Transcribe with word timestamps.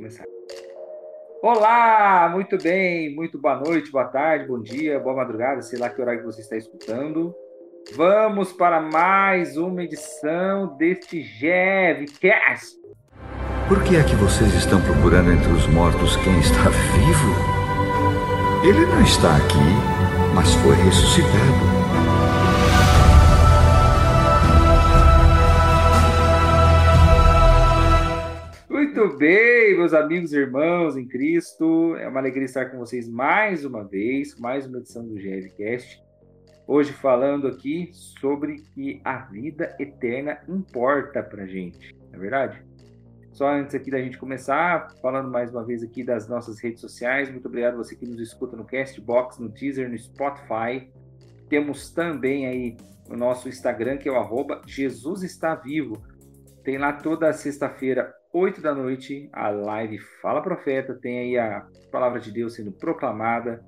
começar. 0.00 0.24
Olá, 1.42 2.30
muito 2.32 2.56
bem, 2.56 3.14
muito 3.14 3.38
boa 3.38 3.56
noite, 3.56 3.90
boa 3.90 4.06
tarde, 4.06 4.46
bom 4.46 4.58
dia, 4.58 4.98
boa 4.98 5.14
madrugada, 5.14 5.60
sei 5.60 5.78
lá 5.78 5.90
que 5.90 6.00
horário 6.00 6.20
que 6.20 6.26
você 6.26 6.40
está 6.40 6.56
escutando. 6.56 7.34
Vamos 7.94 8.50
para 8.52 8.80
mais 8.80 9.58
uma 9.58 9.84
edição 9.84 10.74
deste 10.78 11.22
GevCast. 11.22 12.76
Por 13.68 13.82
que 13.84 13.96
é 13.96 14.02
que 14.02 14.16
vocês 14.16 14.54
estão 14.54 14.80
procurando 14.80 15.32
entre 15.32 15.52
os 15.52 15.66
mortos 15.66 16.16
quem 16.16 16.38
está 16.40 16.70
vivo? 16.70 17.34
Ele 18.66 18.86
não 18.86 19.02
está 19.02 19.36
aqui, 19.36 20.34
mas 20.34 20.54
foi 20.54 20.74
ressuscitado. 20.76 21.79
Muito 28.92 29.16
bem, 29.16 29.76
meus 29.76 29.94
amigos 29.94 30.32
e 30.32 30.36
irmãos 30.36 30.96
em 30.96 31.06
Cristo. 31.06 31.94
É 31.94 32.08
uma 32.08 32.18
alegria 32.18 32.44
estar 32.44 32.66
com 32.70 32.78
vocês 32.78 33.08
mais 33.08 33.64
uma 33.64 33.84
vez, 33.84 34.36
mais 34.36 34.66
uma 34.66 34.78
edição 34.78 35.06
do 35.06 35.14
GLCast. 35.14 36.02
Hoje 36.66 36.92
falando 36.92 37.46
aqui 37.46 37.90
sobre 37.92 38.56
que 38.74 39.00
a 39.04 39.18
vida 39.18 39.76
eterna 39.78 40.40
importa 40.48 41.22
pra 41.22 41.46
gente, 41.46 41.94
não 42.08 42.16
é 42.16 42.18
verdade? 42.18 42.64
Só 43.32 43.48
antes 43.48 43.76
aqui 43.76 43.92
da 43.92 44.02
gente 44.02 44.18
começar, 44.18 44.92
falando 45.00 45.30
mais 45.30 45.52
uma 45.52 45.64
vez 45.64 45.84
aqui 45.84 46.02
das 46.02 46.28
nossas 46.28 46.58
redes 46.58 46.80
sociais. 46.80 47.30
Muito 47.30 47.46
obrigado 47.46 47.76
você 47.76 47.94
que 47.94 48.04
nos 48.04 48.18
escuta 48.18 48.56
no 48.56 48.64
Castbox, 48.64 49.38
no 49.38 49.50
Deezer, 49.50 49.88
no 49.88 49.96
Spotify. 49.96 50.90
Temos 51.48 51.92
também 51.92 52.48
aí 52.48 52.76
o 53.08 53.16
nosso 53.16 53.48
Instagram, 53.48 53.98
que 53.98 54.08
é 54.08 54.12
o 54.12 54.16
arroba 54.16 54.60
Jesus 54.66 55.22
está 55.22 55.54
vivo. 55.54 56.02
Tem 56.64 56.76
lá 56.76 56.92
toda 56.92 57.32
sexta-feira 57.32 58.12
8 58.32 58.60
da 58.60 58.72
noite, 58.72 59.28
a 59.32 59.50
live 59.50 59.98
Fala 60.22 60.40
Profeta, 60.40 60.94
tem 60.94 61.18
aí 61.18 61.38
a 61.38 61.66
palavra 61.90 62.20
de 62.20 62.30
Deus 62.30 62.54
sendo 62.54 62.70
proclamada. 62.70 63.60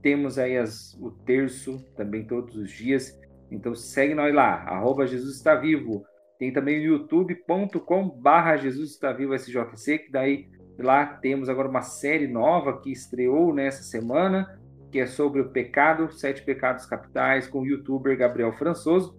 Temos 0.00 0.38
aí 0.38 0.56
as, 0.56 0.94
o 1.00 1.10
terço 1.10 1.84
também 1.96 2.24
todos 2.24 2.54
os 2.54 2.70
dias. 2.70 3.18
Então 3.50 3.74
segue 3.74 4.14
nós 4.14 4.32
lá, 4.32 4.62
arroba 4.62 5.08
Jesus 5.08 5.36
está 5.36 5.56
vivo. 5.56 6.04
Tem 6.38 6.52
também 6.52 6.78
o 6.78 6.92
youtube.com 6.92 8.08
barra 8.08 8.56
Jesus 8.56 8.92
está 8.92 9.12
vivo 9.12 9.34
SJC, 9.34 9.98
que 9.98 10.12
daí 10.12 10.48
lá 10.78 11.04
temos 11.04 11.48
agora 11.48 11.68
uma 11.68 11.82
série 11.82 12.28
nova 12.28 12.80
que 12.80 12.92
estreou 12.92 13.52
nessa 13.52 13.82
semana, 13.82 14.56
que 14.92 15.00
é 15.00 15.06
sobre 15.06 15.40
o 15.40 15.50
pecado, 15.50 16.12
sete 16.12 16.44
pecados 16.44 16.86
capitais, 16.86 17.48
com 17.48 17.60
o 17.60 17.66
youtuber 17.66 18.16
Gabriel 18.16 18.52
Françoso. 18.52 19.18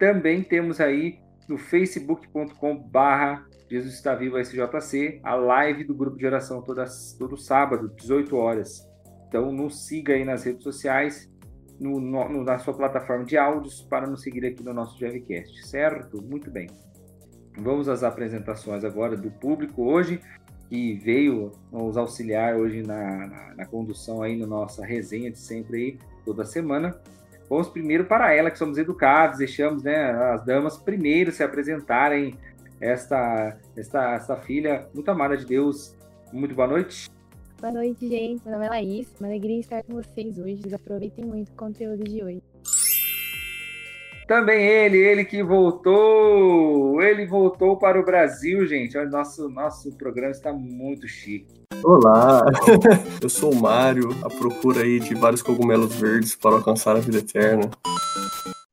Também 0.00 0.42
temos 0.42 0.80
aí 0.80 1.20
no 1.48 1.58
facebook.com 1.58 2.76
barra 2.76 3.46
Jesus 3.70 3.94
está 3.94 4.16
vivo 4.16 4.36
SJC, 4.36 5.20
a 5.22 5.36
live 5.36 5.84
do 5.84 5.94
grupo 5.94 6.16
de 6.16 6.26
oração 6.26 6.60
toda, 6.60 6.84
todo 7.16 7.36
sábado, 7.36 7.88
18 7.96 8.36
horas. 8.36 8.84
Então 9.28 9.52
nos 9.52 9.86
siga 9.86 10.14
aí 10.14 10.24
nas 10.24 10.42
redes 10.42 10.64
sociais, 10.64 11.30
no, 11.78 12.00
no, 12.00 12.42
na 12.42 12.58
sua 12.58 12.74
plataforma 12.74 13.24
de 13.24 13.38
áudios, 13.38 13.82
para 13.82 14.08
nos 14.08 14.22
seguir 14.22 14.44
aqui 14.44 14.64
no 14.64 14.74
nosso 14.74 14.98
GVCast, 14.98 15.68
certo? 15.68 16.20
Muito 16.20 16.50
bem. 16.50 16.68
Vamos 17.56 17.88
às 17.88 18.02
apresentações 18.02 18.82
agora 18.82 19.16
do 19.16 19.30
público 19.30 19.84
hoje, 19.84 20.20
que 20.68 20.94
veio 20.94 21.52
nos 21.70 21.96
auxiliar 21.96 22.56
hoje 22.56 22.82
na, 22.82 23.26
na, 23.28 23.54
na 23.54 23.66
condução 23.66 24.20
aí 24.20 24.36
na 24.36 24.48
nossa 24.48 24.84
resenha 24.84 25.30
de 25.30 25.38
sempre 25.38 25.76
aí, 25.76 25.98
toda 26.24 26.44
semana. 26.44 27.00
Vamos 27.48 27.68
primeiro 27.68 28.04
para 28.04 28.34
ela, 28.34 28.50
que 28.50 28.58
somos 28.58 28.78
educados, 28.78 29.38
deixamos 29.38 29.84
né, 29.84 30.10
as 30.10 30.44
damas 30.44 30.76
primeiro 30.76 31.30
se 31.30 31.42
apresentarem 31.42 32.36
esta, 32.80 33.58
esta, 33.76 34.14
esta 34.14 34.36
filha 34.36 34.88
muito 34.94 35.10
amada 35.10 35.36
de 35.36 35.44
Deus. 35.44 35.94
Muito 36.32 36.54
boa 36.54 36.66
noite. 36.66 37.10
Boa 37.60 37.72
noite, 37.72 38.08
gente. 38.08 38.42
Meu 38.44 38.54
nome 38.54 38.66
é 38.66 38.70
Laís. 38.70 39.14
Uma 39.20 39.28
alegria 39.28 39.60
estar 39.60 39.82
com 39.82 39.94
vocês 39.94 40.38
hoje. 40.38 40.62
Aproveitem 40.74 41.26
muito 41.26 41.50
o 41.50 41.56
conteúdo 41.56 42.02
de 42.04 42.24
hoje. 42.24 42.42
Também 44.26 44.64
ele, 44.64 44.96
ele 44.96 45.24
que 45.24 45.42
voltou. 45.42 47.02
Ele 47.02 47.26
voltou 47.26 47.76
para 47.76 48.00
o 48.00 48.04
Brasil, 48.04 48.66
gente. 48.66 48.96
Olha, 48.96 49.10
nosso, 49.10 49.48
nosso 49.50 49.92
programa 49.98 50.30
está 50.30 50.52
muito 50.52 51.06
chique. 51.06 51.60
Olá, 51.82 52.44
eu 53.22 53.28
sou 53.28 53.52
o 53.52 53.56
Mário, 53.56 54.10
à 54.22 54.28
procura 54.28 54.82
aí 54.82 55.00
de 55.00 55.14
vários 55.14 55.42
cogumelos 55.42 55.94
verdes 55.96 56.36
para 56.36 56.56
alcançar 56.56 56.94
a 56.94 57.00
vida 57.00 57.18
eterna. 57.18 57.70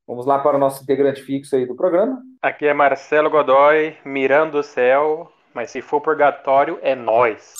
Vamos 0.06 0.26
lá 0.26 0.38
para 0.38 0.56
o 0.56 0.60
nosso 0.60 0.82
integrante 0.82 1.22
fixo 1.22 1.56
aí 1.56 1.66
do 1.66 1.74
programa. 1.74 2.22
Aqui 2.40 2.68
é 2.68 2.72
Marcelo 2.72 3.28
Godoy, 3.28 3.96
mirando 4.04 4.58
o 4.58 4.62
céu, 4.62 5.28
mas 5.52 5.72
se 5.72 5.82
for 5.82 6.00
purgatório, 6.00 6.78
é 6.82 6.94
nós. 6.94 7.52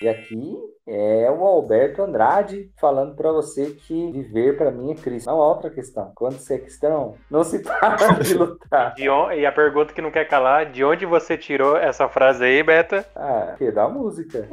E 0.00 0.08
aqui 0.08 0.56
é 0.86 1.28
o 1.28 1.44
Alberto 1.44 2.02
Andrade 2.02 2.70
falando 2.80 3.16
para 3.16 3.32
você 3.32 3.70
que 3.70 4.12
viver 4.12 4.56
para 4.56 4.70
mim 4.70 4.92
é 4.92 4.94
Cristo. 4.94 5.26
Não 5.26 5.42
há 5.42 5.48
outra 5.48 5.70
questão. 5.70 6.12
Quando 6.14 6.38
você 6.38 6.54
é 6.54 6.58
cristão, 6.58 7.16
não 7.28 7.42
se 7.42 7.58
para 7.66 7.96
de 8.22 8.34
lutar. 8.34 8.94
De 8.94 9.10
on... 9.10 9.32
E 9.32 9.44
a 9.44 9.50
pergunta 9.50 9.92
que 9.92 10.00
não 10.00 10.12
quer 10.12 10.28
calar, 10.28 10.66
de 10.66 10.84
onde 10.84 11.04
você 11.04 11.36
tirou 11.36 11.76
essa 11.76 12.08
frase 12.08 12.44
aí, 12.44 12.62
Beta? 12.62 13.04
Ah, 13.16 13.56
que 13.58 13.72
da 13.72 13.88
música. 13.88 14.46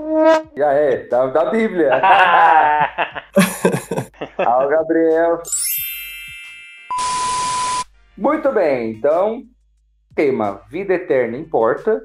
Já 0.57 0.73
é, 0.73 1.05
da, 1.05 1.27
da 1.27 1.51
Bíblia. 1.51 1.91
ah, 4.39 4.65
o 4.65 4.67
Gabriel. 4.67 5.43
Muito 8.17 8.49
bem, 8.49 8.91
então, 8.91 9.43
tema 10.15 10.61
Vida 10.69 10.93
Eterna 10.93 11.35
Importa. 11.35 12.01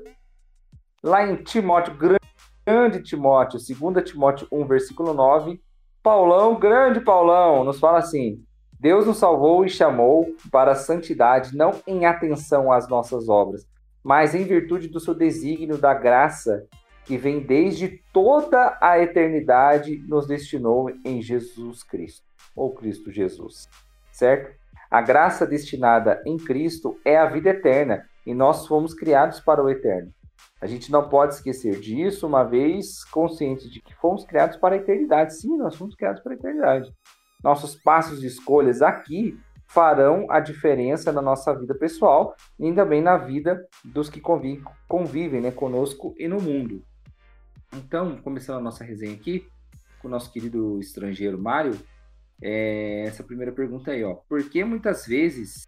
Lá 1.00 1.24
em 1.24 1.36
Timóteo, 1.36 1.96
grande 1.96 3.00
Timóteo, 3.04 3.60
2 3.60 4.04
Timóteo 4.10 4.48
1, 4.50 4.66
versículo 4.66 5.14
9, 5.14 5.62
Paulão, 6.02 6.58
grande 6.58 7.00
Paulão, 7.00 7.62
nos 7.62 7.78
fala 7.78 7.98
assim: 7.98 8.42
Deus 8.80 9.06
nos 9.06 9.18
salvou 9.18 9.64
e 9.64 9.70
chamou 9.70 10.34
para 10.50 10.72
a 10.72 10.74
santidade, 10.74 11.56
não 11.56 11.80
em 11.86 12.04
atenção 12.04 12.72
às 12.72 12.88
nossas 12.88 13.28
obras, 13.28 13.64
mas 14.02 14.34
em 14.34 14.42
virtude 14.42 14.88
do 14.88 14.98
seu 14.98 15.14
desígnio 15.14 15.78
da 15.78 15.94
graça 15.94 16.66
que 17.04 17.16
vem 17.16 17.38
desde 17.38 18.02
toda 18.12 18.76
a 18.80 18.98
eternidade, 18.98 19.98
nos 20.08 20.26
destinou 20.26 20.90
em 21.04 21.22
Jesus 21.22 21.84
Cristo, 21.84 22.26
ou 22.56 22.74
Cristo 22.74 23.12
Jesus, 23.12 23.68
certo? 24.10 24.59
A 24.90 25.00
graça 25.00 25.46
destinada 25.46 26.20
em 26.26 26.36
Cristo 26.36 26.98
é 27.04 27.16
a 27.16 27.26
vida 27.26 27.50
eterna 27.50 28.04
e 28.26 28.34
nós 28.34 28.66
fomos 28.66 28.92
criados 28.92 29.38
para 29.38 29.62
o 29.62 29.70
eterno. 29.70 30.12
A 30.60 30.66
gente 30.66 30.90
não 30.90 31.08
pode 31.08 31.34
esquecer 31.34 31.78
disso, 31.78 32.26
uma 32.26 32.42
vez 32.42 33.04
conscientes 33.04 33.70
de 33.70 33.80
que 33.80 33.94
fomos 33.94 34.24
criados 34.24 34.56
para 34.56 34.74
a 34.74 34.78
eternidade. 34.78 35.36
Sim, 35.36 35.56
nós 35.56 35.76
fomos 35.76 35.94
criados 35.94 36.20
para 36.22 36.32
a 36.32 36.34
eternidade. 36.34 36.92
Nossos 37.42 37.76
passos 37.76 38.20
de 38.20 38.26
escolhas 38.26 38.82
aqui 38.82 39.38
farão 39.68 40.26
a 40.28 40.40
diferença 40.40 41.12
na 41.12 41.22
nossa 41.22 41.54
vida 41.54 41.74
pessoal 41.76 42.34
e 42.58 42.72
também 42.72 43.00
na 43.00 43.16
vida 43.16 43.64
dos 43.84 44.10
que 44.10 44.20
convivem, 44.20 44.64
convivem 44.88 45.40
né, 45.40 45.52
conosco 45.52 46.12
e 46.18 46.26
no 46.26 46.40
mundo. 46.40 46.82
Então, 47.76 48.16
começando 48.16 48.58
a 48.58 48.62
nossa 48.62 48.82
resenha 48.82 49.14
aqui, 49.14 49.46
com 50.02 50.08
o 50.08 50.10
nosso 50.10 50.32
querido 50.32 50.80
estrangeiro 50.80 51.40
Mário, 51.40 51.78
é, 52.42 53.04
essa 53.06 53.22
primeira 53.22 53.52
pergunta 53.52 53.90
aí, 53.90 54.02
ó. 54.04 54.14
Por 54.28 54.42
que 54.48 54.64
muitas 54.64 55.06
vezes 55.06 55.66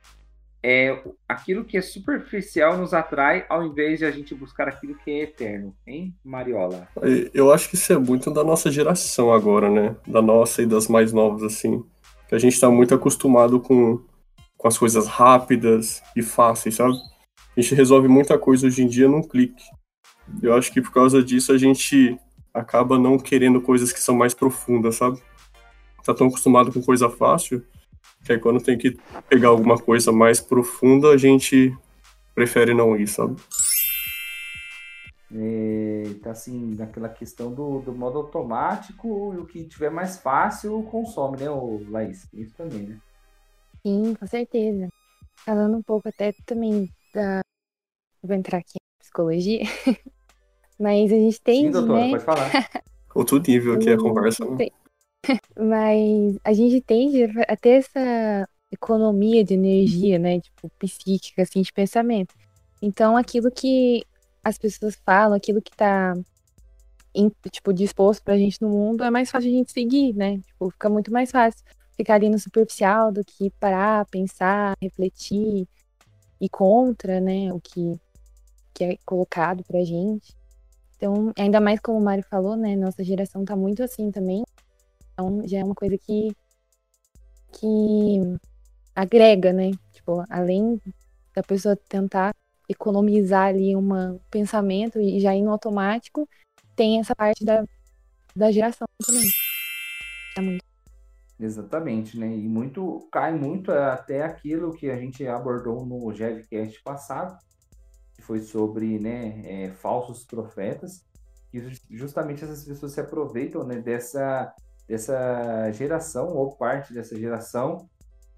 é, 0.63 1.03
aquilo 1.29 1.65
que 1.65 1.77
é 1.77 1.83
superficial 1.83 2.79
nos 2.79 2.95
atrai 2.95 3.45
ao 3.49 3.65
invés 3.65 3.99
de 3.99 4.05
a 4.05 4.11
gente 4.11 4.35
buscar 4.35 4.69
aquilo 4.69 4.95
que 4.95 5.11
é 5.11 5.23
eterno, 5.23 5.75
hein, 5.87 6.15
Mariola? 6.25 6.89
Eu 7.35 7.53
acho 7.53 7.69
que 7.69 7.75
isso 7.75 7.93
é 7.93 7.99
muito 7.99 8.31
da 8.31 8.45
nossa 8.45 8.71
geração 8.71 9.33
agora, 9.33 9.69
né? 9.69 9.97
Da 10.07 10.23
nossa 10.23 10.63
e 10.63 10.67
das 10.67 10.89
mais 10.89 11.13
novas, 11.13 11.43
assim. 11.43 11.85
Que 12.29 12.35
a 12.35 12.39
gente 12.39 12.59
tá 12.59 12.71
muito 12.71 12.95
acostumado 12.95 13.61
com, 13.61 14.01
com 14.57 14.69
as 14.69 14.79
coisas 14.79 15.07
rápidas 15.07 16.03
e 16.17 16.23
fáceis, 16.23 16.77
sabe? 16.77 16.95
A 17.57 17.61
gente 17.61 17.75
resolve 17.75 18.09
muita 18.09 18.39
coisa 18.39 18.67
hoje 18.67 18.83
em 18.83 18.87
dia 18.87 19.09
num 19.09 19.23
clique. 19.23 19.65
Eu 20.43 20.55
acho 20.55 20.73
que 20.73 20.81
por 20.81 20.93
causa 20.93 21.23
disso 21.23 21.53
a 21.53 21.59
gente 21.59 22.19
acaba 22.55 22.99
não 22.99 23.19
querendo 23.19 23.61
coisas 23.61 23.93
que 23.93 24.01
são 24.01 24.15
mais 24.15 24.33
profundas, 24.33 24.97
sabe? 24.97 25.21
Tá 26.05 26.15
tão 26.15 26.29
acostumado 26.29 26.73
com 26.73 26.83
coisa 26.83 27.09
fácil, 27.09 27.65
que 28.25 28.33
aí 28.33 28.39
quando 28.39 28.63
tem 28.63 28.77
que 28.79 28.99
pegar 29.29 29.49
alguma 29.49 29.79
coisa 29.79 30.13
mais 30.13 30.41
profunda, 30.41 31.11
a 31.11 31.17
gente 31.17 31.77
prefere 32.35 32.75
não 32.75 32.97
ir, 32.97 33.07
sabe? 33.07 33.37
É, 35.35 36.05
tá 36.23 36.33
assim, 36.33 36.75
naquela 36.75 37.09
questão 37.09 37.53
do, 37.53 37.81
do 37.81 37.95
modo 37.95 38.19
automático, 38.19 39.33
e 39.35 39.39
o 39.39 39.47
que 39.47 39.65
tiver 39.65 39.91
mais 39.91 40.19
fácil 40.19 40.83
consome, 40.85 41.39
né, 41.39 41.51
o 41.51 41.81
Laís? 41.89 42.29
Isso 42.33 42.55
também, 42.55 42.83
né? 42.83 42.99
Sim, 43.83 44.15
com 44.15 44.27
certeza. 44.27 44.89
Falando 45.37 45.77
um 45.77 45.83
pouco 45.83 46.09
até 46.09 46.33
também 46.47 46.89
da. 47.13 47.41
Vou 48.23 48.37
entrar 48.37 48.59
aqui 48.59 48.75
em 48.77 49.01
psicologia. 49.01 49.63
Mas 50.79 51.13
a 51.13 51.17
gente 51.17 51.41
tem. 51.41 51.67
Sim, 51.67 51.71
doutora, 51.71 52.01
né? 52.01 52.11
pode 52.11 52.25
falar. 52.25 52.51
Outro 53.15 53.39
nível 53.41 53.75
aqui 53.75 53.91
a 53.91 53.97
conversa. 53.99 54.45
Né? 54.45 54.69
Mas 55.59 56.39
a 56.45 56.53
gente 56.53 56.81
tende 56.81 57.25
a 57.49 57.57
ter 57.57 57.81
essa 57.85 58.49
economia 58.71 59.45
de 59.45 59.55
energia, 59.55 60.19
né? 60.19 60.41
Tipo, 60.41 60.71
psíquica, 60.79 61.43
assim, 61.43 61.63
de 61.63 61.73
pensamento. 61.73 62.35
Então, 62.81 63.17
aquilo 63.17 63.51
que 63.51 64.05
as 64.43 64.59
pessoas 64.59 64.97
falam, 65.05 65.37
aquilo 65.37 65.63
que 65.63 65.71
tá 65.77 66.15
tipo, 67.51 67.73
disposto 67.73 68.23
pra 68.23 68.39
gente 68.39 68.61
no 68.61 68.71
mundo, 68.71 69.05
é 69.05 69.11
mais 69.11 69.31
fácil 69.31 69.51
a 69.51 69.53
gente 69.53 69.73
seguir, 69.73 70.15
né? 70.15 70.39
Tipo, 70.39 70.71
fica 70.71 70.89
muito 70.89 71.13
mais 71.13 71.31
fácil 71.31 71.63
ficar 71.97 72.15
ali 72.15 72.29
no 72.29 72.39
superficial 72.39 73.13
do 73.13 73.23
que 73.25 73.51
parar, 73.61 74.07
pensar, 74.07 74.75
refletir 74.81 75.69
e 76.41 76.49
contra, 76.49 77.21
né? 77.21 77.53
O 77.53 77.61
que, 77.61 78.01
que 78.75 78.85
é 78.85 78.97
colocado 79.05 79.63
pra 79.65 79.85
gente. 79.85 80.35
Então, 80.97 81.33
ainda 81.39 81.61
mais 81.61 81.81
como 81.81 81.99
o 81.99 82.03
Mário 82.03 82.25
falou, 82.25 82.57
né? 82.57 82.77
Nossa 82.77 83.05
geração 83.05 83.45
tá 83.45 83.55
muito 83.55 83.83
assim 83.83 84.11
também. 84.11 84.43
Então, 85.13 85.47
já 85.47 85.59
é 85.59 85.65
uma 85.65 85.75
coisa 85.75 85.97
que, 85.99 86.35
que 87.53 88.21
agrega, 88.95 89.53
né? 89.53 89.71
Tipo, 89.93 90.25
além 90.29 90.81
da 91.35 91.43
pessoa 91.43 91.77
tentar 91.89 92.35
economizar 92.69 93.49
ali 93.49 93.77
um 93.77 94.19
pensamento 94.31 95.01
e 95.01 95.21
já 95.21 95.35
ir 95.35 95.43
no 95.43 95.51
automático, 95.51 96.29
tem 96.75 97.01
essa 97.01 97.15
parte 97.15 97.45
da, 97.45 97.65
da 98.35 98.51
geração 98.51 98.87
também. 99.05 99.29
Tá 100.35 100.43
muito. 100.43 100.65
Exatamente, 101.39 102.19
né? 102.19 102.29
E 102.29 102.49
muito 102.49 103.09
cai 103.11 103.35
muito 103.37 103.73
até 103.73 104.23
aquilo 104.23 104.73
que 104.73 104.91
a 104.91 104.97
gente 104.97 105.27
abordou 105.27 105.85
no 105.85 106.13
Jevcast 106.15 106.81
passado, 106.83 107.37
que 108.15 108.23
foi 108.23 108.41
sobre 108.41 108.99
né, 109.01 109.43
é, 109.45 109.71
falsos 109.73 110.25
profetas, 110.25 111.05
que 111.51 111.61
justamente 111.91 112.45
essas 112.45 112.65
pessoas 112.65 112.93
se 112.93 113.01
aproveitam 113.01 113.65
né, 113.65 113.81
dessa, 113.81 114.55
dessa 114.93 115.73
geração, 115.73 116.29
ou 116.29 116.55
parte 116.55 116.93
dessa 116.93 117.19
geração, 117.19 117.89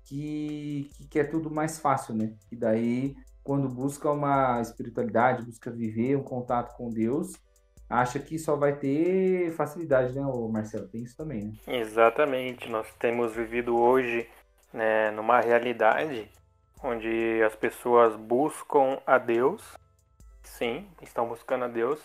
que, 0.04 0.88
que 0.96 1.08
quer 1.08 1.24
tudo 1.24 1.50
mais 1.50 1.80
fácil, 1.80 2.14
né? 2.14 2.32
E 2.52 2.54
daí, 2.54 3.16
quando 3.42 3.68
busca 3.68 4.08
uma 4.08 4.60
espiritualidade, 4.60 5.44
busca 5.44 5.68
viver 5.68 6.16
um 6.16 6.22
contato 6.22 6.76
com 6.76 6.90
Deus, 6.90 7.32
acha 7.90 8.20
que 8.20 8.38
só 8.38 8.54
vai 8.54 8.76
ter 8.76 9.50
facilidade, 9.56 10.14
né, 10.14 10.22
Marcelo? 10.48 10.86
Tem 10.86 11.02
isso 11.02 11.16
também, 11.16 11.42
né? 11.42 11.54
Exatamente. 11.66 12.70
Nós 12.70 12.86
temos 13.00 13.34
vivido 13.34 13.76
hoje 13.76 14.28
né, 14.72 15.10
numa 15.10 15.40
realidade 15.40 16.30
onde 16.80 17.42
as 17.42 17.56
pessoas 17.56 18.14
buscam 18.14 19.00
a 19.04 19.18
Deus, 19.18 19.76
sim, 20.44 20.86
estão 21.02 21.26
buscando 21.26 21.64
a 21.64 21.68
Deus, 21.68 22.00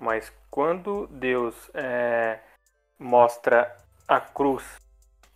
mas 0.00 0.32
quando 0.50 1.06
Deus 1.06 1.70
é, 1.74 2.40
mostra 2.98 3.76
a 4.06 4.20
cruz, 4.20 4.64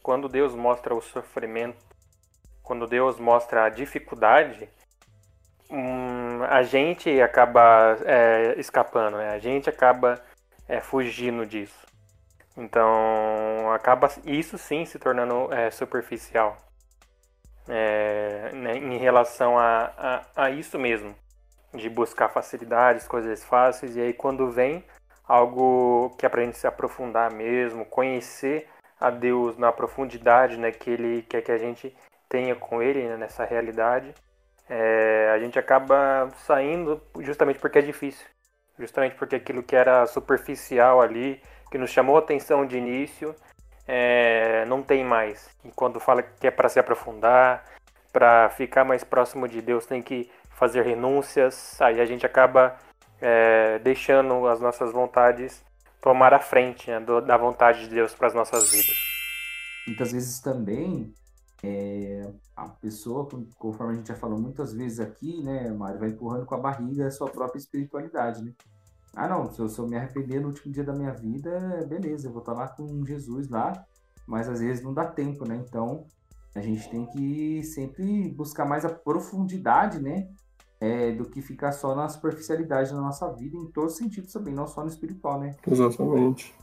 quando 0.02 0.28
Deus 0.28 0.54
mostra 0.54 0.94
o 0.94 1.00
sofrimento, 1.00 1.84
quando 2.62 2.86
Deus 2.86 3.18
mostra 3.18 3.64
a 3.64 3.68
dificuldade, 3.68 4.68
hum, 5.70 6.42
a 6.48 6.62
gente 6.62 7.20
acaba 7.20 7.98
é, 8.04 8.54
escapando, 8.58 9.16
né? 9.16 9.30
a 9.30 9.38
gente 9.38 9.68
acaba 9.68 10.20
é, 10.68 10.80
fugindo 10.80 11.44
disso. 11.44 11.86
Então 12.56 13.72
acaba 13.72 14.08
isso 14.24 14.58
sim 14.58 14.84
se 14.84 14.98
tornando 14.98 15.52
é, 15.52 15.70
superficial 15.70 16.56
é, 17.70 18.50
né, 18.52 18.76
em 18.76 18.98
relação 18.98 19.56
a, 19.58 19.92
a, 19.96 20.44
a, 20.44 20.50
isso 20.50 20.78
mesmo, 20.78 21.14
de 21.72 21.88
buscar 21.88 22.28
facilidades, 22.28 23.06
coisas 23.06 23.44
fáceis, 23.44 23.96
e 23.96 24.00
aí 24.00 24.12
quando 24.12 24.50
vem 24.50 24.84
algo 25.30 26.10
que 26.18 26.26
é 26.26 26.28
para 26.28 26.40
a 26.40 26.44
gente 26.44 26.58
se 26.58 26.66
aprofundar 26.66 27.32
mesmo, 27.32 27.84
conhecer 27.86 28.66
a 29.00 29.10
Deus 29.10 29.56
na 29.56 29.70
profundidade 29.70 30.58
né, 30.58 30.72
que 30.72 30.90
Ele 30.90 31.22
quer 31.22 31.40
que 31.40 31.52
a 31.52 31.56
gente 31.56 31.94
tenha 32.28 32.56
com 32.56 32.82
Ele 32.82 33.06
né, 33.06 33.16
nessa 33.16 33.44
realidade, 33.44 34.12
é, 34.68 35.30
a 35.32 35.38
gente 35.38 35.56
acaba 35.56 36.28
saindo 36.44 37.00
justamente 37.20 37.60
porque 37.60 37.78
é 37.78 37.82
difícil. 37.82 38.26
Justamente 38.76 39.14
porque 39.14 39.36
aquilo 39.36 39.62
que 39.62 39.76
era 39.76 40.04
superficial 40.06 41.00
ali, 41.00 41.40
que 41.70 41.78
nos 41.78 41.90
chamou 41.90 42.16
a 42.16 42.18
atenção 42.18 42.66
de 42.66 42.76
início, 42.76 43.32
é, 43.86 44.64
não 44.66 44.82
tem 44.82 45.04
mais. 45.04 45.48
E 45.64 45.70
quando 45.70 46.00
fala 46.00 46.24
que 46.24 46.48
é 46.48 46.50
para 46.50 46.68
se 46.68 46.80
aprofundar, 46.80 47.64
para 48.12 48.50
ficar 48.50 48.84
mais 48.84 49.04
próximo 49.04 49.46
de 49.46 49.62
Deus, 49.62 49.86
tem 49.86 50.02
que 50.02 50.28
fazer 50.50 50.82
renúncias, 50.82 51.80
aí 51.80 52.00
a 52.00 52.04
gente 52.04 52.26
acaba 52.26 52.76
é, 53.20 53.78
deixando 53.80 54.46
as 54.46 54.60
nossas 54.60 54.92
vontades 54.92 55.64
tomar 56.00 56.32
a 56.32 56.40
frente 56.40 56.90
né, 56.90 57.00
do, 57.00 57.20
da 57.20 57.36
vontade 57.36 57.80
de 57.80 57.94
Deus 57.94 58.14
para 58.14 58.28
as 58.28 58.34
nossas 58.34 58.70
vidas. 58.70 58.96
Muitas 59.86 60.12
vezes 60.12 60.40
também 60.40 61.12
é, 61.62 62.30
a 62.56 62.68
pessoa, 62.68 63.28
conforme 63.58 63.92
a 63.92 63.96
gente 63.96 64.08
já 64.08 64.14
falou 64.14 64.38
muitas 64.38 64.72
vezes 64.72 65.00
aqui, 65.00 65.42
né, 65.42 65.70
Mário, 65.70 66.00
vai 66.00 66.08
empurrando 66.08 66.46
com 66.46 66.54
a 66.54 66.58
barriga 66.58 67.06
a 67.06 67.10
sua 67.10 67.28
própria 67.30 67.58
espiritualidade, 67.58 68.42
né? 68.42 68.52
Ah, 69.14 69.28
não, 69.28 69.50
se 69.50 69.60
eu, 69.60 69.68
se 69.68 69.78
eu 69.78 69.88
me 69.88 69.96
arrepender 69.96 70.40
no 70.40 70.48
último 70.48 70.72
dia 70.72 70.84
da 70.84 70.92
minha 70.92 71.12
vida, 71.12 71.84
beleza, 71.88 72.28
eu 72.28 72.32
vou 72.32 72.40
estar 72.40 72.52
lá 72.52 72.68
com 72.68 73.04
Jesus 73.04 73.48
lá, 73.48 73.84
mas 74.26 74.48
às 74.48 74.60
vezes 74.60 74.82
não 74.84 74.94
dá 74.94 75.04
tempo, 75.04 75.44
né? 75.46 75.56
Então, 75.56 76.06
a 76.54 76.60
gente 76.60 76.88
tem 76.88 77.06
que 77.06 77.62
sempre 77.64 78.28
buscar 78.30 78.64
mais 78.64 78.84
a 78.84 78.88
profundidade, 78.88 80.00
né? 80.00 80.28
É, 80.80 81.12
do 81.12 81.26
que 81.26 81.42
ficar 81.42 81.72
só 81.72 81.94
na 81.94 82.08
superficialidade 82.08 82.94
na 82.94 83.02
nossa 83.02 83.30
vida, 83.32 83.54
em 83.54 83.66
todos 83.66 83.92
os 83.92 83.98
sentidos 83.98 84.32
também, 84.32 84.54
não 84.54 84.66
só 84.66 84.82
no 84.82 84.88
espiritual, 84.88 85.38
né? 85.38 85.54
Exatamente. 85.70 86.54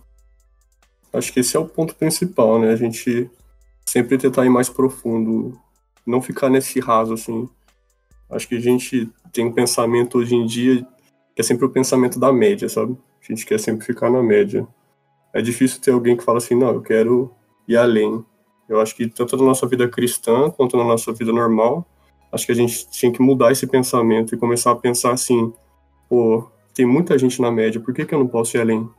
Acho 1.14 1.32
que 1.32 1.40
esse 1.40 1.56
é 1.56 1.60
o 1.60 1.68
ponto 1.68 1.96
principal, 1.96 2.60
né? 2.60 2.72
A 2.72 2.76
gente 2.76 3.30
sempre 3.86 4.18
tentar 4.18 4.46
ir 4.46 4.50
mais 4.50 4.70
profundo, 4.70 5.58
não 6.06 6.22
ficar 6.22 6.50
nesse 6.50 6.80
raso, 6.80 7.14
assim. 7.14 7.48
Acho 8.30 8.48
que 8.48 8.56
a 8.56 8.60
gente 8.60 9.10
tem 9.32 9.46
um 9.46 9.54
pensamento 9.54 10.18
hoje 10.18 10.36
em 10.36 10.46
dia 10.46 10.86
que 11.36 11.42
é 11.42 11.44
sempre 11.44 11.66
o 11.66 11.70
pensamento 11.70 12.20
da 12.20 12.34
média, 12.34 12.68
sabe? 12.68 12.98
A 13.22 13.32
gente 13.32 13.46
quer 13.46 13.60
sempre 13.60 13.86
ficar 13.86 14.10
na 14.10 14.24
média. 14.24 14.68
É 15.32 15.40
difícil 15.40 15.80
ter 15.80 15.92
alguém 15.92 16.18
que 16.18 16.24
fala 16.24 16.40
assim, 16.40 16.56
não, 16.56 16.70
eu 16.70 16.82
quero 16.82 17.32
ir 17.68 17.78
além. 17.78 18.26
Eu 18.68 18.82
acho 18.82 18.96
que 18.96 19.08
tanto 19.08 19.38
na 19.38 19.44
nossa 19.44 19.68
vida 19.68 19.88
cristã 19.88 20.50
quanto 20.50 20.76
na 20.76 20.84
nossa 20.84 21.14
vida 21.14 21.32
normal, 21.32 21.86
acho 22.32 22.46
que 22.46 22.52
a 22.52 22.56
gente 22.56 22.90
tinha 22.90 23.12
que 23.12 23.22
mudar 23.22 23.52
esse 23.52 23.66
pensamento 23.68 24.34
e 24.34 24.38
começar 24.38 24.72
a 24.72 24.76
pensar 24.76 25.12
assim, 25.12 25.54
pô, 26.10 26.50
tem 26.74 26.86
muita 26.86 27.18
gente 27.18 27.42
na 27.42 27.52
média, 27.52 27.82
por 27.82 27.94
que, 27.94 28.06
que 28.06 28.14
eu 28.14 28.20
não 28.20 28.28
posso 28.28 28.58
ir 28.58 28.62
além? 28.62 28.90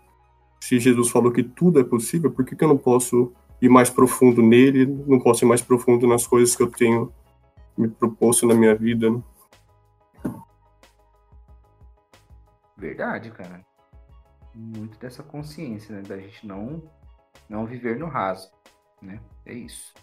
Se 0.61 0.79
Jesus 0.79 1.11
falou 1.11 1.31
que 1.31 1.43
tudo 1.43 1.79
é 1.79 1.85
possível, 1.85 2.31
por 2.31 2.45
que, 2.45 2.57
que 2.57 2.65
eu 2.65 2.69
não 2.69 2.77
posso 2.77 3.33
ir 3.61 3.69
mais 3.69 3.91
profundo 3.91 4.43
nele, 4.43 4.87
não 5.07 5.19
posso 5.19 5.45
ir 5.45 5.49
mais 5.49 5.63
profundo 5.63 6.07
nas 6.07 6.27
coisas 6.27 6.55
que 6.55 6.63
eu 6.63 6.71
tenho 6.71 7.13
me 7.77 7.89
proposto 7.89 8.47
na 8.47 8.55
minha 8.55 8.75
vida. 8.75 9.11
Né? 9.11 9.23
Verdade, 12.77 13.31
cara. 13.31 13.65
Muito 14.55 14.99
dessa 14.99 15.23
consciência, 15.23 15.95
né? 15.95 16.03
Da 16.03 16.19
gente 16.19 16.47
não, 16.47 16.83
não 17.49 17.67
viver 17.67 17.97
no 17.97 18.07
raso, 18.07 18.51
né? 19.01 19.21
É 19.47 19.53
isso. 19.53 19.95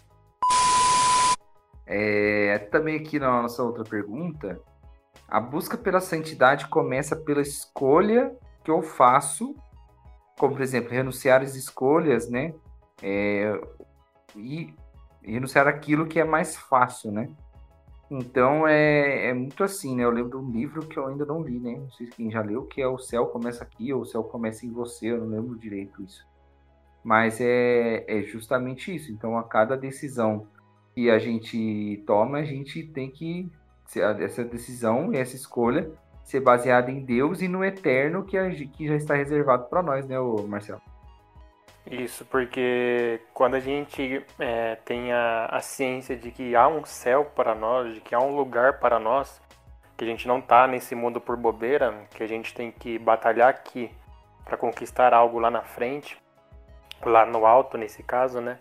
É, 1.86 2.58
também 2.70 2.96
aqui 2.96 3.18
na 3.18 3.42
nossa 3.42 3.62
outra 3.62 3.84
pergunta, 3.84 4.60
a 5.28 5.40
busca 5.40 5.76
pela 5.78 6.00
santidade 6.00 6.66
começa 6.68 7.14
pela 7.16 7.40
escolha 7.40 8.36
que 8.64 8.70
eu 8.70 8.82
faço, 8.82 9.54
como 10.38 10.54
por 10.54 10.62
exemplo, 10.62 10.90
renunciar 10.90 11.42
às 11.42 11.54
escolhas, 11.54 12.28
né? 12.28 12.52
é, 13.02 13.60
e 14.34 14.74
renunciar 15.22 15.66
aquilo 15.66 16.06
que 16.06 16.20
é 16.20 16.24
mais 16.24 16.56
fácil, 16.56 17.10
né? 17.10 17.30
Então 18.10 18.66
é, 18.66 19.28
é 19.28 19.34
muito 19.34 19.64
assim, 19.64 19.96
né? 19.96 20.04
Eu 20.04 20.10
lembro 20.10 20.38
de 20.38 20.46
um 20.46 20.50
livro 20.50 20.86
que 20.86 20.96
eu 20.96 21.06
ainda 21.06 21.26
não 21.26 21.42
li, 21.42 21.58
né? 21.58 21.76
Não 21.76 21.90
sei 21.90 22.06
se 22.06 22.12
quem 22.12 22.30
já 22.30 22.40
leu, 22.40 22.64
que 22.64 22.80
é 22.80 22.86
O 22.86 22.98
Céu 22.98 23.26
Começa 23.26 23.64
Aqui 23.64 23.92
ou 23.92 24.02
O 24.02 24.06
Céu 24.06 24.22
Começa 24.22 24.64
em 24.64 24.70
Você, 24.70 25.06
eu 25.06 25.18
não 25.18 25.28
lembro 25.28 25.58
direito 25.58 26.02
isso. 26.02 26.24
Mas 27.02 27.40
é, 27.40 28.04
é 28.06 28.22
justamente 28.22 28.94
isso. 28.94 29.10
Então 29.10 29.36
a 29.36 29.42
cada 29.42 29.76
decisão 29.76 30.46
que 30.96 31.10
a 31.10 31.18
gente 31.18 32.02
toma, 32.06 32.38
a 32.38 32.44
gente 32.44 32.82
tem 32.82 33.10
que. 33.10 33.52
Essa 34.18 34.42
decisão, 34.42 35.12
essa 35.12 35.36
escolha, 35.36 35.88
ser 36.24 36.40
baseada 36.40 36.90
em 36.90 37.04
Deus 37.04 37.40
e 37.40 37.46
no 37.46 37.62
eterno 37.62 38.24
que, 38.24 38.36
a, 38.36 38.50
que 38.50 38.88
já 38.88 38.96
está 38.96 39.14
reservado 39.14 39.66
para 39.66 39.82
nós, 39.82 40.06
né, 40.06 40.16
Marcelo? 40.48 40.80
Isso, 41.88 42.24
porque 42.24 43.20
quando 43.32 43.54
a 43.54 43.60
gente 43.60 44.24
é, 44.40 44.74
tem 44.84 45.12
a, 45.12 45.46
a, 45.46 45.60
ciência 45.60 46.16
de 46.16 46.32
que 46.32 46.56
há 46.56 46.66
um 46.66 46.84
céu 46.84 47.26
para 47.26 47.54
nós, 47.54 47.94
de 47.94 48.00
que 48.00 48.12
há 48.12 48.18
um 48.18 48.34
lugar 48.34 48.80
para 48.80 48.98
nós, 48.98 49.40
que 49.96 50.04
a 50.04 50.08
gente 50.08 50.26
não 50.26 50.40
está 50.40 50.66
nesse 50.66 50.96
mundo 50.96 51.20
por 51.20 51.36
bobeira, 51.36 51.94
que 52.10 52.24
a 52.24 52.26
gente 52.26 52.52
tem 52.52 52.72
que 52.72 52.98
batalhar 52.98 53.50
aqui 53.50 53.88
para 54.44 54.56
conquistar 54.56 55.14
algo 55.14 55.38
lá 55.38 55.48
na 55.48 55.62
frente, 55.62 56.18
lá 57.04 57.24
no 57.24 57.46
alto 57.46 57.78
nesse 57.78 58.02
caso, 58.02 58.40
né? 58.40 58.58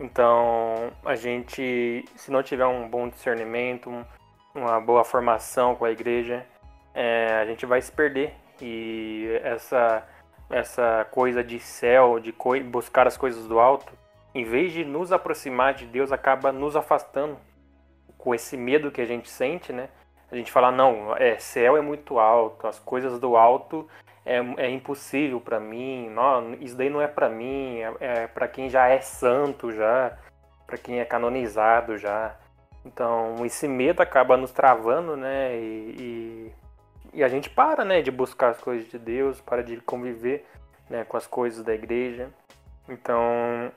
Então, 0.00 0.92
a 1.04 1.14
gente, 1.14 2.04
se 2.14 2.30
não 2.30 2.42
tiver 2.42 2.66
um 2.66 2.88
bom 2.88 3.08
discernimento, 3.08 3.90
uma 4.54 4.80
boa 4.80 5.04
formação 5.04 5.74
com 5.74 5.84
a 5.84 5.90
igreja, 5.90 6.46
é, 6.94 7.38
a 7.40 7.46
gente 7.46 7.66
vai 7.66 7.80
se 7.82 7.90
perder. 7.90 8.34
E 8.60 9.40
essa 9.42 10.06
essa 10.50 11.06
coisa 11.10 11.44
de 11.44 11.60
céu, 11.60 12.18
de 12.18 12.34
buscar 12.64 13.06
as 13.06 13.16
coisas 13.16 13.46
do 13.46 13.58
alto, 13.58 13.92
em 14.34 14.44
vez 14.44 14.72
de 14.72 14.84
nos 14.84 15.12
aproximar 15.12 15.74
de 15.74 15.86
Deus, 15.86 16.10
acaba 16.10 16.52
nos 16.52 16.74
afastando 16.74 17.36
com 18.16 18.34
esse 18.34 18.56
medo 18.56 18.90
que 18.90 19.00
a 19.00 19.04
gente 19.04 19.28
sente, 19.28 19.72
né? 19.72 19.88
A 20.30 20.36
gente 20.36 20.52
fala, 20.52 20.70
não, 20.70 21.16
é, 21.16 21.38
céu 21.38 21.76
é 21.76 21.80
muito 21.80 22.18
alto, 22.18 22.66
as 22.66 22.78
coisas 22.78 23.18
do 23.18 23.36
alto 23.36 23.88
é, 24.28 24.66
é 24.66 24.70
impossível 24.70 25.40
para 25.40 25.58
mim, 25.58 26.10
não, 26.10 26.52
isso 26.60 26.76
daí 26.76 26.90
não 26.90 27.00
é 27.00 27.08
para 27.08 27.30
mim, 27.30 27.78
é, 27.78 27.94
é 28.00 28.26
para 28.26 28.46
quem 28.46 28.68
já 28.68 28.86
é 28.86 29.00
santo 29.00 29.72
já, 29.72 30.16
para 30.66 30.76
quem 30.76 31.00
é 31.00 31.04
canonizado 31.04 31.96
já. 31.96 32.36
Então, 32.84 33.44
esse 33.44 33.66
medo 33.66 34.02
acaba 34.02 34.36
nos 34.36 34.52
travando, 34.52 35.16
né? 35.16 35.56
E, 35.56 35.96
e, 35.98 36.52
e, 37.14 37.24
a 37.24 37.28
gente 37.28 37.48
para, 37.48 37.84
né, 37.84 38.02
de 38.02 38.10
buscar 38.10 38.50
as 38.50 38.60
coisas 38.60 38.88
de 38.88 38.98
Deus, 38.98 39.40
para 39.40 39.62
de 39.62 39.78
conviver, 39.80 40.46
né, 40.90 41.04
com 41.04 41.16
as 41.16 41.26
coisas 41.26 41.64
da 41.64 41.74
igreja. 41.74 42.28
Então, 42.88 43.72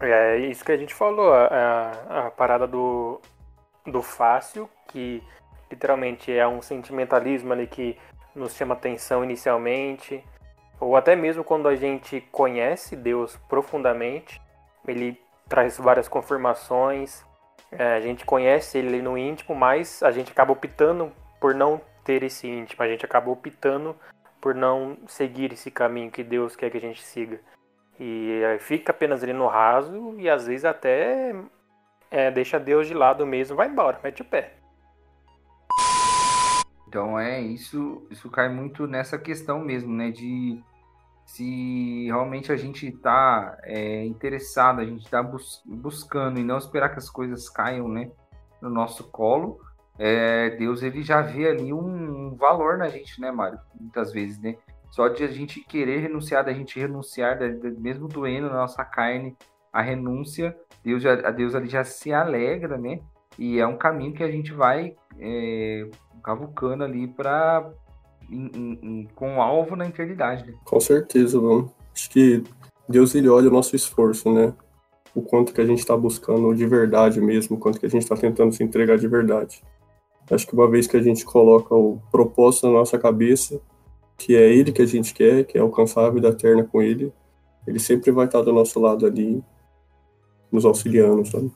é 0.00 0.38
isso 0.38 0.64
que 0.64 0.72
a 0.72 0.76
gente 0.76 0.94
falou, 0.94 1.32
a, 1.32 2.26
a 2.26 2.30
parada 2.30 2.66
do, 2.66 3.20
do 3.86 4.02
fácil, 4.02 4.68
que 4.88 5.22
literalmente 5.70 6.32
é 6.32 6.46
um 6.46 6.60
sentimentalismo 6.60 7.52
ali 7.52 7.66
que 7.66 7.96
nos 8.34 8.54
chama 8.54 8.74
atenção 8.74 9.24
inicialmente, 9.24 10.24
ou 10.78 10.96
até 10.96 11.14
mesmo 11.14 11.44
quando 11.44 11.68
a 11.68 11.76
gente 11.76 12.20
conhece 12.32 12.96
Deus 12.96 13.36
profundamente, 13.48 14.40
ele 14.86 15.20
traz 15.48 15.76
várias 15.78 16.08
confirmações, 16.08 17.24
é, 17.72 17.94
a 17.94 18.00
gente 18.00 18.24
conhece 18.24 18.78
ele 18.78 19.02
no 19.02 19.16
íntimo, 19.16 19.54
mas 19.54 20.02
a 20.02 20.10
gente 20.10 20.32
acaba 20.32 20.52
optando 20.52 21.12
por 21.40 21.54
não 21.54 21.80
ter 22.04 22.22
esse 22.22 22.48
íntimo, 22.48 22.82
a 22.82 22.88
gente 22.88 23.04
acaba 23.04 23.30
optando 23.30 23.94
por 24.40 24.54
não 24.54 24.96
seguir 25.06 25.52
esse 25.52 25.70
caminho 25.70 26.10
que 26.10 26.24
Deus 26.24 26.56
quer 26.56 26.70
que 26.70 26.78
a 26.78 26.80
gente 26.80 27.02
siga. 27.02 27.40
E 27.98 28.40
fica 28.60 28.92
apenas 28.92 29.22
ali 29.22 29.34
no 29.34 29.46
raso 29.46 30.14
e 30.18 30.28
às 30.28 30.46
vezes 30.46 30.64
até 30.64 31.34
é, 32.10 32.30
deixa 32.30 32.58
Deus 32.58 32.86
de 32.86 32.94
lado 32.94 33.26
mesmo, 33.26 33.56
vai 33.56 33.68
embora, 33.68 34.00
mete 34.02 34.22
o 34.22 34.24
pé. 34.24 34.54
Então 36.90 37.16
é 37.16 37.40
isso, 37.40 38.04
isso 38.10 38.28
cai 38.28 38.48
muito 38.48 38.84
nessa 38.84 39.16
questão 39.16 39.60
mesmo, 39.60 39.94
né? 39.94 40.10
De 40.10 40.60
se 41.24 42.06
realmente 42.06 42.50
a 42.50 42.56
gente 42.56 42.88
está 42.88 43.56
é, 43.62 44.04
interessado, 44.04 44.80
a 44.80 44.84
gente 44.84 45.04
está 45.04 45.22
bus 45.22 45.62
buscando 45.64 46.40
e 46.40 46.42
não 46.42 46.58
esperar 46.58 46.88
que 46.88 46.98
as 46.98 47.08
coisas 47.08 47.48
caiam, 47.48 47.86
né, 47.86 48.10
no 48.60 48.68
nosso 48.68 49.04
colo, 49.04 49.60
é, 49.96 50.50
Deus 50.56 50.82
ele 50.82 51.04
já 51.04 51.22
vê 51.22 51.48
ali 51.48 51.72
um, 51.72 52.32
um, 52.32 52.34
valor 52.34 52.76
na 52.76 52.88
gente, 52.88 53.20
né, 53.20 53.30
Mário? 53.30 53.60
Muitas 53.80 54.12
vezes, 54.12 54.40
né? 54.40 54.56
Só 54.90 55.06
de 55.06 55.22
a 55.22 55.28
gente 55.28 55.60
querer 55.60 56.00
renunciar, 56.00 56.44
da 56.44 56.52
gente 56.52 56.76
renunciar, 56.76 57.38
mesmo 57.78 58.08
doendo 58.08 58.48
na 58.48 58.56
nossa 58.56 58.84
carne, 58.84 59.36
a 59.72 59.80
renúncia, 59.80 60.58
Deus 60.82 61.00
já, 61.00 61.12
a 61.12 61.30
Deus 61.30 61.54
ali 61.54 61.68
já 61.68 61.84
se 61.84 62.12
alegra, 62.12 62.76
né? 62.76 63.00
E 63.40 63.58
é 63.58 63.66
um 63.66 63.78
caminho 63.78 64.12
que 64.12 64.22
a 64.22 64.30
gente 64.30 64.52
vai 64.52 64.94
é, 65.18 65.88
cavucando 66.22 66.84
ali 66.84 67.08
para 67.08 67.72
com 69.16 69.28
um 69.28 69.42
alvo 69.42 69.74
na 69.74 69.88
eternidade. 69.88 70.46
Né? 70.46 70.54
Com 70.64 70.78
certeza, 70.78 71.40
vamos. 71.40 71.70
Acho 71.92 72.10
que 72.10 72.44
Deus 72.86 73.14
ele 73.14 73.30
olha 73.30 73.48
o 73.48 73.52
nosso 73.52 73.74
esforço, 73.74 74.30
né? 74.30 74.54
O 75.14 75.22
quanto 75.22 75.52
que 75.52 75.60
a 75.60 75.66
gente 75.66 75.78
está 75.78 75.96
buscando 75.96 76.54
de 76.54 76.66
verdade 76.66 77.20
mesmo, 77.20 77.56
o 77.56 77.58
quanto 77.58 77.80
que 77.80 77.86
a 77.86 77.88
gente 77.88 78.02
está 78.02 78.14
tentando 78.14 78.52
se 78.52 78.62
entregar 78.62 78.98
de 78.98 79.08
verdade. 79.08 79.64
Acho 80.30 80.46
que 80.46 80.54
uma 80.54 80.70
vez 80.70 80.86
que 80.86 80.96
a 80.96 81.02
gente 81.02 81.24
coloca 81.24 81.74
o 81.74 81.98
propósito 82.12 82.66
na 82.66 82.74
nossa 82.74 82.96
cabeça, 82.98 83.60
que 84.16 84.36
é 84.36 84.52
Ele 84.52 84.70
que 84.70 84.82
a 84.82 84.86
gente 84.86 85.12
quer, 85.12 85.44
que 85.44 85.58
é 85.58 85.60
alcançar 85.60 86.06
a 86.06 86.10
vida 86.10 86.28
eterna 86.28 86.62
com 86.62 86.80
Ele, 86.80 87.12
Ele 87.66 87.80
sempre 87.80 88.12
vai 88.12 88.26
estar 88.26 88.42
do 88.42 88.52
nosso 88.52 88.78
lado 88.78 89.06
ali, 89.06 89.42
nos 90.52 90.64
auxiliando, 90.64 91.24
sabe? 91.26 91.50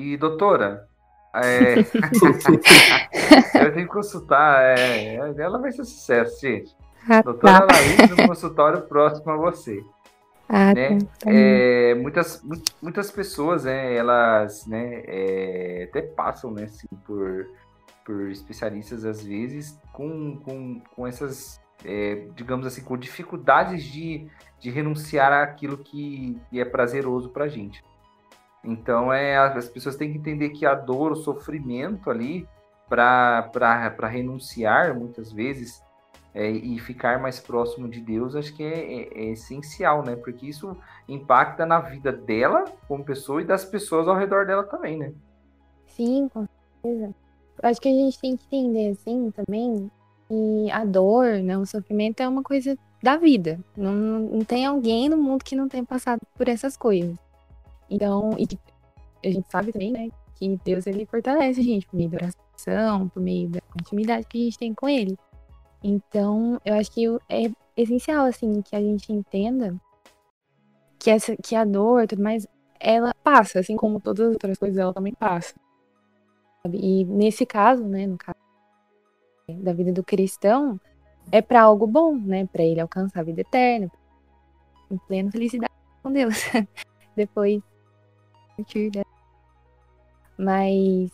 E 0.00 0.16
doutora, 0.16 0.88
é... 1.34 1.78
eu 3.64 3.72
tenho 3.74 3.86
que 3.86 3.92
consultar. 3.92 4.78
É... 4.78 5.16
Ela 5.36 5.58
vai 5.58 5.70
ser 5.70 5.84
sucesso, 5.84 6.40
gente. 6.40 6.74
Ah, 7.08 7.22
Doutora 7.22 7.66
tá. 7.66 7.74
Laís, 7.74 8.10
no 8.10 8.26
consultório 8.26 8.82
próximo 8.82 9.30
a 9.30 9.36
você. 9.36 9.82
Ah, 10.48 10.74
né? 10.74 10.98
Tá. 10.98 11.30
É, 11.30 11.94
muitas, 11.94 12.42
muitas 12.82 13.10
pessoas, 13.10 13.64
né, 13.64 13.94
elas 13.94 14.66
né, 14.66 15.02
é, 15.06 15.88
até 15.88 16.02
passam 16.02 16.50
né, 16.50 16.64
assim, 16.64 16.88
por, 17.06 17.46
por 18.04 18.28
especialistas, 18.30 19.04
às 19.04 19.22
vezes, 19.22 19.78
com, 19.92 20.38
com, 20.38 20.82
com 20.96 21.06
essas, 21.06 21.60
é, 21.84 22.26
digamos 22.34 22.66
assim, 22.66 22.82
com 22.82 22.98
dificuldades 22.98 23.84
de, 23.84 24.26
de 24.58 24.70
renunciar 24.70 25.32
àquilo 25.32 25.78
que, 25.78 26.36
que 26.50 26.60
é 26.60 26.64
prazeroso 26.64 27.30
para 27.30 27.44
a 27.44 27.48
gente. 27.48 27.82
Então, 28.62 29.12
é, 29.12 29.36
as 29.36 29.68
pessoas 29.68 29.96
têm 29.96 30.12
que 30.12 30.18
entender 30.18 30.50
que 30.50 30.66
a 30.66 30.74
dor, 30.74 31.12
o 31.12 31.16
sofrimento 31.16 32.10
ali, 32.10 32.46
para 32.88 34.08
renunciar, 34.08 34.94
muitas 34.94 35.32
vezes, 35.32 35.82
é, 36.34 36.50
e 36.50 36.78
ficar 36.78 37.20
mais 37.20 37.40
próximo 37.40 37.88
de 37.88 38.00
Deus, 38.00 38.36
acho 38.36 38.54
que 38.54 38.62
é, 38.62 38.68
é, 38.68 39.08
é, 39.14 39.24
essencial, 39.32 40.04
né? 40.04 40.14
Porque 40.14 40.46
isso 40.46 40.76
impacta 41.08 41.66
na 41.66 41.80
vida 41.80 42.12
dela 42.12 42.64
como 42.86 43.04
pessoa 43.04 43.42
e 43.42 43.44
das 43.44 43.64
pessoas 43.64 44.06
ao 44.06 44.16
redor 44.16 44.46
dela 44.46 44.64
também, 44.64 44.96
né? 44.96 45.12
Sim, 45.86 46.28
com 46.28 46.46
certeza. 46.82 47.14
Acho 47.62 47.80
que 47.80 47.88
a 47.88 47.92
gente 47.92 48.18
tem 48.20 48.36
que 48.36 48.44
entender, 48.46 48.90
assim, 48.90 49.30
também, 49.32 49.90
que 50.28 50.70
a 50.70 50.84
dor, 50.84 51.42
né, 51.42 51.58
o 51.58 51.66
sofrimento 51.66 52.20
é 52.20 52.28
uma 52.28 52.42
coisa 52.42 52.78
da 53.02 53.16
vida. 53.16 53.58
Não, 53.76 53.92
não 53.92 54.44
tem 54.44 54.64
alguém 54.64 55.08
no 55.08 55.16
mundo 55.16 55.44
que 55.44 55.56
não 55.56 55.68
tenha 55.68 55.84
passado 55.84 56.20
por 56.36 56.48
essas 56.48 56.76
coisas. 56.76 57.16
Então, 57.90 58.36
e 58.38 58.46
a 59.28 59.30
gente 59.30 59.50
sabe 59.50 59.72
também, 59.72 59.92
né, 59.92 60.08
que 60.36 60.58
Deus 60.64 60.86
ele 60.86 61.04
fortalece 61.04 61.60
a 61.60 61.64
gente 61.64 61.86
por 61.86 61.96
meio 61.96 62.10
da 62.10 62.18
oração, 62.18 63.08
por 63.08 63.20
meio 63.20 63.48
da 63.50 63.60
intimidade 63.78 64.26
que 64.26 64.40
a 64.40 64.44
gente 64.44 64.58
tem 64.58 64.74
com 64.74 64.88
ele. 64.88 65.18
Então, 65.82 66.60
eu 66.64 66.74
acho 66.74 66.90
que 66.92 67.06
é 67.28 67.50
essencial 67.76 68.26
assim 68.26 68.62
que 68.62 68.76
a 68.76 68.80
gente 68.80 69.12
entenda 69.12 69.74
que 70.98 71.10
essa 71.10 71.36
que 71.36 71.54
a 71.56 71.64
dor, 71.64 72.06
tudo 72.06 72.22
mais, 72.22 72.46
ela 72.78 73.14
passa, 73.24 73.60
assim 73.60 73.76
como 73.76 74.00
todas 74.00 74.26
as 74.26 74.32
outras 74.32 74.58
coisas, 74.58 74.78
ela 74.78 74.92
também 74.92 75.14
passa. 75.14 75.54
Sabe? 76.62 76.78
E 76.78 77.04
nesse 77.04 77.44
caso, 77.44 77.82
né, 77.84 78.06
no 78.06 78.18
caso 78.18 78.38
da 79.48 79.72
vida 79.72 79.92
do 79.92 80.04
cristão, 80.04 80.78
é 81.32 81.42
para 81.42 81.62
algo 81.62 81.86
bom, 81.86 82.16
né, 82.16 82.46
para 82.46 82.62
ele 82.62 82.80
alcançar 82.80 83.20
a 83.20 83.24
vida 83.24 83.40
eterna, 83.40 83.90
em 84.90 84.98
plena 84.98 85.30
felicidade 85.30 85.72
com 86.02 86.12
Deus. 86.12 86.44
Depois 87.16 87.62
né? 88.94 89.02
Mas 90.38 91.10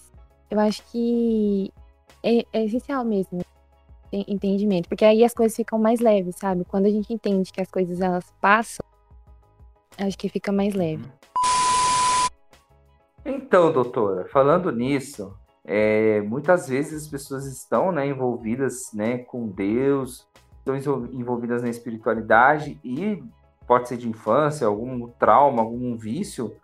eu 0.50 0.61
acho 0.61 0.83
que 0.90 1.73
é, 2.23 2.45
é 2.52 2.64
essencial 2.64 3.05
mesmo 3.05 3.40
entendimento, 4.12 4.88
porque 4.88 5.05
aí 5.05 5.25
as 5.25 5.35
coisas 5.35 5.57
ficam 5.57 5.78
mais 5.78 6.00
leves, 6.00 6.37
sabe? 6.37 6.64
Quando 6.64 6.87
a 6.87 6.90
gente 6.90 7.12
entende 7.12 7.52
que 7.52 7.61
as 7.61 7.71
coisas 7.71 8.00
elas 8.00 8.33
passam, 8.40 8.85
acho 9.99 10.16
que 10.16 10.28
fica 10.28 10.52
mais 10.52 10.75
leve. 10.75 11.05
Então, 13.25 13.73
doutora, 13.73 14.26
falando 14.28 14.71
nisso, 14.71 15.37
é, 15.64 16.21
muitas 16.23 16.69
vezes 16.69 17.02
as 17.02 17.09
pessoas 17.09 17.47
estão 17.47 17.90
né, 17.90 18.07
envolvidas 18.07 18.93
né, 18.95 19.19
com 19.19 19.49
Deus, 19.49 20.26
estão 20.59 20.76
envolvidas 21.12 21.62
na 21.62 21.69
espiritualidade 21.69 22.78
e 22.85 23.23
pode 23.66 23.88
ser 23.88 23.97
de 23.97 24.09
infância, 24.09 24.66
algum 24.66 25.09
trauma, 25.09 25.61
algum 25.61 25.97
vício, 25.97 26.57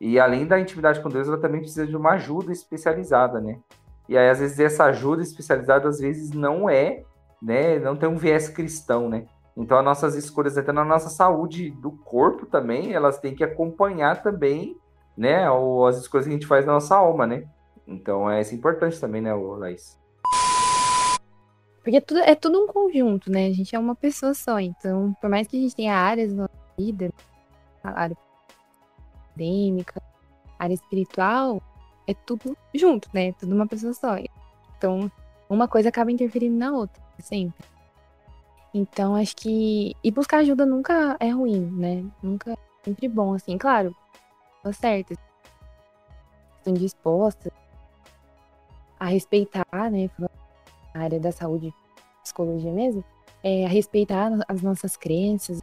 e 0.00 0.18
além 0.18 0.46
da 0.46 0.60
intimidade 0.60 1.00
com 1.00 1.08
Deus, 1.08 1.26
ela 1.26 1.38
também 1.38 1.60
precisa 1.60 1.86
de 1.86 1.96
uma 1.96 2.12
ajuda 2.12 2.52
especializada, 2.52 3.40
né? 3.40 3.58
E 4.08 4.16
aí, 4.16 4.30
às 4.30 4.38
vezes, 4.38 4.58
essa 4.60 4.84
ajuda 4.84 5.22
especializada, 5.22 5.88
às 5.88 5.98
vezes, 5.98 6.30
não 6.30 6.70
é, 6.70 7.02
né? 7.42 7.78
Não 7.78 7.96
tem 7.96 8.08
um 8.08 8.16
viés 8.16 8.48
cristão, 8.48 9.08
né? 9.08 9.26
Então, 9.56 9.76
as 9.76 9.84
nossas 9.84 10.14
escolhas, 10.14 10.56
até 10.56 10.70
na 10.72 10.84
nossa 10.84 11.10
saúde 11.10 11.70
do 11.70 11.90
corpo 11.90 12.46
também, 12.46 12.92
elas 12.92 13.18
têm 13.18 13.34
que 13.34 13.42
acompanhar 13.42 14.22
também, 14.22 14.76
né? 15.16 15.46
As 15.88 15.98
escolhas 15.98 16.26
que 16.26 16.30
a 16.30 16.34
gente 16.34 16.46
faz 16.46 16.64
na 16.64 16.74
nossa 16.74 16.96
alma, 16.96 17.26
né? 17.26 17.44
Então, 17.86 18.30
é 18.30 18.40
isso 18.40 18.54
importante 18.54 19.00
também, 19.00 19.20
né, 19.20 19.34
Laís? 19.34 19.98
Porque 21.82 21.96
é 21.96 22.00
tudo, 22.00 22.20
é 22.20 22.34
tudo 22.34 22.62
um 22.62 22.66
conjunto, 22.68 23.32
né? 23.32 23.46
A 23.46 23.52
gente 23.52 23.74
é 23.74 23.78
uma 23.78 23.96
pessoa 23.96 24.32
só. 24.32 24.60
Então, 24.60 25.14
por 25.20 25.28
mais 25.28 25.48
que 25.48 25.56
a 25.56 25.60
gente 25.60 25.74
tenha 25.74 25.96
áreas 25.96 26.32
na 26.32 26.48
vida, 26.78 27.10
área 27.82 28.16
acadêmica, 29.38 30.02
área 30.58 30.74
espiritual, 30.74 31.62
é 32.06 32.14
tudo 32.14 32.56
junto, 32.74 33.08
né? 33.12 33.32
Tudo 33.32 33.54
uma 33.54 33.66
pessoa 33.66 33.92
só. 33.92 34.16
Então, 34.76 35.10
uma 35.48 35.68
coisa 35.68 35.88
acaba 35.88 36.10
interferindo 36.10 36.56
na 36.56 36.72
outra, 36.72 37.02
sempre. 37.20 37.64
Então, 38.74 39.14
acho 39.14 39.36
que. 39.36 39.94
E 40.02 40.10
buscar 40.10 40.38
ajuda 40.38 40.66
nunca 40.66 41.16
é 41.20 41.30
ruim, 41.30 41.60
né? 41.70 42.04
Nunca 42.22 42.52
é 42.52 42.56
sempre 42.84 43.08
bom, 43.08 43.34
assim. 43.34 43.56
Claro, 43.56 43.94
tá 44.62 44.72
certo. 44.72 45.14
Estão 46.58 46.74
dispostas 46.74 47.52
a 48.98 49.06
respeitar, 49.06 49.90
né? 49.90 50.10
A 50.94 51.00
área 51.00 51.20
da 51.20 51.30
saúde, 51.32 51.72
psicologia 52.22 52.72
mesmo, 52.72 53.04
é, 53.42 53.64
a 53.64 53.68
respeitar 53.68 54.30
as 54.48 54.60
nossas 54.60 54.96
crenças, 54.96 55.60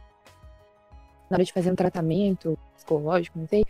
na 1.30 1.36
hora 1.36 1.44
de 1.44 1.52
fazer 1.52 1.70
um 1.70 1.76
tratamento 1.76 2.58
psicológico, 2.74 3.38
não 3.38 3.46
sei, 3.46 3.64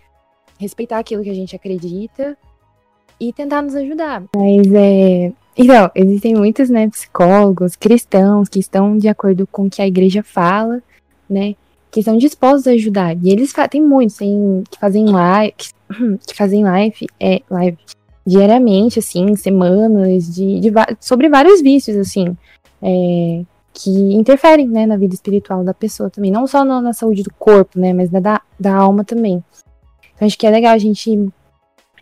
respeitar 0.58 0.98
aquilo 0.98 1.22
que 1.22 1.30
a 1.30 1.34
gente 1.34 1.54
acredita, 1.54 2.36
e 3.20 3.32
tentar 3.32 3.62
nos 3.62 3.74
ajudar. 3.74 4.24
Mas 4.34 4.72
é. 4.72 5.32
Então, 5.56 5.90
existem 5.94 6.34
muitos, 6.34 6.68
né, 6.68 6.88
psicólogos 6.88 7.76
cristãos 7.76 8.48
que 8.48 8.58
estão 8.58 8.98
de 8.98 9.08
acordo 9.08 9.46
com 9.46 9.66
o 9.66 9.70
que 9.70 9.80
a 9.80 9.86
igreja 9.86 10.22
fala, 10.22 10.82
né? 11.28 11.54
Que 11.90 12.00
estão 12.00 12.18
dispostos 12.18 12.66
a 12.66 12.72
ajudar. 12.72 13.16
E 13.16 13.30
eles 13.30 13.54
tem 13.70 13.82
muitos 13.82 14.16
tem, 14.16 14.62
que 14.70 14.78
fazem 14.78 15.06
live, 15.06 15.54
que 16.26 16.34
fazem 16.34 16.62
live, 16.62 17.06
é, 17.18 17.40
live 17.50 17.78
diariamente, 18.26 18.98
assim, 18.98 19.34
semanas, 19.34 20.34
de, 20.34 20.60
de 20.60 20.72
sobre 21.00 21.28
vários 21.28 21.62
vícios, 21.62 21.96
assim, 21.96 22.36
é, 22.82 23.42
que 23.78 23.90
interferem, 23.90 24.66
né, 24.66 24.86
na 24.86 24.96
vida 24.96 25.14
espiritual 25.14 25.62
da 25.62 25.74
pessoa 25.74 26.08
também. 26.08 26.30
Não 26.30 26.46
só 26.46 26.64
na, 26.64 26.80
na 26.80 26.94
saúde 26.94 27.22
do 27.22 27.32
corpo, 27.34 27.78
né, 27.78 27.92
mas 27.92 28.08
da, 28.08 28.40
da 28.58 28.74
alma 28.74 29.04
também. 29.04 29.44
Então, 30.14 30.26
acho 30.26 30.38
que 30.38 30.46
é 30.46 30.50
legal 30.50 30.72
a 30.72 30.78
gente 30.78 31.30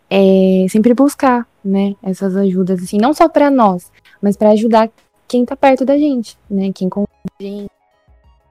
é, 0.09 0.67
sempre 0.69 0.95
buscar, 0.95 1.49
né, 1.65 1.97
essas 2.01 2.37
ajudas, 2.37 2.81
assim, 2.81 2.97
não 2.99 3.13
só 3.13 3.29
para 3.29 3.51
nós, 3.51 3.91
mas 4.23 4.37
para 4.37 4.51
ajudar 4.51 4.89
quem 5.27 5.45
tá 5.45 5.57
perto 5.57 5.85
da 5.85 5.99
gente, 5.99 6.39
né, 6.49 6.71
quem 6.73 6.89
confia 6.89 7.09
a 7.41 7.43
gente, 7.43 7.71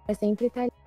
é 0.09 0.13
sempre 0.13 0.47
estar 0.47 0.67
tá 0.67 0.83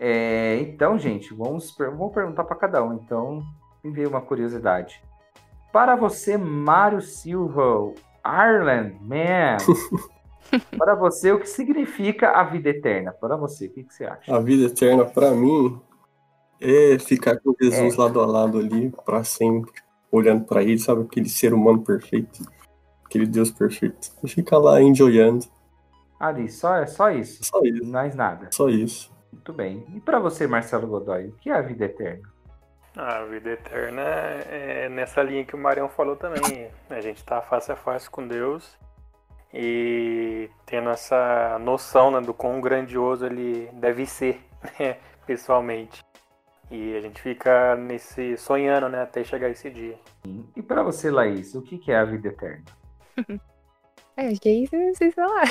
é, 0.00 0.60
então, 0.60 0.96
gente, 0.96 1.34
vamos, 1.34 1.74
vamos 1.76 2.14
perguntar 2.14 2.44
para 2.44 2.54
cada 2.54 2.84
um. 2.84 2.94
Então, 2.94 3.42
me 3.82 3.90
veio 3.90 4.08
uma 4.08 4.20
curiosidade. 4.20 5.02
Para 5.72 5.96
você, 5.96 6.38
Mário 6.38 7.02
Silva, 7.02 7.92
Ireland, 8.24 8.96
man, 9.02 9.56
para 10.76 10.94
você, 10.94 11.32
o 11.32 11.40
que 11.40 11.48
significa 11.48 12.30
a 12.30 12.44
vida 12.44 12.70
eterna? 12.70 13.12
Para 13.12 13.36
você, 13.36 13.66
o 13.66 13.70
que, 13.70 13.84
que 13.84 13.94
você 13.94 14.04
acha? 14.04 14.34
A 14.34 14.40
vida 14.40 14.66
eterna, 14.66 15.04
para 15.04 15.30
mim, 15.32 15.80
é 16.60 16.98
ficar 16.98 17.38
com 17.38 17.54
Jesus 17.60 17.94
é. 17.94 18.00
lado 18.00 18.20
a 18.20 18.26
lado 18.26 18.58
ali, 18.58 18.90
para 19.04 19.22
sempre, 19.24 19.72
olhando 20.10 20.44
para 20.44 20.62
ele, 20.62 20.78
sabe? 20.78 21.02
Aquele 21.02 21.28
ser 21.28 21.52
humano 21.52 21.82
perfeito, 21.82 22.42
aquele 23.04 23.26
Deus 23.26 23.50
perfeito. 23.50 24.10
E 24.22 24.28
ficar 24.28 24.58
lá 24.58 24.80
enjoyando. 24.80 25.46
Ali, 26.18 26.50
só, 26.50 26.76
é 26.76 26.86
só 26.86 27.10
isso. 27.10 27.44
Só 27.44 27.60
isso. 27.62 27.84
Mais 27.86 28.14
nada. 28.14 28.48
Só 28.52 28.68
isso. 28.68 29.12
Muito 29.32 29.52
bem. 29.52 29.86
E 29.94 30.00
para 30.00 30.18
você, 30.18 30.46
Marcelo 30.46 30.86
Godoy, 30.86 31.28
o 31.28 31.32
que 31.32 31.50
é 31.50 31.54
a 31.54 31.62
vida 31.62 31.84
eterna? 31.84 32.28
A 32.96 33.24
vida 33.26 33.50
eterna 33.50 34.02
é 34.02 34.88
nessa 34.88 35.22
linha 35.22 35.44
que 35.44 35.54
o 35.54 35.58
Marião 35.58 35.88
falou 35.88 36.16
também. 36.16 36.68
A 36.90 37.00
gente 37.00 37.18
está 37.18 37.40
face 37.40 37.70
a 37.70 37.76
face 37.76 38.10
com 38.10 38.26
Deus 38.26 38.76
e 39.52 40.50
tendo 40.66 40.90
essa 40.90 41.58
noção 41.58 42.10
né, 42.10 42.20
do 42.20 42.34
quão 42.34 42.60
grandioso 42.60 43.24
ele 43.26 43.68
deve 43.72 44.04
ser, 44.06 44.44
né, 44.78 44.98
pessoalmente. 45.26 46.04
E 46.70 46.94
a 46.96 47.00
gente 47.00 47.22
fica 47.22 47.74
nesse 47.76 48.36
sonhando, 48.36 48.90
né, 48.90 49.02
até 49.02 49.24
chegar 49.24 49.48
esse 49.48 49.70
dia. 49.70 49.98
E 50.54 50.62
para 50.62 50.82
você, 50.82 51.10
Laís, 51.10 51.54
o 51.54 51.62
que 51.62 51.90
é 51.90 51.96
a 51.96 52.04
vida 52.04 52.28
eterna? 52.28 52.64
é, 54.16 54.26
acho 54.26 54.40
que 54.40 54.48
é 54.50 54.52
isso, 54.52 54.76
não 54.76 54.94
sei 54.94 55.10
falar. 55.10 55.46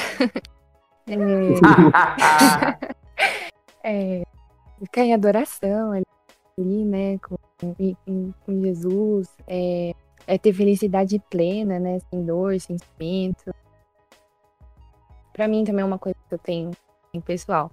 é, 3.84 4.24
ficar 4.80 5.02
em 5.02 5.14
adoração 5.16 5.92
ali, 5.92 6.86
né, 6.86 7.18
com, 7.18 7.36
com, 8.06 8.32
com 8.46 8.62
Jesus, 8.62 9.28
é, 9.48 9.96
é, 10.28 10.38
ter 10.38 10.54
felicidade 10.54 11.20
plena, 11.32 11.80
né, 11.80 11.98
sem 12.12 12.24
dor, 12.24 12.60
sem 12.60 12.78
sofrimento. 12.78 13.56
Pra 15.38 15.48
mim 15.48 15.64
também 15.64 15.84
é 15.84 15.86
uma 15.86 16.00
coisa 16.00 16.18
que 16.28 16.34
eu 16.34 16.40
tenho 16.40 16.72
em 17.14 17.22
pessoal, 17.22 17.72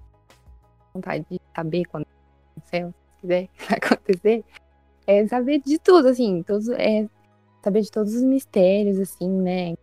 vontade 0.93 1.25
de 1.31 1.41
saber 1.57 1.87
quando 1.87 2.07
céu, 2.67 2.91
se 2.91 3.21
quiser, 3.23 3.49
vai 3.67 3.79
acontecer, 3.79 4.45
é 5.07 5.27
saber 5.27 5.61
de 5.61 5.79
tudo, 5.79 6.09
assim, 6.09 6.43
todos, 6.43 6.69
é 6.69 7.09
saber 7.63 7.81
de 7.81 7.91
todos 7.91 8.15
os 8.15 8.23
mistérios, 8.23 9.01
assim, 9.01 9.31
né, 9.31 9.75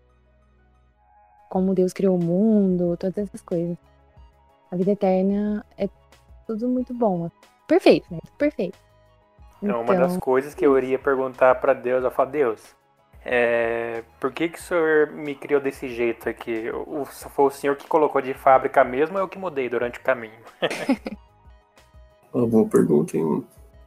como 1.49 1.73
Deus 1.73 1.91
criou 1.91 2.15
o 2.15 2.23
mundo, 2.23 2.95
todas 2.97 3.17
essas 3.17 3.41
coisas. 3.41 3.75
A 4.71 4.75
vida 4.75 4.91
eterna 4.91 5.65
é 5.75 5.89
tudo 6.45 6.69
muito 6.69 6.93
bom. 6.93 7.29
Perfeito, 7.67 8.07
né? 8.13 8.19
Perfeito. 8.37 8.77
Então, 9.61 9.81
uma 9.81 9.95
das 9.95 10.11
então 10.11 10.19
coisas 10.21 10.53
que 10.53 10.65
eu 10.65 10.77
iria 10.77 10.99
perguntar 10.99 11.55
para 11.55 11.73
Deus, 11.73 12.03
eu 12.03 12.11
falo, 12.11 12.29
Deus, 12.29 12.75
é, 13.23 14.03
por 14.19 14.31
que, 14.31 14.49
que 14.49 14.59
o 14.59 14.61
senhor 14.61 15.11
me 15.11 15.35
criou 15.35 15.61
desse 15.61 15.87
jeito 15.89 16.27
aqui? 16.27 16.71
O, 16.71 17.05
foi 17.05 17.45
o 17.45 17.51
senhor 17.51 17.75
que 17.75 17.87
colocou 17.87 18.21
de 18.21 18.33
fábrica 18.33 18.83
mesmo 18.83 19.17
ou 19.17 19.23
eu 19.23 19.27
que 19.27 19.37
mudei 19.37 19.69
durante 19.69 19.99
o 19.99 20.03
caminho? 20.03 20.39
Uma 22.33 22.47
boa 22.47 22.67
pergunta, 22.67 23.17
hein? 23.17 23.45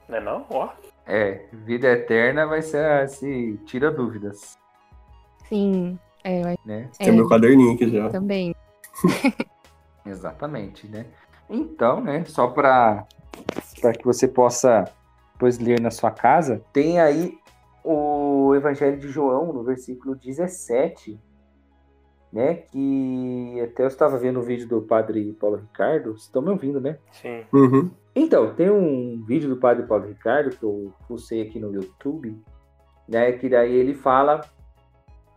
Não 0.09 0.17
é 0.17 0.21
não? 0.21 0.47
Ó. 0.51 0.69
É, 1.07 1.47
vida 1.53 1.89
eterna 1.89 2.47
vai 2.47 2.63
ser 2.63 3.09
se 3.09 3.59
tira 3.67 3.91
dúvidas. 3.91 4.57
Sim, 5.49 5.99
é, 6.23 6.43
vai... 6.43 6.57
né? 6.65 6.89
Tem 6.99 7.09
é, 7.09 7.13
meu 7.13 7.29
caderninho 7.29 7.75
aqui 7.75 7.91
já. 7.91 8.09
Também. 8.11 8.55
Exatamente, 10.07 10.87
né? 10.87 11.07
Então, 11.49 12.01
né, 12.01 12.25
só 12.27 12.49
para 12.49 13.07
que 13.99 14.05
você 14.05 14.29
possa 14.29 14.91
depois 15.35 15.59
ler 15.59 15.81
na 15.81 15.91
sua 15.91 16.11
casa, 16.11 16.63
tem 16.73 17.01
aí 17.01 17.37
o 17.85 18.55
Evangelho 18.55 18.99
de 18.99 19.09
João, 19.09 19.53
no 19.53 19.63
versículo 19.63 20.17
17, 20.17 21.21
né, 22.33 22.55
que 22.55 23.61
até 23.63 23.85
eu 23.85 23.89
estava 23.89 24.19
vendo 24.19 24.41
o 24.41 24.43
vídeo 24.43 24.67
do 24.67 24.83
padre 24.83 25.33
Paulo 25.35 25.57
Ricardo, 25.57 26.13
vocês 26.13 26.23
estão 26.23 26.43
me 26.43 26.51
ouvindo, 26.51 26.81
né? 26.81 26.99
Sim. 27.13 27.45
Uhum. 27.53 27.91
Então, 28.17 28.55
tem 28.55 28.71
um 28.71 29.23
vídeo 29.25 29.49
do 29.49 29.59
padre 29.59 29.87
Paulo 29.87 30.07
Ricardo 30.07 30.57
que 30.57 30.63
eu 30.65 30.93
pulsei 31.07 31.43
aqui 31.43 31.61
no 31.61 31.73
YouTube, 31.73 32.37
né, 33.07 33.33
que 33.33 33.49
daí 33.49 33.75
ele 33.75 33.95
fala 33.95 34.41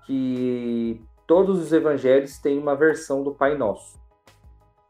que 0.05 1.03
todos 1.27 1.59
os 1.59 1.73
evangelhos 1.73 2.39
têm 2.39 2.57
uma 2.57 2.75
versão 2.75 3.23
do 3.23 3.33
Pai 3.33 3.57
Nosso. 3.57 3.99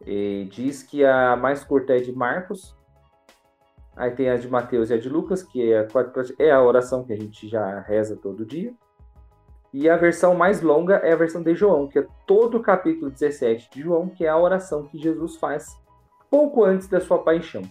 E 0.05 0.47
diz 0.51 0.83
que 0.83 1.03
a 1.03 1.35
mais 1.35 1.63
curta 1.63 1.93
é 1.93 1.99
de 1.99 2.11
Marcos, 2.11 2.76
aí 3.97 4.11
tem 4.11 4.29
a 4.29 4.37
de 4.37 4.47
Mateus 4.47 4.89
e 4.89 4.93
a 4.93 4.97
de 4.97 5.09
Lucas, 5.09 5.43
que 5.43 5.71
é 5.71 5.79
a, 5.79 5.87
é 6.39 6.51
a 6.51 6.61
oração 6.61 7.03
que 7.03 7.11
a 7.11 7.17
gente 7.17 7.47
já 7.47 7.79
reza 7.81 8.15
todo 8.15 8.45
dia. 8.45 8.73
E 9.73 9.89
a 9.89 9.97
versão 9.97 10.33
mais 10.33 10.61
longa 10.61 10.95
é 10.97 11.11
a 11.11 11.15
versão 11.17 11.43
de 11.43 11.53
João, 11.53 11.87
que 11.87 11.99
é 11.99 12.07
todo 12.25 12.57
o 12.57 12.63
capítulo 12.63 13.11
17 13.11 13.69
de 13.69 13.81
João, 13.81 14.07
que 14.07 14.25
é 14.25 14.29
a 14.29 14.37
oração 14.37 14.85
que 14.85 14.97
Jesus 14.97 15.35
faz 15.35 15.77
pouco 16.29 16.63
antes 16.63 16.87
da 16.87 17.01
sua 17.01 17.21
paixão. 17.23 17.63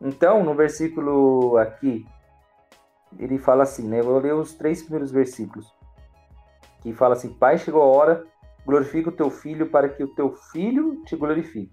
Então, 0.00 0.44
no 0.44 0.54
versículo 0.54 1.56
aqui, 1.56 2.04
ele 3.18 3.38
fala 3.38 3.62
assim, 3.62 3.88
né? 3.88 4.00
Eu 4.00 4.04
vou 4.04 4.18
ler 4.18 4.34
os 4.34 4.54
três 4.54 4.82
primeiros 4.82 5.10
versículos. 5.10 5.72
Que 6.82 6.92
fala 6.92 7.14
assim: 7.14 7.32
Pai, 7.32 7.56
chegou 7.56 7.82
a 7.82 7.86
hora 7.86 8.26
glorifica 8.64 9.10
o 9.10 9.12
teu 9.12 9.30
filho 9.30 9.68
para 9.68 9.88
que 9.88 10.02
o 10.02 10.08
teu 10.08 10.32
filho 10.32 11.02
te 11.04 11.14
glorifique. 11.16 11.72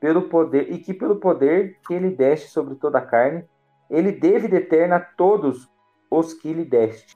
Pelo 0.00 0.28
poder 0.28 0.72
e 0.72 0.78
que 0.78 0.92
pelo 0.92 1.16
poder 1.16 1.78
que 1.86 1.94
ele 1.94 2.10
deste 2.10 2.48
sobre 2.48 2.74
toda 2.74 2.98
a 2.98 3.06
carne, 3.06 3.44
ele 3.88 4.12
dê 4.12 4.38
vida 4.38 4.56
eterna 4.56 4.96
a 4.96 5.00
todos 5.00 5.70
os 6.10 6.34
que 6.34 6.52
lhe 6.52 6.64
deste. 6.64 7.14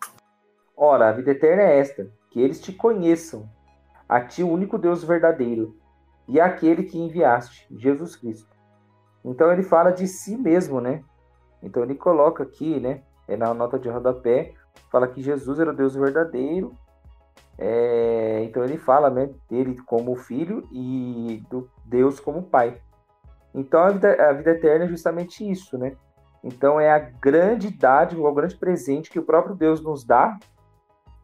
Ora, 0.76 1.08
a 1.08 1.12
vida 1.12 1.32
eterna 1.32 1.62
é 1.62 1.78
esta, 1.78 2.10
que 2.30 2.40
eles 2.40 2.60
te 2.60 2.72
conheçam, 2.72 3.48
a 4.08 4.20
ti 4.20 4.42
o 4.42 4.48
único 4.48 4.78
Deus 4.78 5.04
verdadeiro, 5.04 5.76
e 6.26 6.40
aquele 6.40 6.84
que 6.84 6.98
enviaste, 6.98 7.66
Jesus 7.76 8.16
Cristo. 8.16 8.56
Então 9.24 9.52
ele 9.52 9.62
fala 9.62 9.90
de 9.90 10.06
si 10.06 10.36
mesmo, 10.36 10.80
né? 10.80 11.04
Então 11.62 11.82
ele 11.82 11.94
coloca 11.94 12.42
aqui, 12.42 12.80
né? 12.80 13.02
É 13.28 13.36
na 13.36 13.52
nota 13.52 13.78
de 13.78 13.88
rodapé, 13.88 14.54
fala 14.90 15.06
que 15.06 15.22
Jesus 15.22 15.60
era 15.60 15.70
o 15.70 15.76
Deus 15.76 15.94
verdadeiro 15.94 16.74
é, 17.62 18.42
então 18.44 18.64
ele 18.64 18.78
fala 18.78 19.10
né, 19.10 19.28
dele 19.46 19.76
como 19.84 20.16
filho 20.16 20.66
e 20.72 21.44
do 21.50 21.68
Deus 21.84 22.18
como 22.18 22.42
pai. 22.42 22.80
Então 23.54 23.82
a 23.82 23.90
vida, 23.90 24.30
a 24.30 24.32
vida 24.32 24.52
eterna 24.52 24.86
é 24.86 24.88
justamente 24.88 25.48
isso, 25.48 25.76
né? 25.76 25.94
Então 26.42 26.80
é 26.80 26.90
a 26.90 26.98
grande 26.98 27.70
dádiva, 27.70 28.26
o 28.26 28.34
grande 28.34 28.56
presente 28.56 29.10
que 29.10 29.18
o 29.18 29.24
próprio 29.24 29.54
Deus 29.54 29.82
nos 29.82 30.02
dá 30.04 30.38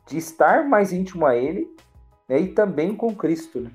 de 0.07 0.19
estar 0.19 0.69
mais 0.69 0.93
íntimo 0.93 1.25
a 1.25 1.35
Ele 1.35 1.75
né, 2.29 2.39
e 2.39 2.49
também 2.49 2.95
com 2.95 3.17
Cristo. 3.17 3.61
Né? 3.61 3.71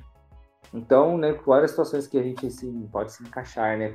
Então, 0.72 1.18
né, 1.18 1.34
várias 1.44 1.72
situações 1.72 2.06
que 2.06 2.20
a 2.20 2.24
gente 2.24 2.46
assim, 2.46 2.88
pode 2.92 3.12
se 3.12 3.24
encaixar, 3.24 3.76
né? 3.76 3.92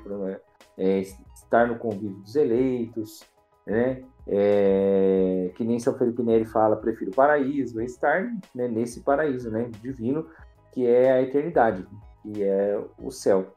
É, 0.76 0.98
estar 0.98 1.68
no 1.68 1.78
convívio 1.78 2.18
dos 2.18 2.34
eleitos, 2.34 3.22
né? 3.64 4.02
É, 4.28 5.52
que 5.54 5.64
nem 5.64 5.78
São 5.78 5.96
Felipe 5.96 6.22
Neri 6.22 6.44
fala, 6.44 6.76
prefiro 6.76 7.12
o 7.12 7.14
paraíso, 7.14 7.80
estar 7.80 8.24
né, 8.54 8.66
nesse 8.66 9.00
paraíso 9.00 9.50
né, 9.50 9.70
divino, 9.80 10.26
que 10.72 10.86
é 10.86 11.12
a 11.12 11.22
eternidade, 11.22 11.86
que 12.22 12.42
é 12.42 12.80
o 12.98 13.10
céu. 13.10 13.54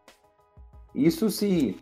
Isso 0.93 1.29
se 1.29 1.79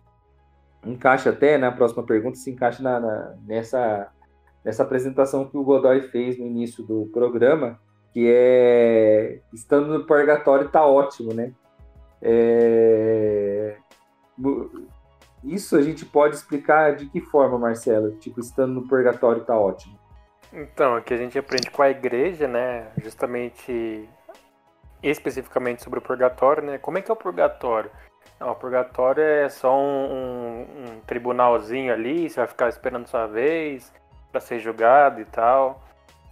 encaixa 0.86 1.32
até 1.32 1.58
na 1.58 1.72
próxima 1.72 2.04
pergunta, 2.04 2.38
se 2.38 2.50
encaixa 2.50 2.82
na, 2.82 3.00
na, 3.00 3.36
nessa, 3.46 4.10
nessa 4.64 4.84
apresentação 4.84 5.48
que 5.48 5.58
o 5.58 5.64
Godoy 5.64 6.02
fez 6.04 6.38
no 6.38 6.46
início 6.46 6.84
do 6.84 7.08
programa, 7.08 7.80
que 8.14 8.26
é 8.30 9.42
estando 9.54 9.88
no 9.88 10.06
purgatório 10.06 10.68
está 10.68 10.86
ótimo, 10.86 11.34
né? 11.34 11.54
É, 12.22 13.78
isso 15.54 15.76
a 15.78 15.82
gente 15.82 16.06
pode 16.06 16.36
explicar 16.36 16.96
de 16.96 17.08
que 17.08 17.22
forma, 17.22 17.58
Marcelo? 17.58 18.12
Tipo, 18.18 18.40
estando 18.40 18.74
no 18.74 18.88
purgatório 18.88 19.44
tá 19.44 19.58
ótimo. 19.58 19.98
Então, 20.52 20.98
o 20.98 21.02
que 21.02 21.14
a 21.14 21.18
gente 21.18 21.38
aprende 21.38 21.70
com 21.70 21.82
a 21.82 21.90
igreja, 21.90 22.48
né? 22.48 22.88
Justamente, 23.02 24.08
especificamente 25.04 25.84
sobre 25.84 26.00
o 26.00 26.02
purgatório, 26.02 26.64
né? 26.64 26.78
Como 26.78 26.98
é 26.98 27.02
que 27.02 27.12
é 27.12 27.14
o 27.14 27.18
purgatório? 27.18 27.92
Não, 28.40 28.52
o 28.52 28.56
purgatório 28.56 29.24
é 29.24 29.50
só 29.50 29.76
um, 29.76 30.12
um, 30.12 30.62
um 30.62 31.00
tribunalzinho 31.06 31.92
ali, 31.92 32.30
você 32.30 32.40
vai 32.40 32.48
ficar 32.48 32.70
esperando 32.70 33.08
sua 33.08 33.26
vez 33.26 33.92
para 34.32 34.40
ser 34.40 34.60
julgado 34.60 35.20
e 35.20 35.26
tal. 35.26 35.84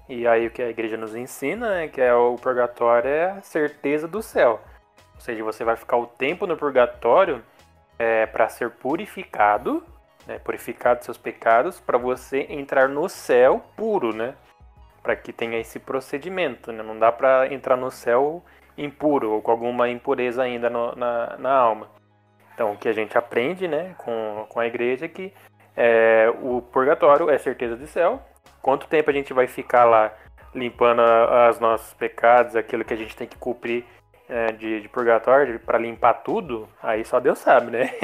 E 0.07 0.27
aí 0.27 0.45
o 0.45 0.51
que 0.51 0.61
a 0.61 0.69
igreja 0.69 0.97
nos 0.97 1.15
ensina, 1.15 1.69
né, 1.69 1.87
que 1.87 1.99
é 1.99 2.13
o 2.13 2.35
purgatório 2.35 3.09
é 3.09 3.31
a 3.31 3.41
certeza 3.41 4.07
do 4.07 4.21
céu. 4.21 4.61
Ou 5.15 5.21
seja, 5.21 5.43
você 5.43 5.63
vai 5.63 5.75
ficar 5.75 5.97
o 5.97 6.05
tempo 6.05 6.45
no 6.45 6.55
purgatório 6.55 7.43
é, 7.97 8.25
para 8.25 8.49
ser 8.49 8.71
purificado, 8.71 9.83
né, 10.27 10.39
purificado 10.39 11.03
seus 11.03 11.17
pecados, 11.17 11.79
para 11.79 11.97
você 11.97 12.45
entrar 12.49 12.89
no 12.89 13.07
céu 13.07 13.63
puro, 13.75 14.13
né? 14.13 14.35
Para 15.01 15.15
que 15.15 15.31
tenha 15.31 15.59
esse 15.59 15.79
procedimento, 15.79 16.71
né? 16.71 16.81
Não 16.81 16.97
dá 16.97 17.11
para 17.11 17.53
entrar 17.53 17.77
no 17.77 17.91
céu 17.91 18.43
impuro 18.77 19.31
ou 19.31 19.41
com 19.41 19.51
alguma 19.51 19.87
impureza 19.89 20.43
ainda 20.43 20.69
no, 20.69 20.95
na, 20.95 21.37
na 21.37 21.53
alma. 21.53 21.89
Então, 22.53 22.73
o 22.73 22.77
que 22.77 22.87
a 22.87 22.93
gente 22.93 23.17
aprende, 23.17 23.67
né, 23.67 23.93
com, 23.97 24.45
com 24.49 24.59
a 24.59 24.65
igreja 24.67 25.05
é 25.05 25.09
que 25.09 25.33
é, 25.75 26.33
o 26.41 26.61
purgatório 26.61 27.29
é 27.29 27.37
certeza 27.37 27.75
de 27.75 27.85
céu. 27.87 28.21
Quanto 28.61 28.87
tempo 28.87 29.09
a 29.09 29.13
gente 29.13 29.33
vai 29.33 29.45
ficar 29.45 29.83
lá 29.83 30.13
limpando 30.53 31.01
os 31.49 31.59
nossos 31.59 31.93
pecados, 31.93 32.55
aquilo 32.55 32.85
que 32.85 32.93
a 32.93 32.97
gente 32.97 33.15
tem 33.15 33.27
que 33.27 33.37
cumprir 33.37 33.85
é, 34.27 34.51
de, 34.51 34.81
de, 34.81 34.89
purgatório 34.89 35.59
para 35.59 35.77
limpar 35.77 36.23
tudo, 36.23 36.67
aí 36.81 37.05
só 37.05 37.19
Deus 37.19 37.37
sabe, 37.39 37.71
né? 37.71 37.91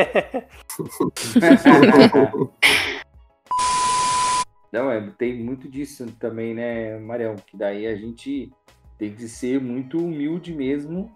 Não, 4.72 4.90
é, 4.90 5.02
tem 5.18 5.44
muito 5.44 5.70
disso 5.70 6.10
também, 6.18 6.54
né, 6.54 6.98
Marião? 6.98 7.36
Que 7.36 7.58
daí 7.58 7.86
a 7.88 7.96
gente 7.96 8.50
tem 8.98 9.14
que 9.14 9.28
ser 9.28 9.60
muito 9.60 9.98
humilde 9.98 10.54
mesmo 10.54 11.12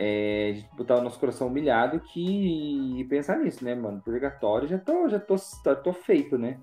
é, 0.00 0.54
botar 0.76 0.98
o 0.98 1.02
nosso 1.02 1.18
coração 1.18 1.48
humilhado 1.48 1.98
que 1.98 3.00
e 3.00 3.04
pensar 3.06 3.36
nisso, 3.40 3.64
né, 3.64 3.74
mano? 3.74 4.00
Purgatório 4.00 4.68
já 4.68 4.78
tô, 4.78 5.08
já 5.08 5.18
tô, 5.18 5.34
já 5.36 5.74
tô 5.74 5.92
feito, 5.92 6.38
né? 6.38 6.56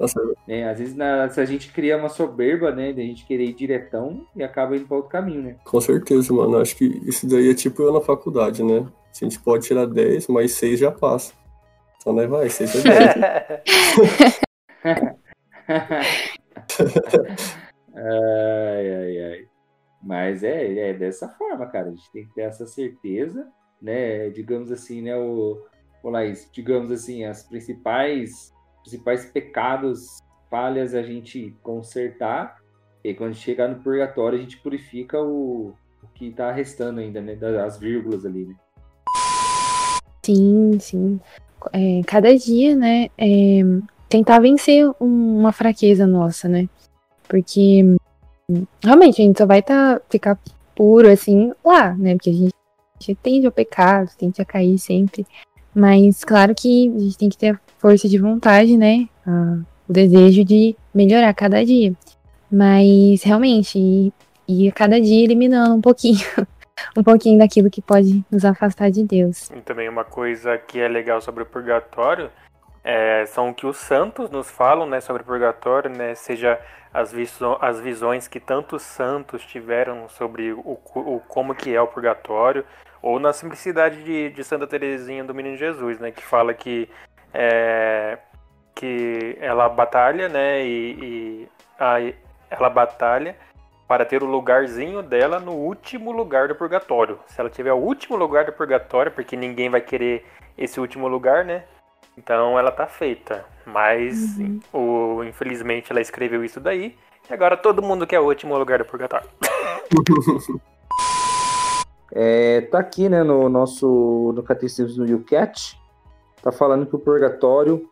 É, 0.48 0.70
às 0.70 0.80
vezes 0.80 0.96
na, 0.96 1.30
se 1.30 1.42
a 1.42 1.46
gente 1.46 1.74
cria 1.74 1.98
uma 1.98 2.08
soberba, 2.08 2.72
né, 2.72 2.94
de 2.94 3.02
a 3.02 3.04
gente 3.04 3.26
querer 3.26 3.44
ir 3.44 3.54
diretão 3.54 4.26
e 4.34 4.42
acaba 4.42 4.78
indo 4.78 4.88
para 4.88 4.96
outro 4.96 5.12
caminho, 5.12 5.42
né? 5.42 5.58
Com 5.66 5.82
certeza, 5.82 6.34
mano. 6.34 6.58
Acho 6.60 6.78
que 6.78 6.86
isso 7.06 7.28
daí 7.28 7.50
é 7.50 7.54
tipo 7.54 7.82
eu 7.82 7.92
na 7.92 8.00
faculdade, 8.00 8.64
né? 8.64 8.88
A 9.12 9.26
gente 9.26 9.38
pode 9.40 9.68
tirar 9.68 9.86
10, 9.86 10.28
mas 10.28 10.54
6 10.54 10.80
já 10.80 10.92
passa. 10.92 11.34
Então, 12.00 12.14
né, 12.14 12.26
vai, 12.28 12.50
6 12.50 12.74
é 12.74 12.82
10. 12.84 13.16
ai, 17.96 18.94
ai, 18.94 19.24
ai. 19.24 19.55
Mas 20.06 20.44
é, 20.44 20.92
é 20.92 20.94
dessa 20.94 21.28
forma, 21.28 21.66
cara. 21.66 21.88
A 21.88 21.90
gente 21.90 22.12
tem 22.12 22.28
que 22.28 22.36
ter 22.36 22.42
essa 22.42 22.68
certeza, 22.68 23.48
né? 23.82 24.30
Digamos 24.30 24.72
assim, 24.72 25.02
né, 25.02 25.18
o, 25.18 25.66
o 26.04 26.10
Laís, 26.12 26.48
digamos 26.54 26.92
assim, 26.92 27.24
as 27.24 27.42
principais, 27.42 28.54
principais 28.84 29.26
pecados, 29.26 30.20
falhas 30.48 30.94
a 30.94 31.02
gente 31.02 31.58
consertar. 31.64 32.58
E 33.04 33.16
quando 33.16 33.34
chegar 33.34 33.68
no 33.68 33.82
purgatório, 33.82 34.38
a 34.38 34.42
gente 34.42 34.58
purifica 34.58 35.20
o, 35.20 35.74
o 36.04 36.08
que 36.14 36.32
tá 36.32 36.52
restando 36.52 37.00
ainda, 37.00 37.20
né? 37.20 37.36
Das 37.36 37.80
vírgulas 37.80 38.28
ali, 38.28 38.46
né? 38.46 38.56
Sim, 40.24 40.78
sim. 40.80 41.20
É, 41.74 42.02
cada 42.06 42.36
dia, 42.38 42.76
né? 42.76 43.10
É, 43.18 43.62
tentar 44.08 44.40
vencer 44.40 44.88
uma 45.00 45.52
fraqueza 45.52 46.06
nossa, 46.06 46.48
né? 46.48 46.70
Porque 47.28 47.98
realmente 48.84 49.22
a 49.22 49.26
gente 49.26 49.38
só 49.38 49.46
vai 49.46 49.62
tá, 49.62 50.00
ficar 50.10 50.38
puro 50.76 51.10
assim 51.10 51.52
lá, 51.64 51.94
né? 51.94 52.16
Porque 52.16 52.30
a 52.30 52.34
gente, 52.34 52.54
a 52.54 53.04
gente 53.04 53.20
tende 53.22 53.46
ao 53.46 53.52
pecado, 53.52 54.10
tende 54.18 54.42
a 54.42 54.46
cair 54.46 54.78
sempre. 54.78 55.26
Mas 55.74 56.24
claro 56.24 56.54
que 56.56 56.94
a 56.96 57.00
gente 57.00 57.18
tem 57.18 57.30
que 57.30 57.38
ter 57.38 57.60
força 57.78 58.08
de 58.08 58.18
vontade, 58.18 58.78
né? 58.78 59.08
Ah, 59.26 59.60
o 59.88 59.94
desejo 59.94 60.44
de 60.44 60.76
melhorar 60.94 61.34
cada 61.34 61.64
dia. 61.66 61.94
Mas 62.52 63.24
realmente, 63.24 63.78
ir, 63.78 64.14
ir 64.48 64.70
a 64.70 64.72
cada 64.72 65.00
dia 65.00 65.24
eliminando 65.24 65.76
um 65.76 65.82
pouquinho. 65.82 66.20
um 66.96 67.04
pouquinho 67.04 67.40
daquilo 67.40 67.70
que 67.70 67.82
pode 67.82 68.24
nos 68.30 68.46
afastar 68.46 68.92
de 68.92 69.04
Deus. 69.04 69.50
E 69.50 69.62
também 69.62 69.90
uma 69.90 70.04
coisa 70.04 70.58
que 70.58 70.80
é 70.80 70.88
legal 70.88 71.22
sobre 71.22 71.44
o 71.44 71.46
purgatório 71.46 72.30
é, 72.84 73.26
são 73.26 73.50
o 73.50 73.54
que 73.54 73.66
os 73.66 73.78
santos 73.78 74.30
nos 74.30 74.50
falam 74.50 74.86
né, 74.86 75.02
sobre 75.02 75.24
o 75.24 75.26
purgatório, 75.26 75.90
né, 75.90 76.14
seja 76.14 76.60
as, 76.96 77.12
viso 77.12 77.58
as 77.60 77.80
visões 77.82 78.26
que 78.26 78.40
tantos 78.40 78.82
santos 78.82 79.44
tiveram 79.46 80.08
sobre 80.08 80.54
o, 80.54 80.80
o, 80.96 81.22
como 81.28 81.54
que 81.54 81.76
é 81.76 81.82
o 81.82 81.88
purgatório, 81.88 82.66
ou 83.02 83.20
na 83.20 83.34
simplicidade 83.34 84.02
de, 84.02 84.30
de 84.30 84.44
Santa 84.44 84.66
Teresinha 84.66 85.24
do 85.24 85.36
Menino 85.36 85.58
Jesus, 85.58 86.00
né, 86.00 86.12
que 86.12 86.24
fala 86.24 86.54
que, 86.54 86.90
é, 87.34 88.18
que 88.74 89.38
ela 89.42 89.68
batalha, 89.68 90.30
né, 90.30 90.66
e, 90.66 90.98
e 91.02 91.48
a, 91.78 91.98
ela 92.50 92.70
batalha 92.70 93.36
para 93.86 94.06
ter 94.06 94.24
o 94.24 94.26
lugarzinho 94.26 95.04
dela 95.04 95.38
no 95.38 95.52
último 95.52 96.14
lugar 96.14 96.48
do 96.48 96.56
purgatório. 96.56 97.20
Se 97.28 97.40
ela 97.40 97.50
tiver 97.50 97.74
o 97.74 97.78
último 97.78 98.16
lugar 98.16 98.46
do 98.46 98.54
purgatório, 98.54 99.12
porque 99.12 99.36
ninguém 99.36 99.70
vai 99.70 99.82
querer 99.82 100.26
esse 100.58 100.80
último 100.80 101.08
lugar, 101.10 101.44
né? 101.44 101.66
Então 102.18 102.58
ela 102.58 102.72
tá 102.72 102.88
feita. 102.88 103.46
Mas, 103.66 104.38
uhum. 104.38 104.60
o, 104.72 105.24
infelizmente, 105.24 105.92
ela 105.92 106.02
escreveu 106.02 106.44
isso 106.44 106.60
daí. 106.60 106.96
E 107.30 107.34
agora 107.34 107.58
todo 107.58 107.82
mundo 107.82 108.06
quer 108.06 108.20
o 108.20 108.26
último 108.26 108.58
lugar 108.58 108.80
do 108.80 108.86
purgatório. 108.86 109.28
é, 112.14 112.62
tá 112.62 112.80
aqui, 112.80 113.10
né, 113.10 113.24
no 113.24 113.50
nosso 113.50 114.32
no 114.36 114.44
catecismo 114.44 115.06
do 115.06 115.16
UCAT. 115.16 115.80
Tá 116.42 116.52
falando 116.52 116.86
que 116.86 116.96
o 116.96 117.00
purgatório 117.00 117.90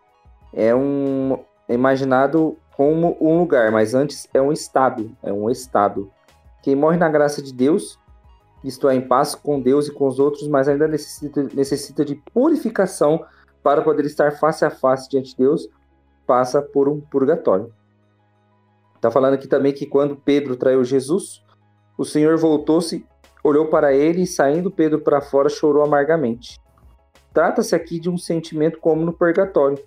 é 0.54 0.74
um 0.76 1.40
é 1.68 1.74
imaginado 1.74 2.58
como 2.76 3.18
um 3.20 3.40
lugar, 3.40 3.72
mas 3.72 3.94
antes 3.94 4.28
é 4.34 4.42
um 4.42 4.52
estado, 4.52 5.16
é 5.24 5.32
um 5.32 5.50
estado. 5.50 6.12
Quem 6.62 6.76
morre 6.76 6.98
na 6.98 7.10
graça 7.10 7.42
de 7.42 7.54
Deus, 7.54 8.00
isto 8.64 8.88
é, 8.90 8.96
em 8.96 9.02
paz 9.02 9.36
com 9.36 9.60
Deus 9.60 9.88
e 9.88 9.92
com 9.92 10.08
os 10.08 10.20
outros, 10.20 10.48
mas 10.48 10.68
ainda 10.68 10.88
necessita, 10.88 11.44
necessita 11.54 12.06
de 12.06 12.16
purificação 12.16 13.26
para 13.64 13.82
poder 13.82 14.06
estar 14.06 14.32
face 14.34 14.66
a 14.66 14.70
face 14.70 15.10
diante 15.10 15.32
de 15.32 15.38
Deus, 15.38 15.68
passa 16.28 16.62
por 16.62 16.90
um 16.90 17.00
purgatório. 17.00 17.74
Está 18.96 19.10
falando 19.10 19.34
aqui 19.34 19.48
também 19.48 19.74
que 19.74 19.86
quando 19.86 20.16
Pedro 20.16 20.56
traiu 20.56 20.84
Jesus, 20.84 21.44
o 21.98 22.06
Senhor 22.06 22.38
voltou-se, 22.38 23.06
olhou 23.44 23.68
para 23.68 23.94
ele 23.94 24.24
e, 24.24 24.28
saindo 24.28 24.70
Pedro 24.70 25.00
para 25.02 25.22
fora, 25.22 25.50
chorou 25.50 25.84
amargamente. 25.84 26.60
Trata-se 27.34 27.76
aqui 27.76 28.00
de 28.00 28.10
um 28.10 28.18
sentimento 28.18 28.80
como 28.80 29.04
no 29.04 29.14
purgatório. 29.14 29.84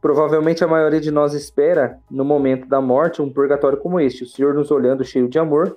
Provavelmente 0.00 0.64
a 0.64 0.68
maioria 0.68 1.00
de 1.00 1.10
nós 1.10 1.34
espera, 1.34 1.98
no 2.10 2.24
momento 2.24 2.66
da 2.66 2.80
morte, 2.80 3.20
um 3.20 3.32
purgatório 3.32 3.78
como 3.78 4.00
este, 4.00 4.24
o 4.24 4.26
Senhor 4.26 4.54
nos 4.54 4.70
olhando 4.70 5.04
cheio 5.04 5.28
de 5.28 5.38
amor 5.38 5.76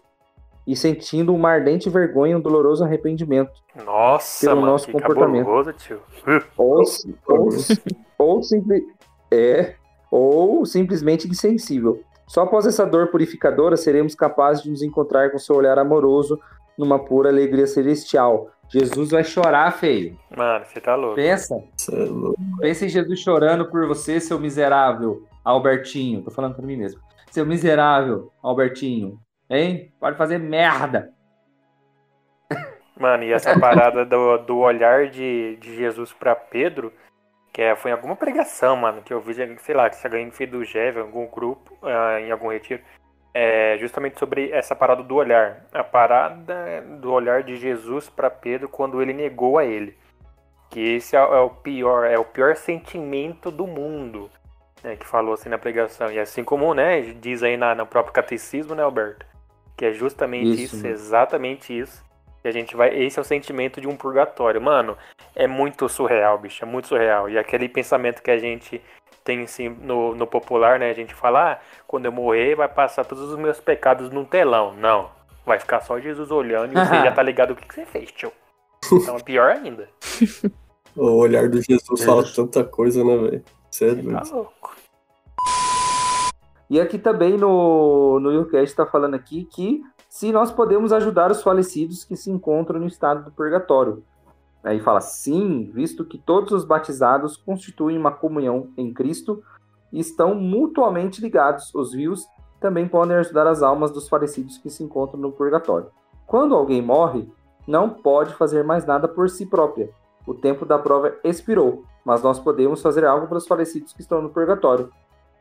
e 0.65 0.75
sentindo 0.75 1.33
uma 1.33 1.49
ardente 1.49 1.89
vergonha 1.89 2.33
e 2.33 2.35
um 2.35 2.41
doloroso 2.41 2.83
arrependimento. 2.83 3.51
Nossa, 3.85 4.47
pelo 4.47 4.61
mano, 4.61 4.71
nosso 4.71 4.91
comportamento. 4.91 5.45
Cabuloso, 5.45 5.73
tio. 5.73 5.99
Ou, 6.57 6.83
ou, 7.27 7.49
ou, 8.17 8.43
simples, 8.43 8.83
é, 9.31 9.75
ou 10.09 10.65
simplesmente 10.65 11.27
insensível. 11.27 12.01
Só 12.27 12.43
após 12.43 12.65
essa 12.65 12.85
dor 12.85 13.07
purificadora 13.07 13.75
seremos 13.75 14.15
capazes 14.15 14.63
de 14.63 14.69
nos 14.69 14.81
encontrar 14.81 15.31
com 15.31 15.37
seu 15.37 15.55
olhar 15.55 15.77
amoroso 15.77 16.39
numa 16.77 16.97
pura 16.97 17.29
alegria 17.29 17.67
celestial. 17.67 18.49
Jesus 18.69 19.11
vai 19.11 19.23
chorar, 19.23 19.69
feio. 19.71 20.17
Mano, 20.35 20.65
você 20.65 20.79
tá 20.79 20.95
louco. 20.95 21.15
Pensa. 21.15 21.55
É 21.91 22.05
louco. 22.05 22.39
Pensa 22.59 22.85
em 22.85 22.89
Jesus 22.89 23.19
chorando 23.19 23.69
por 23.69 23.85
você, 23.87 24.19
seu 24.19 24.39
miserável 24.39 25.23
Albertinho. 25.43 26.23
Tô 26.23 26.31
falando 26.31 26.55
pra 26.55 26.65
mim 26.65 26.77
mesmo. 26.77 26.99
Seu 27.29 27.45
miserável 27.45 28.31
Albertinho. 28.41 29.19
Hein? 29.49 29.93
Pode 29.99 30.17
fazer 30.17 30.37
merda. 30.37 31.13
Mano, 32.97 33.23
e 33.23 33.33
essa 33.33 33.57
parada 33.59 34.05
do, 34.05 34.37
do 34.39 34.57
olhar 34.59 35.07
de, 35.07 35.57
de 35.57 35.75
Jesus 35.75 36.13
para 36.13 36.35
Pedro, 36.35 36.93
que 37.51 37.61
é, 37.61 37.75
foi 37.75 37.91
em 37.91 37.93
alguma 37.93 38.15
pregação, 38.15 38.75
mano, 38.75 39.01
que 39.01 39.13
eu 39.13 39.21
vi, 39.21 39.33
sei 39.59 39.75
lá, 39.75 39.89
que 39.89 39.95
se 39.95 40.07
alguém 40.07 40.31
fez 40.31 40.49
do 40.49 40.63
GEV, 40.63 40.97
em 40.97 41.01
algum 41.01 41.27
grupo, 41.27 41.77
uh, 41.81 42.17
em 42.19 42.31
algum 42.31 42.49
retiro, 42.49 42.81
é 43.33 43.77
justamente 43.79 44.19
sobre 44.19 44.51
essa 44.51 44.75
parada 44.75 45.03
do 45.03 45.15
olhar. 45.15 45.65
A 45.73 45.83
parada 45.83 46.81
do 46.99 47.11
olhar 47.11 47.43
de 47.43 47.55
Jesus 47.55 48.09
para 48.09 48.29
Pedro 48.29 48.69
quando 48.69 49.01
ele 49.01 49.13
negou 49.13 49.57
a 49.57 49.65
ele. 49.65 49.97
Que 50.69 50.95
esse 50.95 51.15
é, 51.15 51.19
é 51.19 51.39
o 51.39 51.49
pior, 51.49 52.05
é 52.05 52.17
o 52.17 52.25
pior 52.25 52.55
sentimento 52.55 53.51
do 53.51 53.67
mundo, 53.67 54.29
né, 54.83 54.95
que 54.95 55.05
falou 55.05 55.33
assim 55.33 55.49
na 55.49 55.57
pregação. 55.57 56.11
E 56.11 56.19
assim 56.19 56.43
como, 56.43 56.73
né, 56.73 57.01
diz 57.01 57.43
aí 57.43 57.57
na, 57.57 57.75
no 57.75 57.85
próprio 57.85 58.13
catecismo, 58.13 58.75
né, 58.75 58.83
Alberto? 58.83 59.32
Que 59.83 59.87
é 59.87 59.91
justamente 59.91 60.63
isso, 60.63 60.77
isso 60.77 60.87
exatamente 60.87 61.77
isso 61.77 62.01
E 62.41 62.47
a 62.47 62.51
gente 62.51 62.73
vai. 62.73 62.97
Esse 62.97 63.19
é 63.19 63.21
o 63.21 63.25
sentimento 63.25 63.81
de 63.81 63.87
um 63.87 63.97
purgatório. 63.97 64.61
Mano, 64.61 64.97
é 65.35 65.45
muito 65.45 65.89
surreal, 65.89 66.37
bicho. 66.37 66.63
É 66.63 66.65
muito 66.65 66.87
surreal. 66.87 67.29
E 67.29 67.37
aquele 67.37 67.67
pensamento 67.67 68.21
que 68.21 68.31
a 68.31 68.37
gente 68.37 68.81
tem 69.25 69.41
assim, 69.41 69.67
no, 69.67 70.15
no 70.15 70.25
popular, 70.25 70.79
né? 70.79 70.89
A 70.89 70.93
gente 70.93 71.13
fala, 71.13 71.51
ah, 71.51 71.59
quando 71.85 72.05
eu 72.05 72.13
morrer, 72.13 72.55
vai 72.55 72.69
passar 72.69 73.03
todos 73.03 73.29
os 73.29 73.37
meus 73.37 73.59
pecados 73.59 74.09
num 74.09 74.23
telão. 74.23 74.73
Não. 74.73 75.11
Vai 75.45 75.59
ficar 75.59 75.81
só 75.81 75.99
Jesus 75.99 76.31
olhando 76.31 76.71
e 76.71 76.75
você 76.75 76.95
já 77.03 77.11
tá 77.11 77.21
ligado 77.21 77.51
o 77.51 77.55
que, 77.57 77.67
que 77.67 77.75
você 77.75 77.85
fez, 77.85 78.09
tio. 78.09 78.31
Então 78.89 79.17
é 79.17 79.21
pior 79.21 79.51
ainda. 79.51 79.89
o 80.95 81.11
olhar 81.17 81.49
do 81.49 81.61
Jesus 81.61 82.05
fala 82.05 82.23
tanta 82.33 82.63
coisa, 82.63 83.03
né, 83.03 83.17
velho? 83.17 83.43
Você 83.69 83.89
é 83.89 83.95
doido. 83.95 84.29
Tá 84.29 84.33
louco. 84.33 84.75
E 86.73 86.81
aqui 86.81 86.97
também 86.97 87.37
no, 87.37 88.19
no 88.19 88.31
YouCast 88.31 88.63
está 88.65 88.83
falando 88.83 89.13
aqui 89.13 89.45
que 89.45 89.83
se 90.09 90.31
nós 90.31 90.51
podemos 90.51 90.91
ajudar 90.91 91.29
os 91.29 91.43
falecidos 91.43 92.03
que 92.03 92.15
se 92.15 92.31
encontram 92.31 92.79
no 92.79 92.87
estado 92.87 93.25
do 93.25 93.31
purgatório. 93.31 94.03
Aí 94.63 94.79
fala 94.79 94.99
sim, 94.99 95.69
visto 95.71 96.03
que 96.03 96.17
todos 96.17 96.51
os 96.51 96.65
batizados 96.65 97.37
constituem 97.37 97.95
uma 97.95 98.11
comunhão 98.11 98.71
em 98.75 98.91
Cristo 98.91 99.43
e 99.91 99.99
estão 99.99 100.33
mutuamente 100.33 101.21
ligados. 101.21 101.71
Os 101.75 101.91
vivos 101.91 102.25
também 102.59 102.87
podem 102.87 103.17
ajudar 103.17 103.45
as 103.45 103.61
almas 103.61 103.91
dos 103.91 104.09
falecidos 104.09 104.57
que 104.57 104.71
se 104.71 104.83
encontram 104.83 105.21
no 105.21 105.31
purgatório. 105.31 105.91
Quando 106.25 106.55
alguém 106.55 106.81
morre, 106.81 107.31
não 107.67 107.87
pode 107.87 108.33
fazer 108.33 108.63
mais 108.63 108.83
nada 108.83 109.07
por 109.07 109.29
si 109.29 109.45
própria. 109.45 109.91
O 110.25 110.33
tempo 110.33 110.65
da 110.65 110.79
prova 110.79 111.13
expirou, 111.23 111.83
mas 112.03 112.23
nós 112.23 112.39
podemos 112.39 112.81
fazer 112.81 113.05
algo 113.05 113.27
para 113.27 113.37
os 113.37 113.45
falecidos 113.45 113.93
que 113.93 114.01
estão 114.01 114.23
no 114.23 114.31
purgatório. 114.31 114.89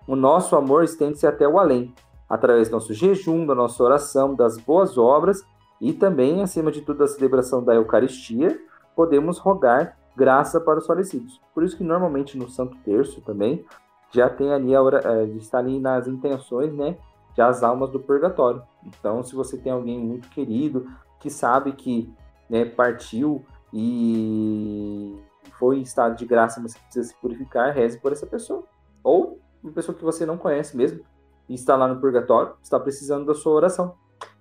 O 0.07 0.17
nosso 0.17 0.57
amor 0.57 0.85
estende-se 0.85 1.27
até 1.27 1.47
o 1.47 1.59
além, 1.59 1.95
através 2.29 2.69
do 2.69 2.73
nosso 2.73 2.93
jejum, 2.93 3.47
da 3.47 3.55
nossa 3.55 3.83
oração, 3.83 4.35
das 4.35 4.59
boas 4.59 4.99
obras 4.99 5.45
e 5.81 5.93
também, 5.93 6.43
acima 6.43 6.71
de 6.71 6.81
tudo, 6.81 6.99
da 6.99 7.07
celebração 7.07 7.63
da 7.63 7.75
Eucaristia, 7.75 8.59
podemos 8.95 9.39
rogar 9.39 9.97
graça 10.17 10.61
para 10.61 10.79
os 10.79 10.87
falecidos. 10.87 11.41
Por 11.55 11.65
isso 11.65 11.77
que 11.77 11.85
normalmente 11.85 12.39
no 12.39 12.49
Santo 12.49 12.77
Terço 12.85 13.21
também 13.23 13.65
já 14.11 14.29
tem 14.29 14.53
ali 14.53 14.75
a 14.75 14.83
hora, 14.83 15.01
é, 15.05 15.25
está 15.37 15.59
ali 15.59 15.81
nas 15.81 16.07
intenções, 16.07 16.73
né, 16.73 16.97
de 17.35 17.41
as 17.41 17.63
almas 17.63 17.91
do 17.91 17.99
purgatório. 17.99 18.63
Então, 18.85 19.23
se 19.23 19.35
você 19.35 19.57
tem 19.57 19.73
alguém 19.73 19.99
muito 19.99 20.29
querido 20.29 20.87
que 21.19 21.31
sabe 21.31 21.73
que 21.73 22.13
né, 22.49 22.65
partiu 22.65 23.45
e 23.73 25.19
foi 25.59 25.79
em 25.79 25.83
estado 25.83 26.15
de 26.17 26.27
graça, 26.27 26.61
mas 26.61 26.77
precisa 26.77 27.09
se 27.09 27.15
purificar, 27.21 27.73
reze 27.73 27.99
por 27.99 28.13
essa 28.13 28.27
pessoa. 28.27 28.65
Ou 29.03 29.42
uma 29.63 29.73
pessoa 29.73 29.97
que 29.97 30.05
você 30.05 30.27
não 30.27 30.37
conhece 30.37 30.77
mesmo, 30.77 31.05
e 31.49 31.55
está 31.55 31.77
lá 31.77 31.87
no 31.89 32.01
purgatório, 32.01 32.55
está 32.63 32.79
precisando 32.79 33.27
da 33.27 33.35
sua 33.35 33.53
oração. 33.53 33.95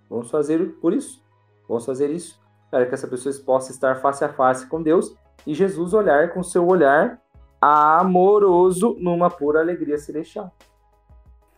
Vamos 0.09 0.29
fazer 0.29 0.77
por 0.79 0.93
isso. 0.93 1.23
Vamos 1.67 1.85
fazer 1.85 2.09
isso 2.09 2.39
para 2.69 2.85
que 2.85 2.93
essa 2.93 3.07
pessoa 3.07 3.33
possa 3.45 3.71
estar 3.71 3.95
face 3.95 4.23
a 4.23 4.29
face 4.29 4.65
com 4.67 4.81
Deus 4.81 5.15
e 5.45 5.53
Jesus 5.53 5.93
olhar 5.93 6.33
com 6.33 6.41
seu 6.41 6.65
olhar 6.65 7.21
amoroso 7.59 8.95
numa 8.99 9.29
pura 9.29 9.59
alegria 9.59 9.97
celestial. 9.97 10.51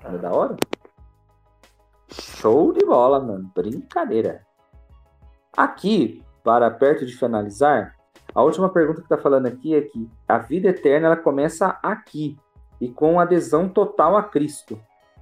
Não 0.04 0.16
é 0.16 0.18
da 0.18 0.32
hora? 0.32 0.58
Show 2.10 2.74
de 2.74 2.86
bola, 2.86 3.20
mano. 3.20 3.50
Brincadeira. 3.56 4.46
Aqui, 5.56 6.24
para 6.44 6.70
perto 6.70 7.06
de 7.06 7.16
finalizar, 7.16 7.96
a 8.34 8.42
última 8.44 8.70
pergunta 8.70 9.00
que 9.00 9.06
está 9.06 9.18
falando 9.18 9.46
aqui 9.46 9.76
é 9.76 9.82
que 9.82 10.10
a 10.28 10.40
vida 10.40 10.70
eterna 10.70 11.08
ela 11.08 11.16
começa 11.16 11.78
aqui, 11.82 12.38
e 12.84 12.90
com 12.90 13.18
adesão 13.18 13.70
total 13.70 14.18
a 14.18 14.24
Cristo. 14.24 14.78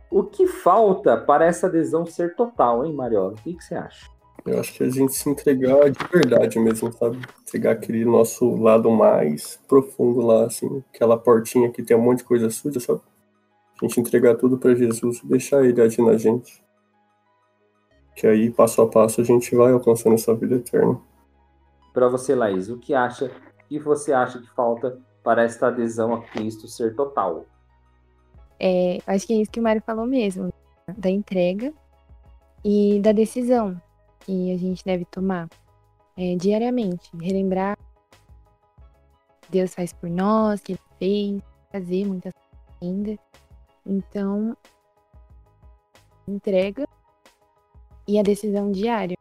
O 0.09 0.23
que 0.23 0.47
falta 0.47 1.15
para 1.15 1.45
essa 1.45 1.67
adesão 1.67 2.07
ser 2.07 2.35
total, 2.35 2.83
hein, 2.83 2.91
Mariola? 2.91 3.33
O 3.33 3.35
que, 3.35 3.53
que 3.53 3.63
você 3.63 3.75
acha? 3.75 4.09
Eu 4.43 4.59
acho 4.59 4.73
que 4.73 4.83
a 4.83 4.89
gente 4.89 5.13
se 5.13 5.29
entregar 5.29 5.91
de 5.91 6.03
verdade 6.11 6.57
mesmo, 6.59 6.91
sabe? 6.91 7.19
Entregar 7.47 7.73
aquele 7.73 8.03
nosso 8.03 8.55
lado 8.55 8.89
mais 8.89 9.59
profundo 9.67 10.21
lá, 10.21 10.45
assim, 10.45 10.83
aquela 10.91 11.15
portinha 11.15 11.69
que 11.69 11.83
tem 11.83 11.95
um 11.95 12.01
monte 12.01 12.19
de 12.19 12.23
coisa 12.23 12.49
suja, 12.49 12.79
sabe? 12.79 13.01
A 13.79 13.85
gente 13.85 13.99
entregar 13.99 14.35
tudo 14.35 14.57
para 14.57 14.73
Jesus 14.73 15.19
e 15.23 15.27
deixar 15.27 15.63
ele 15.63 15.79
agir 15.79 16.01
na 16.01 16.17
gente. 16.17 16.63
Que 18.15 18.25
aí, 18.25 18.49
passo 18.49 18.81
a 18.81 18.89
passo, 18.89 19.21
a 19.21 19.23
gente 19.23 19.55
vai 19.55 19.71
alcançando 19.71 20.15
essa 20.15 20.33
vida 20.33 20.55
eterna. 20.55 20.99
Para 21.93 22.09
você, 22.09 22.33
Laís, 22.33 22.69
o 22.69 22.79
que 22.79 22.95
acha, 22.95 23.25
o 23.25 23.67
que 23.67 23.77
você 23.77 24.11
acha 24.11 24.39
que 24.39 24.49
falta 24.49 24.99
para 25.23 25.43
esta 25.43 25.67
adesão 25.67 26.13
a 26.13 26.21
Cristo 26.21 26.67
ser 26.67 26.95
total? 26.95 27.45
É, 28.59 28.99
acho 29.07 29.25
que 29.25 29.33
é 29.33 29.37
isso 29.37 29.51
que 29.51 29.59
o 29.59 29.63
Mário 29.63 29.81
falou 29.81 30.05
mesmo, 30.05 30.53
da 30.97 31.09
entrega 31.09 31.73
e 32.63 32.99
da 33.01 33.11
decisão 33.11 33.81
que 34.19 34.53
a 34.53 34.57
gente 34.57 34.85
deve 34.85 35.05
tomar 35.05 35.49
é, 36.15 36.35
diariamente, 36.35 37.09
relembrar 37.17 37.77
Deus 39.51 39.75
faz 39.75 39.91
por 39.91 40.09
nós, 40.09 40.61
que 40.61 40.71
Ele 40.71 40.79
fez, 40.97 41.41
fazer 41.71 42.05
muitas 42.05 42.33
coisas 42.33 42.77
ainda. 42.81 43.19
Então, 43.85 44.55
entrega 46.27 46.87
e 48.07 48.17
a 48.17 48.23
decisão 48.23 48.71
diária, 48.71 49.17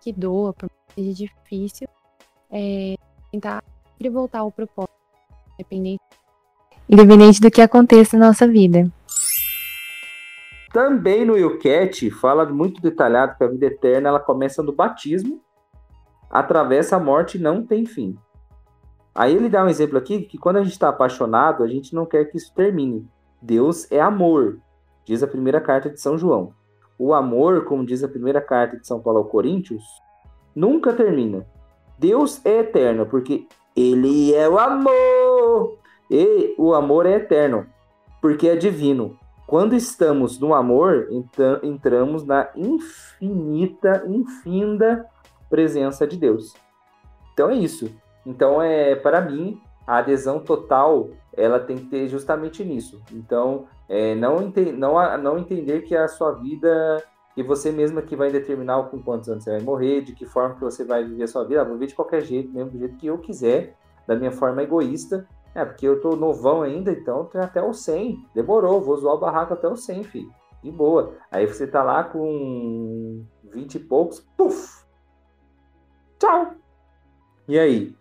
que 0.00 0.12
doa, 0.12 0.52
por 0.52 0.68
mais 0.70 0.94
seja 0.94 1.14
difícil, 1.14 1.88
é 2.50 2.96
tentar 3.32 3.64
sempre 3.94 4.10
voltar 4.10 4.40
ao 4.40 4.50
propósito, 4.50 4.92
independente, 5.54 6.02
independente 6.88 7.40
do 7.40 7.50
que 7.50 7.62
aconteça 7.62 8.18
na 8.18 8.26
nossa 8.26 8.46
vida. 8.46 8.90
Também 10.72 11.24
no 11.24 11.38
Yucat 11.38 12.10
fala 12.10 12.44
muito 12.46 12.82
detalhado 12.82 13.36
que 13.38 13.44
a 13.44 13.48
vida 13.48 13.66
eterna 13.66 14.08
ela 14.08 14.20
começa 14.20 14.62
no 14.62 14.72
batismo, 14.72 15.40
atravessa 16.28 16.96
a 16.96 17.00
morte 17.00 17.38
e 17.38 17.40
não 17.40 17.64
tem 17.64 17.86
fim. 17.86 18.18
Aí 19.14 19.34
ele 19.34 19.48
dá 19.48 19.64
um 19.64 19.68
exemplo 19.68 19.96
aqui 19.96 20.22
que 20.22 20.36
quando 20.36 20.56
a 20.56 20.62
gente 20.64 20.72
está 20.72 20.88
apaixonado, 20.88 21.62
a 21.62 21.68
gente 21.68 21.94
não 21.94 22.04
quer 22.04 22.24
que 22.24 22.36
isso 22.36 22.52
termine. 22.52 23.08
Deus 23.40 23.90
é 23.92 24.00
amor, 24.00 24.58
diz 25.04 25.22
a 25.22 25.28
primeira 25.28 25.60
carta 25.60 25.88
de 25.88 26.00
São 26.00 26.18
João. 26.18 26.52
O 26.98 27.14
amor, 27.14 27.64
como 27.64 27.86
diz 27.86 28.02
a 28.02 28.08
primeira 28.08 28.40
carta 28.40 28.76
de 28.76 28.86
São 28.86 29.00
Paulo 29.00 29.20
ao 29.20 29.26
Coríntios, 29.26 29.84
nunca 30.56 30.92
termina. 30.92 31.46
Deus 31.96 32.44
é 32.44 32.58
eterno, 32.58 33.06
porque 33.06 33.46
ele 33.76 34.34
é 34.34 34.48
o 34.48 34.58
amor. 34.58 35.78
E 36.10 36.54
o 36.58 36.74
amor 36.74 37.06
é 37.06 37.14
eterno, 37.14 37.66
porque 38.20 38.48
é 38.48 38.56
divino. 38.56 39.18
Quando 39.46 39.74
estamos 39.74 40.38
no 40.38 40.54
amor, 40.54 41.08
então, 41.10 41.60
entramos 41.62 42.24
na 42.24 42.48
infinita, 42.56 44.04
infinda 44.06 45.06
presença 45.50 46.06
de 46.06 46.16
Deus. 46.16 46.54
Então 47.32 47.50
é 47.50 47.54
isso. 47.54 47.94
Então 48.24 48.62
é 48.62 48.94
para 48.94 49.20
mim 49.20 49.60
a 49.86 49.98
adesão 49.98 50.40
total 50.40 51.10
ela 51.36 51.60
tem 51.60 51.76
que 51.76 51.86
ter 51.86 52.08
justamente 52.08 52.64
nisso. 52.64 53.02
Então 53.12 53.66
é, 53.88 54.14
não, 54.14 54.42
ente 54.42 54.72
não, 54.72 55.18
não 55.18 55.38
entender 55.38 55.82
que 55.82 55.94
a 55.94 56.08
sua 56.08 56.32
vida 56.32 57.02
e 57.36 57.42
você 57.42 57.72
mesma 57.72 58.00
que 58.02 58.14
vai 58.14 58.30
determinar 58.30 58.82
com 58.84 59.02
quantos 59.02 59.28
anos 59.28 59.44
você 59.44 59.50
vai 59.50 59.60
morrer, 59.60 60.02
de 60.02 60.14
que 60.14 60.24
forma 60.24 60.54
que 60.54 60.60
você 60.60 60.84
vai 60.84 61.04
viver 61.04 61.24
a 61.24 61.28
sua 61.28 61.44
vida. 61.44 61.62
Ah, 61.62 61.64
vou 61.64 61.74
viver 61.74 61.88
de 61.88 61.94
qualquer 61.94 62.22
jeito, 62.22 62.52
mesmo 62.52 62.70
do 62.70 62.78
jeito 62.78 62.96
que 62.96 63.06
eu 63.06 63.18
quiser, 63.18 63.76
da 64.06 64.14
minha 64.14 64.30
forma 64.30 64.62
egoísta. 64.62 65.26
É, 65.54 65.64
porque 65.64 65.86
eu 65.86 66.00
tô 66.00 66.16
novão 66.16 66.62
ainda, 66.62 66.90
então 66.90 67.24
tem 67.26 67.40
até 67.40 67.62
o 67.62 67.72
100. 67.72 68.28
Demorou, 68.34 68.80
vou 68.80 68.96
zoar 68.96 69.14
o 69.14 69.20
barraco 69.20 69.54
até 69.54 69.68
o 69.68 69.76
100, 69.76 70.04
filho. 70.04 70.30
De 70.62 70.70
boa. 70.70 71.14
Aí 71.30 71.46
você 71.46 71.66
tá 71.66 71.82
lá 71.82 72.04
com 72.04 73.24
20 73.52 73.74
e 73.74 73.78
poucos, 73.80 74.20
puf! 74.36 74.84
Tchau! 76.18 76.54
E 77.46 77.58
aí? 77.58 77.94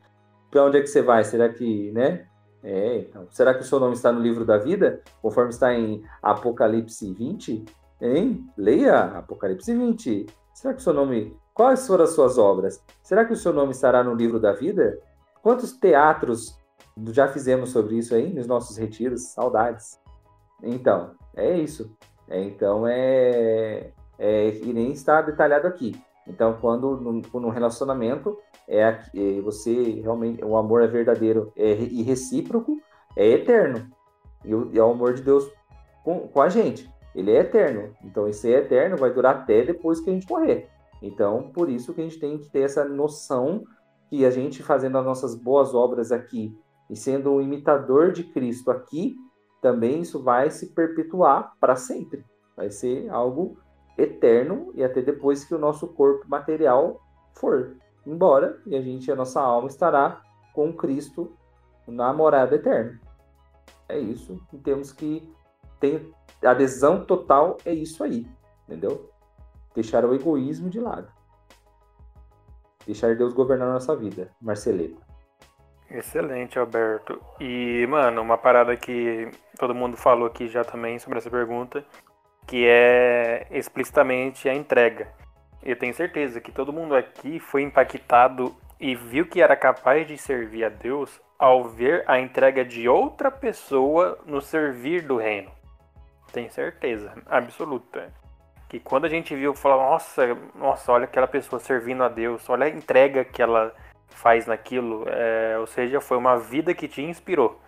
Pra 0.49 0.65
onde 0.65 0.77
é 0.77 0.81
que 0.81 0.87
você 0.87 1.01
vai? 1.01 1.23
Será 1.23 1.49
que, 1.49 1.91
né? 1.91 2.27
É, 2.63 2.99
então. 2.99 3.27
Será 3.29 3.53
que 3.53 3.61
o 3.61 3.65
seu 3.65 3.79
nome 3.79 3.93
está 3.93 4.11
no 4.11 4.21
livro 4.21 4.45
da 4.45 4.57
vida? 4.57 5.01
Conforme 5.21 5.49
está 5.49 5.73
em 5.73 6.03
Apocalipse 6.21 7.11
20? 7.11 7.65
Hein? 8.03 8.45
Leia 8.57 9.17
Apocalipse 9.17 9.73
20. 9.73 10.25
Será 10.53 10.73
que 10.73 10.81
o 10.81 10.83
seu 10.83 10.93
nome. 10.93 11.37
Quais 11.53 11.87
foram 11.87 12.03
as 12.03 12.09
suas 12.09 12.37
obras? 12.37 12.83
Será 13.01 13.23
que 13.23 13.31
o 13.31 13.37
seu 13.37 13.53
nome 13.53 13.71
estará 13.71 14.03
no 14.03 14.13
livro 14.13 14.39
da 14.39 14.51
vida? 14.51 14.99
Quantos 15.41 15.71
teatros 15.71 16.59
já 17.07 17.29
fizemos 17.29 17.69
sobre 17.69 17.97
isso 17.97 18.13
aí 18.13 18.33
nos 18.33 18.45
nossos 18.45 18.75
retiros? 18.75 19.27
Saudades. 19.27 19.97
Então, 20.61 21.11
é 21.33 21.57
isso. 21.57 21.95
É, 22.27 22.41
então 22.43 22.85
é, 22.85 23.91
é. 24.19 24.49
E 24.49 24.73
nem 24.73 24.91
está 24.91 25.21
detalhado 25.21 25.67
aqui. 25.67 25.95
Então, 26.27 26.57
quando 26.59 27.21
no, 27.33 27.49
relacionamento 27.49 28.37
é, 28.67 28.81
é, 28.81 29.41
você 29.41 30.01
realmente 30.01 30.43
o 30.43 30.57
amor 30.57 30.81
é 30.81 30.87
verdadeiro 30.87 31.53
é, 31.55 31.71
e 31.71 32.01
recíproco, 32.01 32.81
é 33.15 33.27
eterno. 33.27 33.87
E 34.43 34.49
e 34.49 34.77
é 34.77 34.83
o 34.83 34.91
amor 34.91 35.13
de 35.13 35.21
Deus 35.21 35.49
com, 36.03 36.27
com 36.27 36.41
a 36.41 36.49
gente 36.49 36.92
ele 37.15 37.31
é 37.31 37.39
eterno. 37.39 37.95
Então, 38.03 38.27
esse 38.27 38.51
é 38.51 38.59
eterno 38.59 38.97
vai 38.97 39.11
durar 39.11 39.35
até 39.35 39.63
depois 39.63 39.99
que 39.99 40.09
a 40.09 40.13
gente 40.13 40.29
morrer. 40.29 40.69
Então, 41.01 41.51
por 41.53 41.69
isso 41.69 41.93
que 41.93 42.01
a 42.01 42.03
gente 42.03 42.19
tem 42.19 42.37
que 42.37 42.49
ter 42.49 42.61
essa 42.61 42.85
noção 42.85 43.63
que 44.09 44.25
a 44.25 44.29
gente 44.29 44.63
fazendo 44.63 44.97
as 44.97 45.05
nossas 45.05 45.35
boas 45.35 45.73
obras 45.73 46.11
aqui 46.11 46.57
e 46.89 46.95
sendo 46.95 47.31
um 47.33 47.41
imitador 47.41 48.11
de 48.11 48.23
Cristo 48.23 48.71
aqui, 48.71 49.15
também 49.61 50.01
isso 50.01 50.21
vai 50.21 50.49
se 50.49 50.73
perpetuar 50.73 51.53
para 51.59 51.75
sempre. 51.75 52.23
Vai 52.55 52.69
ser 52.69 53.09
algo 53.09 53.57
eterno 53.97 54.71
e 54.75 54.83
até 54.83 55.01
depois 55.01 55.43
que 55.43 55.55
o 55.55 55.59
nosso 55.59 55.87
corpo 55.87 56.27
material 56.27 57.01
for 57.33 57.75
embora 58.05 58.61
e 58.65 58.75
a 58.75 58.81
gente, 58.81 59.11
a 59.11 59.15
nossa 59.15 59.41
alma 59.41 59.67
estará 59.67 60.21
com 60.53 60.73
Cristo 60.73 61.31
na 61.87 62.13
morada 62.13 62.55
eterna. 62.55 62.99
É 63.87 63.97
isso. 63.97 64.39
E 64.51 64.57
temos 64.57 64.91
que 64.91 65.27
ter 65.83 66.09
adesão 66.41 67.03
total, 67.03 67.57
é 67.65 67.73
isso 67.73 68.01
aí. 68.05 68.25
Entendeu? 68.65 69.09
Deixar 69.75 70.05
o 70.05 70.15
egoísmo 70.15 70.69
de 70.69 70.79
lado. 70.79 71.11
Deixar 72.85 73.15
Deus 73.17 73.33
governar 73.33 73.67
a 73.67 73.73
nossa 73.73 73.93
vida. 73.93 74.31
Marceleta. 74.41 75.01
Excelente, 75.91 76.57
Alberto. 76.57 77.19
E, 77.39 77.85
mano, 77.87 78.21
uma 78.21 78.37
parada 78.37 78.77
que 78.77 79.29
todo 79.59 79.75
mundo 79.75 79.97
falou 79.97 80.27
aqui 80.27 80.47
já 80.47 80.63
também 80.63 80.97
sobre 80.99 81.17
essa 81.17 81.29
pergunta, 81.29 81.85
que 82.47 82.65
é 82.65 83.45
explicitamente 83.51 84.47
a 84.47 84.55
entrega. 84.55 85.11
Eu 85.61 85.77
tenho 85.77 85.93
certeza 85.93 86.39
que 86.39 86.51
todo 86.51 86.73
mundo 86.73 86.95
aqui 86.95 87.39
foi 87.39 87.61
impactado 87.61 88.55
e 88.79 88.95
viu 88.95 89.25
que 89.25 89.41
era 89.41 89.55
capaz 89.55 90.07
de 90.07 90.17
servir 90.17 90.63
a 90.63 90.69
Deus 90.69 91.21
ao 91.37 91.65
ver 91.65 92.03
a 92.07 92.19
entrega 92.19 92.63
de 92.63 92.87
outra 92.87 93.29
pessoa 93.29 94.17
no 94.25 94.41
servir 94.41 95.05
do 95.05 95.17
reino. 95.17 95.51
Tenho 96.33 96.51
certeza 96.51 97.13
absoluta. 97.27 98.11
Que 98.67 98.79
quando 98.79 99.05
a 99.05 99.09
gente 99.09 99.35
viu, 99.35 99.53
falou, 99.53 99.77
nossa, 99.77 100.35
nossa, 100.55 100.91
olha 100.91 101.05
aquela 101.05 101.27
pessoa 101.27 101.59
servindo 101.59 102.03
a 102.03 102.09
Deus, 102.09 102.49
olha 102.49 102.65
a 102.65 102.69
entrega 102.69 103.23
que 103.23 103.41
ela 103.41 103.73
faz 104.09 104.47
naquilo. 104.47 105.05
É, 105.07 105.57
ou 105.59 105.67
seja, 105.67 106.01
foi 106.01 106.17
uma 106.17 106.37
vida 106.37 106.73
que 106.73 106.87
te 106.87 107.03
inspirou. 107.03 107.61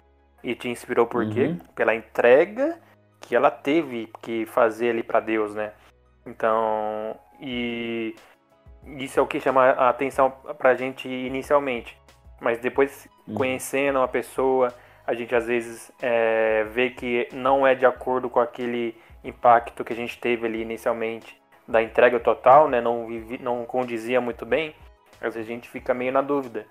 E 0.43 0.55
te 0.55 0.67
inspirou 0.67 1.05
por 1.05 1.29
quê? 1.29 1.45
Uhum. 1.45 1.59
Pela 1.75 1.93
entrega 1.93 2.79
que 3.21 3.35
ela 3.35 3.51
teve 3.51 4.11
que 4.21 4.45
fazer 4.47 4.89
ali 4.89 5.03
para 5.03 5.19
Deus, 5.19 5.53
né? 5.55 5.71
Então, 6.25 7.15
e 7.39 8.15
isso 8.97 9.19
é 9.19 9.21
o 9.21 9.27
que 9.27 9.39
chama 9.39 9.63
a 9.63 9.89
atenção 9.89 10.31
pra 10.57 10.73
gente 10.73 11.07
inicialmente. 11.07 11.99
Mas 12.41 12.59
depois, 12.59 13.07
uhum. 13.27 13.35
conhecendo 13.35 13.99
uma 13.99 14.07
pessoa, 14.07 14.73
a 15.05 15.13
gente 15.13 15.35
às 15.35 15.47
vezes 15.47 15.91
é, 16.01 16.63
vê 16.65 16.89
que 16.89 17.27
não 17.33 17.65
é 17.65 17.75
de 17.75 17.85
acordo 17.85 18.29
com 18.29 18.39
aquele 18.39 18.95
impacto 19.23 19.83
que 19.83 19.93
a 19.93 19.95
gente 19.95 20.19
teve 20.19 20.45
ali 20.45 20.61
inicialmente 20.61 21.39
da 21.67 21.81
entrega 21.81 22.19
total, 22.19 22.69
né? 22.69 22.79
Não, 22.79 23.07
vivi, 23.07 23.37
não 23.37 23.65
condizia 23.65 24.21
muito 24.21 24.45
bem. 24.45 24.75
Às 25.21 25.35
vezes 25.35 25.49
a 25.49 25.53
gente 25.53 25.69
fica 25.69 25.93
meio 25.93 26.11
na 26.11 26.21
dúvida. 26.21 26.65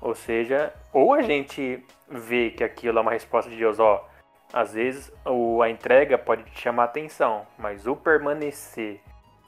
Ou 0.00 0.14
seja, 0.14 0.72
ou 0.92 1.12
a 1.12 1.22
gente 1.22 1.84
vê 2.08 2.50
que 2.50 2.64
aquilo 2.64 2.98
é 2.98 3.02
uma 3.02 3.12
resposta 3.12 3.50
de 3.50 3.56
Deus, 3.56 3.78
ó, 3.78 4.08
às 4.52 4.72
vezes 4.72 5.12
o, 5.24 5.62
a 5.62 5.68
entrega 5.70 6.18
pode 6.18 6.44
te 6.44 6.60
chamar 6.60 6.84
atenção, 6.84 7.46
mas 7.58 7.86
o 7.86 7.94
permanecer 7.94 9.00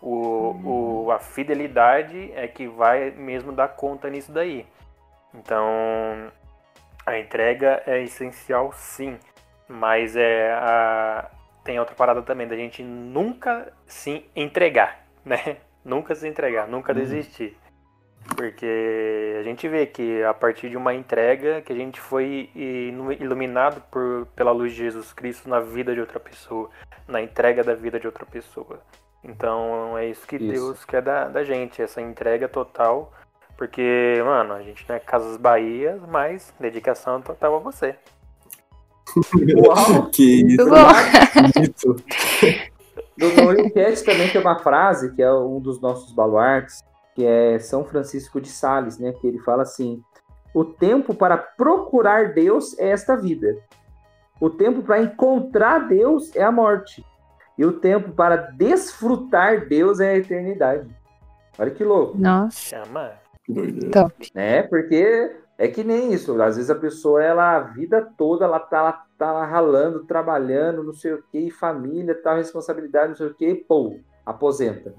o, 0.03 1.05
o, 1.05 1.11
a 1.13 1.21
fidelidade 1.21 2.33
é 2.35 2.49
que 2.49 2.67
vai 2.67 3.11
mesmo 3.13 3.53
dar 3.53 3.69
conta 3.69 4.11
nisso 4.11 4.33
daí. 4.33 4.67
Então, 5.33 5.65
a 7.05 7.19
entrega 7.19 7.83
é 7.87 8.03
essencial 8.03 8.73
sim, 8.73 9.19
mas 9.69 10.17
é 10.17 10.53
a, 10.53 11.31
tem 11.65 11.79
outra 11.79 11.95
parada 11.95 12.23
também 12.23 12.47
da 12.47 12.57
gente 12.57 12.83
nunca 12.83 13.73
se 13.87 14.25
entregar, 14.35 15.05
né? 15.25 15.57
Nunca 15.85 16.15
se 16.15 16.29
entregar, 16.29 16.69
nunca 16.69 16.93
uhum. 16.93 16.99
desistir. 16.99 17.57
Porque 18.37 19.37
a 19.41 19.43
gente 19.43 19.67
vê 19.69 19.85
que 19.85 20.23
a 20.23 20.33
partir 20.33 20.71
de 20.71 20.77
uma 20.77 20.95
entrega 20.95 21.61
que 21.61 21.73
a 21.73 21.77
gente 21.77 22.01
foi 22.01 22.51
iluminado 22.55 23.83
por, 23.91 24.27
pela 24.37 24.53
luz 24.53 24.73
de 24.73 24.79
Jesus 24.79 25.13
Cristo 25.13 25.49
na 25.49 25.59
vida 25.59 25.93
de 25.93 26.01
outra 26.01 26.21
pessoa, 26.21 26.71
na 27.09 27.21
entrega 27.21 27.65
da 27.65 27.75
vida 27.75 27.99
de 27.99 28.07
outra 28.07 28.25
pessoa. 28.25 28.81
Então 29.25 29.99
é 29.99 30.07
isso 30.07 30.27
que 30.27 30.37
isso. 30.37 30.53
Deus 30.53 30.85
quer 30.85 31.03
da, 31.03 31.29
da 31.29 31.43
gente, 31.43 31.83
essa 31.83 32.01
entrega 32.01 32.49
total. 32.49 33.13
Porque, 33.63 34.21
mano, 34.25 34.55
a 34.55 34.61
gente 34.61 34.85
não 34.89 34.97
é 34.97 34.99
Casas 34.99 35.37
Bahia, 35.37 35.97
mas 36.09 36.53
dedicação 36.59 37.23
total 37.23 37.55
a 37.55 37.59
você. 37.61 37.95
Uau! 39.57 40.11
que 40.11 40.43
isso! 40.45 40.67
Bonito. 41.55 41.97
No, 43.17 43.53
no 43.53 43.61
enquete 43.61 44.03
também 44.03 44.29
tem 44.29 44.41
uma 44.41 44.59
frase 44.59 45.15
que 45.15 45.23
é 45.23 45.33
um 45.33 45.61
dos 45.61 45.81
nossos 45.81 46.11
baluartes, 46.11 46.83
que 47.15 47.25
é 47.25 47.57
São 47.61 47.85
Francisco 47.85 48.41
de 48.41 48.49
Sales, 48.49 48.99
né? 48.99 49.13
Que 49.13 49.29
ele 49.29 49.39
fala 49.39 49.63
assim: 49.63 50.03
o 50.53 50.65
tempo 50.65 51.15
para 51.15 51.37
procurar 51.37 52.35
Deus 52.35 52.77
é 52.81 52.89
esta 52.89 53.17
vida. 53.17 53.57
O 54.41 54.51
tempo 54.51 54.83
para 54.83 55.01
encontrar 55.01 55.87
Deus 55.87 56.35
é 56.35 56.43
a 56.43 56.51
morte. 56.51 57.07
E 57.57 57.65
o 57.65 57.79
tempo 57.79 58.11
para 58.11 58.35
desfrutar 58.39 59.69
Deus 59.69 60.01
é 60.01 60.15
a 60.15 60.17
eternidade. 60.17 60.93
Olha 61.57 61.71
que 61.71 61.85
louco. 61.85 62.19
Nossa. 62.19 62.59
Chama. 62.59 63.22
Top. 63.93 64.31
É, 64.35 64.63
porque 64.63 65.37
é 65.59 65.69
que 65.69 65.85
nem 65.85 66.13
isso. 66.13 66.41
Às 66.41 66.57
vezes 66.57 66.71
a 66.71 66.75
pessoa, 66.75 67.23
ela, 67.23 67.57
a 67.57 67.61
vida 67.61 68.03
toda, 68.17 68.45
ela 68.45 68.59
tá, 68.59 68.79
ela 68.79 68.93
tá 69.19 69.33
lá 69.33 69.47
ralando, 69.47 70.05
trabalhando, 70.05 70.83
não 70.83 70.93
sei 70.93 71.15
o 71.15 71.23
que, 71.31 71.51
família, 71.51 72.15
tal, 72.15 72.37
responsabilidade, 72.37 73.11
não 73.11 73.17
sei 73.17 73.27
o 73.27 73.35
que, 73.35 73.55
pô, 73.55 73.97
aposenta. 74.25 74.95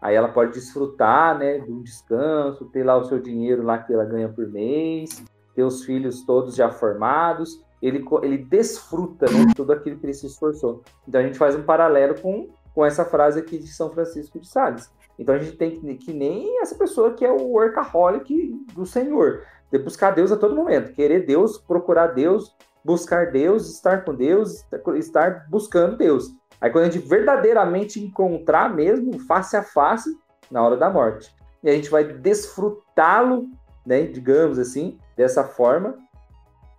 Aí 0.00 0.14
ela 0.14 0.28
pode 0.28 0.52
desfrutar, 0.52 1.36
né, 1.38 1.58
de 1.58 1.70
um 1.70 1.82
descanso, 1.82 2.66
ter 2.66 2.84
lá 2.84 2.96
o 2.96 3.04
seu 3.04 3.18
dinheiro 3.18 3.62
lá 3.62 3.78
que 3.78 3.92
ela 3.92 4.04
ganha 4.04 4.28
por 4.28 4.46
mês, 4.46 5.24
ter 5.54 5.64
os 5.64 5.84
filhos 5.84 6.24
todos 6.24 6.54
já 6.54 6.70
formados, 6.70 7.64
ele, 7.82 8.04
ele 8.22 8.38
desfruta 8.38 9.26
né, 9.26 9.52
tudo 9.54 9.72
aquilo 9.72 9.98
que 9.98 10.06
ele 10.06 10.14
se 10.14 10.26
esforçou. 10.26 10.82
Então 11.06 11.20
a 11.20 11.24
gente 11.24 11.38
faz 11.38 11.54
um 11.54 11.62
paralelo 11.62 12.20
com, 12.20 12.48
com 12.74 12.84
essa 12.84 13.04
frase 13.04 13.40
aqui 13.40 13.58
de 13.58 13.68
São 13.68 13.90
Francisco 13.90 14.38
de 14.38 14.48
Sales. 14.48 14.90
Então 15.18 15.34
a 15.34 15.38
gente 15.38 15.56
tem 15.56 15.72
que, 15.72 15.94
que 15.96 16.12
nem 16.12 16.60
essa 16.60 16.74
pessoa 16.74 17.12
que 17.12 17.24
é 17.24 17.30
o 17.30 17.50
workaholic 17.50 18.52
do 18.74 18.86
Senhor, 18.86 19.42
de 19.70 19.78
buscar 19.78 20.12
Deus 20.12 20.30
a 20.30 20.36
todo 20.36 20.54
momento, 20.54 20.92
querer 20.92 21.26
Deus, 21.26 21.58
procurar 21.58 22.08
Deus, 22.08 22.54
buscar 22.84 23.32
Deus, 23.32 23.68
estar 23.68 24.04
com 24.04 24.14
Deus, 24.14 24.64
estar 24.96 25.46
buscando 25.50 25.96
Deus. 25.96 26.32
Aí 26.60 26.70
quando 26.70 26.84
a 26.84 26.90
gente 26.90 27.06
verdadeiramente 27.06 28.00
encontrar 28.00 28.74
mesmo, 28.74 29.18
face 29.20 29.56
a 29.56 29.62
face, 29.62 30.16
na 30.50 30.62
hora 30.62 30.76
da 30.76 30.88
morte. 30.88 31.34
E 31.62 31.68
a 31.68 31.72
gente 31.72 31.90
vai 31.90 32.04
desfrutá-lo, 32.04 33.48
né, 33.84 34.02
digamos 34.06 34.58
assim, 34.58 34.98
dessa 35.16 35.44
forma, 35.44 35.96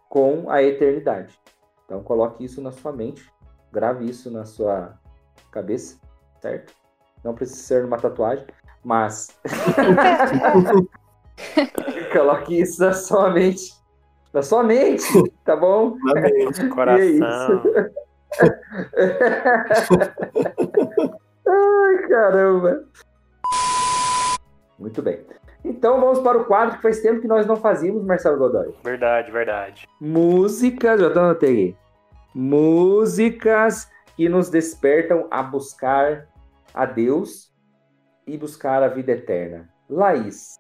com 0.10 0.50
a 0.50 0.64
eternidade. 0.64 1.40
Então 1.86 2.02
coloque 2.02 2.44
isso 2.44 2.62
na 2.62 2.72
sua 2.72 2.92
mente, 2.92 3.32
grave 3.72 4.10
isso 4.10 4.32
na 4.32 4.46
sua 4.46 4.98
cabeça, 5.52 6.00
certo? 6.42 6.74
Não 7.24 7.34
precisa 7.34 7.62
ser 7.62 7.86
uma 7.86 7.98
tatuagem, 7.98 8.46
mas 8.84 9.30
coloque 12.14 12.60
isso 12.60 12.82
na 12.82 12.94
sua 12.94 13.30
mente. 13.30 13.78
Na 14.34 14.42
sua 14.44 14.64
mente, 14.64 15.04
tá 15.44 15.56
bom? 15.56 15.96
Na 16.04 16.22
mente, 16.22 16.68
coração. 16.70 17.64
Ai, 21.48 22.08
caramba. 22.08 22.84
Muito 24.78 25.02
bem. 25.02 25.26
Então 25.66 26.00
vamos 26.00 26.20
para 26.20 26.38
o 26.38 26.46
quadro 26.46 26.78
que 26.78 26.82
faz 26.82 27.02
tempo 27.02 27.20
que 27.22 27.28
nós 27.28 27.46
não 27.46 27.58
fazíamos, 27.58 28.06
Marcelo 28.06 28.38
Godoy. 28.38 28.74
Verdade, 28.84 29.32
verdade. 29.32 29.88
Músicas, 30.00 31.02
já 31.02 31.08
estou 31.08 31.32
aqui. 31.32 31.76
Músicas 32.34 33.90
que 34.16 34.30
nos 34.30 34.50
despertam 34.50 35.28
a 35.30 35.44
buscar 35.44 36.30
a 36.80 36.86
Deus 36.86 37.54
e 38.26 38.38
buscar 38.38 38.82
a 38.82 38.88
vida 38.88 39.12
eterna. 39.12 39.70
Laís, 39.90 40.58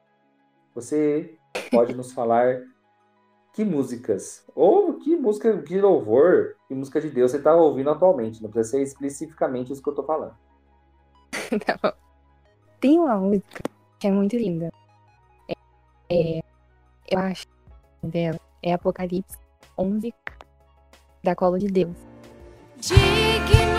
você 0.75 1.38
pode 1.71 1.95
nos 1.95 2.12
falar 2.12 2.62
que 3.53 3.63
músicas, 3.63 4.43
ou 4.53 4.95
que 4.95 5.15
música 5.15 5.55
de 5.55 5.79
louvor, 5.79 6.58
que 6.67 6.75
música 6.75 6.99
de 6.99 7.10
Deus 7.10 7.32
você 7.32 7.38
está 7.38 7.55
ouvindo 7.55 7.89
atualmente. 7.89 8.43
Não 8.43 8.49
precisa 8.49 8.77
ser 8.77 8.84
especificamente 8.84 9.71
isso 9.71 9.82
que 9.82 9.88
eu 9.88 9.93
estou 9.93 10.05
falando. 10.05 10.36
Tem 12.82 12.99
uma 12.99 13.15
música 13.15 13.63
que 13.97 14.08
é 14.08 14.12
muito 14.12 14.36
linda. 14.36 14.73
É, 16.12 16.41
eu 17.10 17.19
acho 17.19 17.47
dela 18.03 18.39
é 18.62 18.73
Apocalipse 18.73 19.38
11 19.77 20.13
da 21.23 21.34
cola 21.34 21.58
de 21.58 21.67
Deus. 21.67 21.95
Digno 22.75 23.79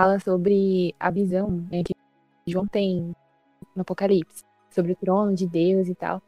fala 0.00 0.18
sobre 0.18 0.94
a 0.98 1.10
visão 1.10 1.50
né, 1.70 1.82
que 1.84 1.94
João 2.46 2.66
tem 2.66 3.14
no 3.76 3.82
Apocalipse, 3.82 4.44
sobre 4.70 4.92
o 4.92 4.96
trono 4.96 5.34
de 5.34 5.46
Deus 5.46 5.88
e 5.88 5.94
tal. 5.94 6.22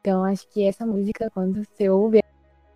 Então 0.00 0.24
acho 0.24 0.48
que 0.50 0.62
essa 0.62 0.86
música, 0.86 1.28
quando 1.34 1.64
você 1.64 1.88
ouve 1.88 2.22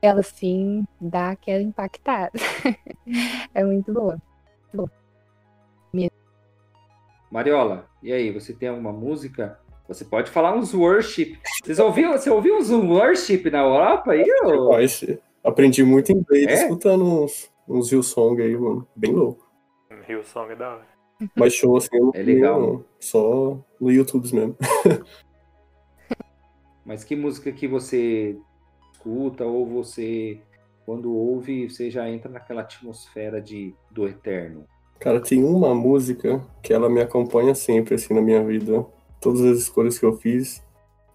ela 0.00 0.20
sim 0.20 0.84
dá 1.00 1.30
aquela 1.30 1.62
impactada. 1.62 2.32
é 3.54 3.62
muito 3.62 3.92
boa. 3.92 4.20
Mariola, 7.30 7.86
e 8.02 8.12
aí, 8.12 8.30
você 8.30 8.52
tem 8.52 8.68
alguma 8.68 8.92
música? 8.92 9.58
Você 9.88 10.04
pode 10.04 10.30
falar 10.30 10.54
uns 10.54 10.74
worship. 10.74 11.38
Vocês 11.62 11.78
ouviram, 11.78 12.12
você 12.12 12.28
ouviu 12.28 12.58
uns 12.58 12.68
worship 12.70 13.48
na 13.48 13.60
Europa 13.60 14.10
aí? 14.10 14.24
Ou... 14.44 14.70
Aprendi 15.42 15.82
muito 15.82 16.12
inglês 16.12 16.46
É? 16.46 16.54
escutando 16.64 17.04
uns, 17.04 17.50
uns 17.66 17.90
Hillsong 17.90 18.42
aí, 18.42 18.54
mano. 18.54 18.86
Bem 18.94 19.12
louco. 19.12 19.41
Rio 20.06 20.24
Song 20.24 20.52
é 20.52 20.56
da 20.56 20.70
hora. 20.74 20.86
Mas 21.36 21.54
show 21.54 21.76
assim, 21.76 21.88
eu 21.92 22.10
É 22.14 22.22
legal. 22.22 22.60
não. 22.60 22.84
Só 22.98 23.58
no 23.80 23.90
YouTube 23.90 24.32
mesmo. 24.32 24.56
Mas 26.84 27.04
que 27.04 27.14
música 27.14 27.52
que 27.52 27.68
você 27.68 28.36
escuta 28.92 29.44
ou 29.44 29.64
você, 29.66 30.40
quando 30.84 31.14
ouve, 31.14 31.68
você 31.70 31.90
já 31.90 32.08
entra 32.10 32.30
naquela 32.30 32.62
atmosfera 32.62 33.40
de, 33.40 33.74
do 33.90 34.06
eterno? 34.08 34.64
Cara, 34.98 35.20
tem 35.20 35.42
uma 35.44 35.74
música 35.74 36.40
que 36.62 36.72
ela 36.72 36.88
me 36.88 37.00
acompanha 37.00 37.54
sempre, 37.54 37.94
assim, 37.94 38.14
na 38.14 38.20
minha 38.20 38.42
vida. 38.44 38.84
Todas 39.20 39.40
as 39.42 39.58
escolhas 39.58 39.98
que 39.98 40.04
eu 40.04 40.16
fiz, 40.16 40.62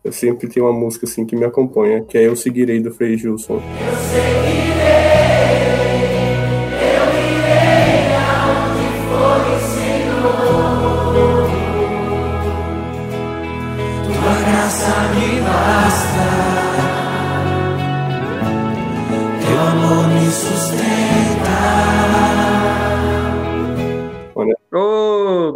eu 0.03 0.11
sempre 0.11 0.47
tenho 0.47 0.65
uma 0.65 0.73
música, 0.77 1.05
assim, 1.05 1.25
que 1.25 1.35
me 1.35 1.45
acompanha, 1.45 2.03
que 2.03 2.17
é 2.17 2.25
Eu 2.27 2.35
Seguirei, 2.35 2.81
do 2.81 2.91
Frei 2.91 3.17
Gilson. 3.17 3.61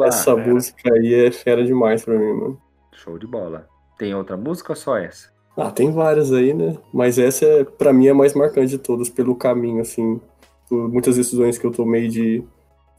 Oba! 0.02 0.08
Essa 0.08 0.36
fera. 0.36 0.54
música 0.54 0.94
aí 0.94 1.14
é 1.14 1.32
fera 1.32 1.64
demais 1.64 2.04
pra 2.04 2.18
mim, 2.18 2.34
mano. 2.34 2.62
Show 2.94 3.18
de 3.18 3.26
bola. 3.28 3.68
Tem 3.98 4.14
outra 4.16 4.36
música 4.38 4.72
ou 4.74 4.76
só 4.76 4.98
essa? 4.98 5.30
Ah, 5.56 5.70
tem 5.72 5.92
várias 5.92 6.32
aí, 6.32 6.54
né? 6.54 6.78
Mas 6.94 7.18
essa, 7.20 7.46
é, 7.46 7.64
pra 7.64 7.92
mim, 7.94 8.08
é 8.08 8.12
a 8.12 8.16
mais 8.16 8.34
marcante 8.34 8.70
de 8.72 8.78
todas, 8.78 9.10
pelo 9.10 9.36
caminho, 9.36 9.82
assim. 9.82 10.20
Por 10.70 10.90
muitas 10.90 11.18
decisões 11.18 11.58
que 11.58 11.66
eu 11.66 11.72
tomei 11.72 12.08
de 12.08 12.44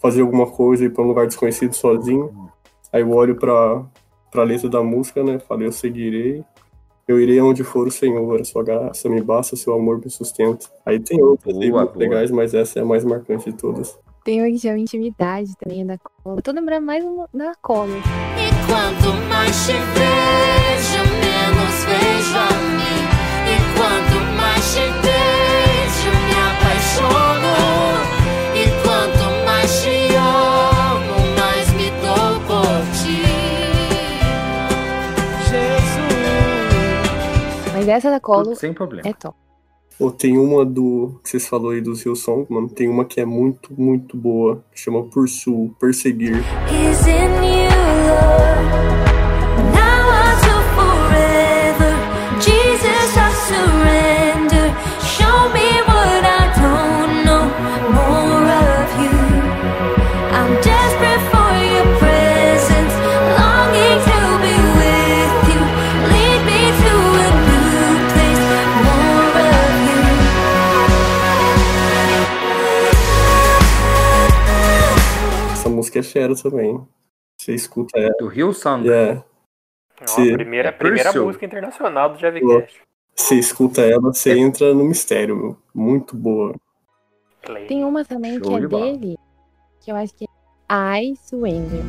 fazer 0.01 0.21
alguma 0.21 0.47
coisa 0.51 0.85
e 0.85 0.87
ir 0.87 0.91
pra 0.91 1.03
um 1.03 1.07
lugar 1.07 1.27
desconhecido 1.27 1.75
sozinho. 1.75 2.31
Aí 2.93 3.01
eu 3.01 3.11
olho 3.11 3.37
pra, 3.37 3.83
pra 4.31 4.43
letra 4.43 4.69
da 4.69 4.83
música, 4.83 5.25
né? 5.25 5.39
Falei, 5.39 5.67
eu 5.67 5.73
seguirei. 5.73 6.45
Eu 7.09 7.19
irei 7.19 7.39
aonde 7.39 7.65
for 7.65 7.87
o 7.87 7.91
Senhor, 7.91 8.41
a 8.41 8.45
sua 8.45 8.63
graça 8.63 9.09
me 9.09 9.21
basta, 9.21 9.57
seu 9.57 9.73
amor 9.75 10.01
me 10.05 10.11
sustenta. 10.11 10.67
Aí 10.87 11.01
tem 11.01 11.21
outras 11.23 11.57
aí 11.59 11.71
Boa, 11.71 11.83
muito 11.83 11.95
boa. 11.95 12.05
legais, 12.05 12.31
mas 12.31 12.55
essa 12.55 12.79
é 12.79 12.83
a 12.83 12.85
mais 12.85 13.05
marcante 13.05 13.51
de 13.51 13.57
todas. 13.57 13.99
Tem 14.25 14.41
uma 14.41 14.49
que 14.51 14.59
chama 14.61 14.79
Intimidade 14.79 15.57
também, 15.57 15.83
é 15.83 15.85
da 15.85 15.99
cola. 15.99 16.37
Eu 16.39 16.43
tô 16.43 16.53
lembrando 16.53 16.87
mais 16.87 17.05
da 17.35 17.55
cola. 17.61 17.91
E 17.91 18.51
quanto 18.67 19.13
mais 19.29 19.67
te 19.67 19.73
vejo, 19.73 21.03
menos 21.19 21.85
vejo 21.85 22.39
a 22.39 22.51
mim. 22.71 23.03
E 23.51 23.57
quanto 23.77 24.17
mais 24.37 24.65
te 24.75 24.81
vejo, 25.03 26.11
me 26.29 26.35
apaixono. 26.53 27.55
E 28.55 28.65
quanto 28.85 29.25
mais 29.45 29.83
te 29.83 30.15
amo, 30.15 31.19
mais 31.37 31.69
me 31.73 31.91
dou 32.01 32.41
por 32.47 32.81
ti. 32.97 33.23
Mas 37.73 37.89
essa 37.89 38.09
da 38.09 38.21
cola 38.21 38.55
sem 38.55 38.73
problema. 38.73 39.09
é 39.09 39.13
top. 39.13 39.37
Ou 39.99 40.11
tem 40.11 40.39
uma 40.39 40.65
do. 40.65 41.21
que 41.23 41.31
vocês 41.31 41.47
falaram 41.47 41.71
aí 41.71 41.81
do 41.81 41.93
Hillsong, 41.93 42.47
mano. 42.49 42.69
Tem 42.69 42.89
uma 42.89 43.05
que 43.05 43.21
é 43.21 43.25
muito, 43.25 43.73
muito 43.73 44.17
boa. 44.17 44.63
Que 44.73 44.81
chama 44.81 45.05
Pursue, 45.05 45.73
Perseguir. 45.79 46.39
Is 46.69 47.07
in 47.07 47.33
you, 47.45 47.71
Lord. 48.07 49.22
Música 75.93 75.99
é 75.99 76.03
fera 76.03 76.35
também. 76.35 76.87
Você 77.39 77.55
escuta 77.55 77.99
ela. 77.99 78.15
Do 78.19 78.29
Rio 78.29 78.53
Song. 78.53 78.89
É, 78.89 79.23
É 80.01 80.05
uma 80.21 80.33
primeira, 80.37 80.69
É 80.69 80.73
primeira 80.73 81.13
música 81.13 81.45
internacional 81.45 82.13
do 82.13 82.19
Javicast. 82.19 82.81
você 83.15 83.35
escuta 83.37 83.83
ela, 83.83 84.01
você 84.01 84.37
entra 84.39 84.73
no 84.75 84.85
mistério, 84.85 85.37
meu. 85.37 85.57
Muito 85.75 86.17
boa. 86.17 86.55
Play. 87.43 87.67
Tem 87.67 87.85
uma 87.85 88.05
também 88.05 88.39
que 88.41 88.47
Show 88.47 88.57
é 88.57 88.61
de 88.61 88.69
bola. 88.69 88.97
dele, 88.97 89.19
que 89.81 89.91
eu 89.91 89.97
acho 89.97 90.15
que 90.15 90.25
é 90.25 91.01
I 91.03 91.17
Surrender. 91.17 91.83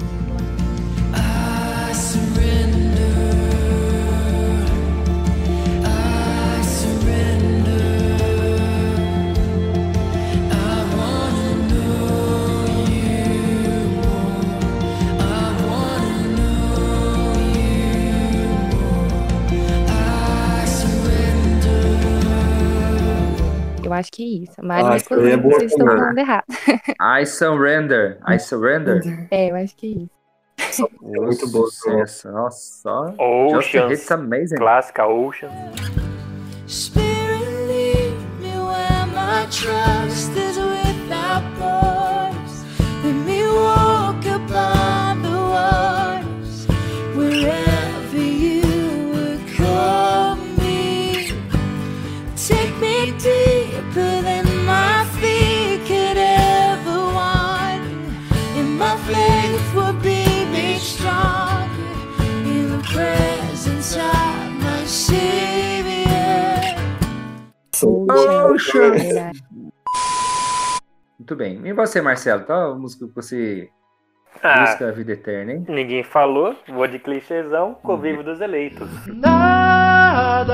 Que 24.13 24.23
é 24.23 24.43
isso. 24.43 24.55
Mas 24.63 24.85
Ah, 25.09 25.15
aí 25.15 25.31
é 25.31 25.37
boa 25.37 25.55
vocês 25.59 25.71
estão 25.71 25.85
falando 25.87 26.17
errado. 26.17 26.45
I 27.19 27.25
surrender. 27.25 28.19
I 28.29 28.39
surrender. 28.39 29.27
É, 29.31 29.49
eu 29.51 29.55
acho 29.55 29.75
que 29.75 29.87
é 29.87 29.89
isso. 30.03 30.89
É 31.03 31.19
muito 31.19 31.47
boa 31.49 31.67
Sucesso. 31.67 32.31
Nossa. 32.31 33.13
Just 33.55 33.75
a 33.75 33.79
It's 33.91 34.03
Oceans. 34.05 34.11
amazing. 34.11 34.55
Clássica 34.57 35.05
Oceans. 35.07 35.51
Spirit, 36.67 37.67
lead 37.67 38.13
me 38.39 38.51
where 38.57 39.05
my 39.07 39.45
trust 39.49 40.32
Ocean. 67.81 69.31
Muito 71.17 71.35
bem. 71.35 71.61
E 71.65 71.73
você, 71.73 72.01
Marcelo? 72.01 72.43
Qual 72.45 72.73
a 72.73 72.75
música 72.75 73.07
que 73.07 73.15
você 73.15 73.69
Ah, 74.43 74.61
busca 74.65 74.89
a 74.89 74.91
vida 74.91 75.13
eterna, 75.13 75.53
hein? 75.53 75.65
ninguém 75.67 76.03
falou. 76.03 76.55
Vou 76.67 76.87
de 76.87 76.99
clichêzão. 76.99 77.75
Convívio 77.81 78.23
dos 78.23 78.39
eleitos. 78.41 78.87
Nada 79.07 80.53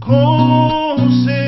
concedei-me 0.00 1.43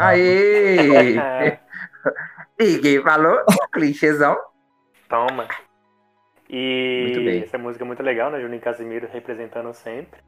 Aê! 0.00 1.58
Ninguém 2.58 3.02
falou. 3.02 3.44
Clichêzão. 3.72 4.36
Toma. 5.08 5.46
E 6.48 7.02
Muito 7.06 7.24
bem. 7.24 7.42
essa 7.42 7.58
música 7.58 7.84
é 7.84 7.86
muito 7.86 8.02
legal, 8.02 8.30
né? 8.30 8.40
Juninho 8.40 8.60
Casimiro 8.60 9.08
representando 9.12 9.72
sempre. 9.72 10.20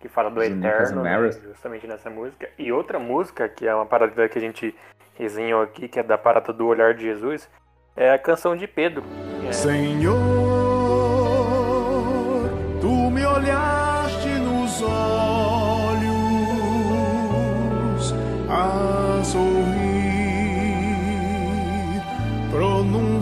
Que 0.00 0.08
fala 0.08 0.30
do 0.30 0.42
Juninho 0.42 0.66
eterno, 0.66 1.02
né? 1.02 1.30
Justamente 1.30 1.86
nessa 1.86 2.10
música. 2.10 2.48
E 2.58 2.72
outra 2.72 2.98
música, 2.98 3.48
que 3.48 3.66
é 3.66 3.74
uma 3.74 3.86
parada 3.86 4.28
que 4.28 4.38
a 4.38 4.40
gente 4.40 4.74
resenhou 5.14 5.62
aqui, 5.62 5.86
que 5.86 6.00
é 6.00 6.02
da 6.02 6.18
parada 6.18 6.52
do 6.52 6.66
Olhar 6.66 6.94
de 6.94 7.02
Jesus, 7.02 7.48
é 7.96 8.10
a 8.10 8.18
canção 8.18 8.56
de 8.56 8.66
Pedro. 8.66 9.04
É, 9.46 9.52
Senhor, 9.52 10.16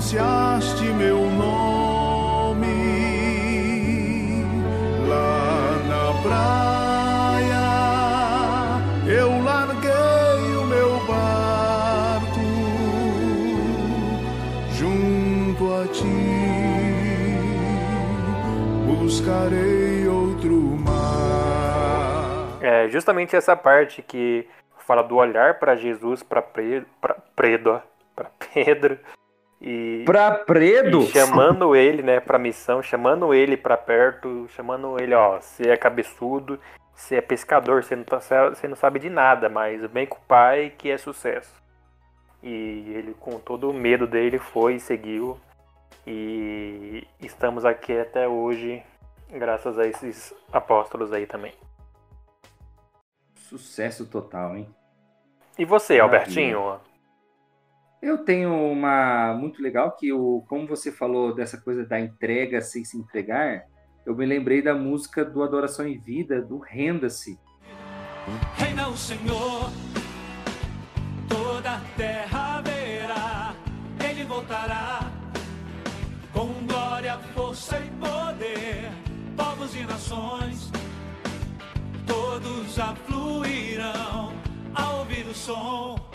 pronunciaste 0.03 0.84
meu 0.84 1.30
nome 1.30 2.66
lá 5.09 5.78
na 5.86 6.12
praia. 6.22 7.62
Eu 9.07 9.42
larguei 9.44 10.57
o 10.57 10.64
meu 10.66 10.98
barco 11.07 12.40
junto 14.72 15.72
a 15.72 15.86
ti. 15.86 16.03
Buscarei 18.86 20.09
outro 20.09 20.57
mar. 20.84 22.59
É 22.61 22.88
justamente 22.88 23.36
essa 23.36 23.55
parte 23.57 24.03
que 24.03 24.48
fala 24.78 25.03
do 25.03 25.14
olhar 25.14 25.61
para 25.61 25.76
Jesus, 25.76 26.24
para 26.24 26.42
Pedro, 26.42 26.88
para 27.00 27.16
Pedro, 28.53 28.98
e, 29.62 30.02
Pra 30.04 30.32
Predo. 30.32 31.02
e 31.02 31.06
chamando 31.06 31.76
ele, 31.76 32.02
né, 32.02 32.18
para 32.18 32.36
missão, 32.36 32.82
chamando 32.82 33.32
ele 33.32 33.56
para 33.56 33.76
perto, 33.76 34.48
chamando 34.48 35.00
ele, 35.00 35.14
ó, 35.14 35.40
você 35.40 35.70
é 35.70 35.76
cabeçudo, 35.76 36.58
você 36.92 37.14
é 37.16 37.20
pescador, 37.20 37.84
você 37.84 37.94
não, 37.94 38.02
tá, 38.02 38.18
você 38.18 38.66
não 38.66 38.74
sabe 38.74 38.98
de 38.98 39.08
nada, 39.08 39.48
mas 39.48 39.80
vem 39.92 40.04
com 40.04 40.16
o 40.18 40.22
pai 40.26 40.72
que 40.76 40.90
é 40.90 40.98
sucesso. 40.98 41.54
E 42.42 42.92
ele, 42.92 43.14
com 43.20 43.38
todo 43.38 43.70
o 43.70 43.72
medo 43.72 44.04
dele, 44.04 44.40
foi 44.40 44.74
e 44.74 44.80
seguiu. 44.80 45.38
E 46.04 47.06
estamos 47.20 47.64
aqui 47.64 47.96
até 47.96 48.26
hoje, 48.26 48.82
graças 49.30 49.78
a 49.78 49.86
esses 49.86 50.34
apóstolos 50.52 51.12
aí 51.12 51.24
também. 51.24 51.52
Sucesso 53.36 54.06
total, 54.06 54.56
hein? 54.56 54.68
E 55.56 55.64
você, 55.64 55.98
Maravilha. 55.98 56.18
Albertinho? 56.20 56.80
Eu 58.03 58.18
tenho 58.18 58.53
uma 58.53 59.32
muito 59.32 59.62
legal 59.62 59.92
que 59.92 60.12
o, 60.12 60.42
como 60.48 60.66
você 60.66 60.90
falou 60.90 61.32
dessa 61.32 61.57
coisa 61.57 61.86
da 61.86 62.00
entrega 62.00 62.61
sem 62.61 62.84
se 62.84 62.98
entregar, 62.98 63.62
eu 64.05 64.16
me 64.16 64.26
lembrei 64.26 64.61
da 64.61 64.74
música 64.74 65.24
do 65.24 65.40
Adoração 65.40 65.86
em 65.86 66.00
Vida, 66.00 66.42
do 66.42 66.59
Renda-se. 66.59 67.38
Reina 68.57 68.88
o 68.88 68.96
Senhor, 68.96 69.70
toda 71.28 71.76
a 71.76 71.80
terra 71.96 72.61
verá, 72.62 73.55
ele 74.11 74.24
voltará 74.24 75.09
com 76.32 76.48
glória, 76.66 77.16
força 77.36 77.78
e 77.78 77.88
poder, 78.05 78.90
povos 79.36 79.76
e 79.76 79.84
nações, 79.84 80.72
todos 82.05 82.80
afluirão 82.80 84.32
ao 84.74 84.98
ouvir 84.98 85.24
o 85.28 85.34
som 85.34 86.11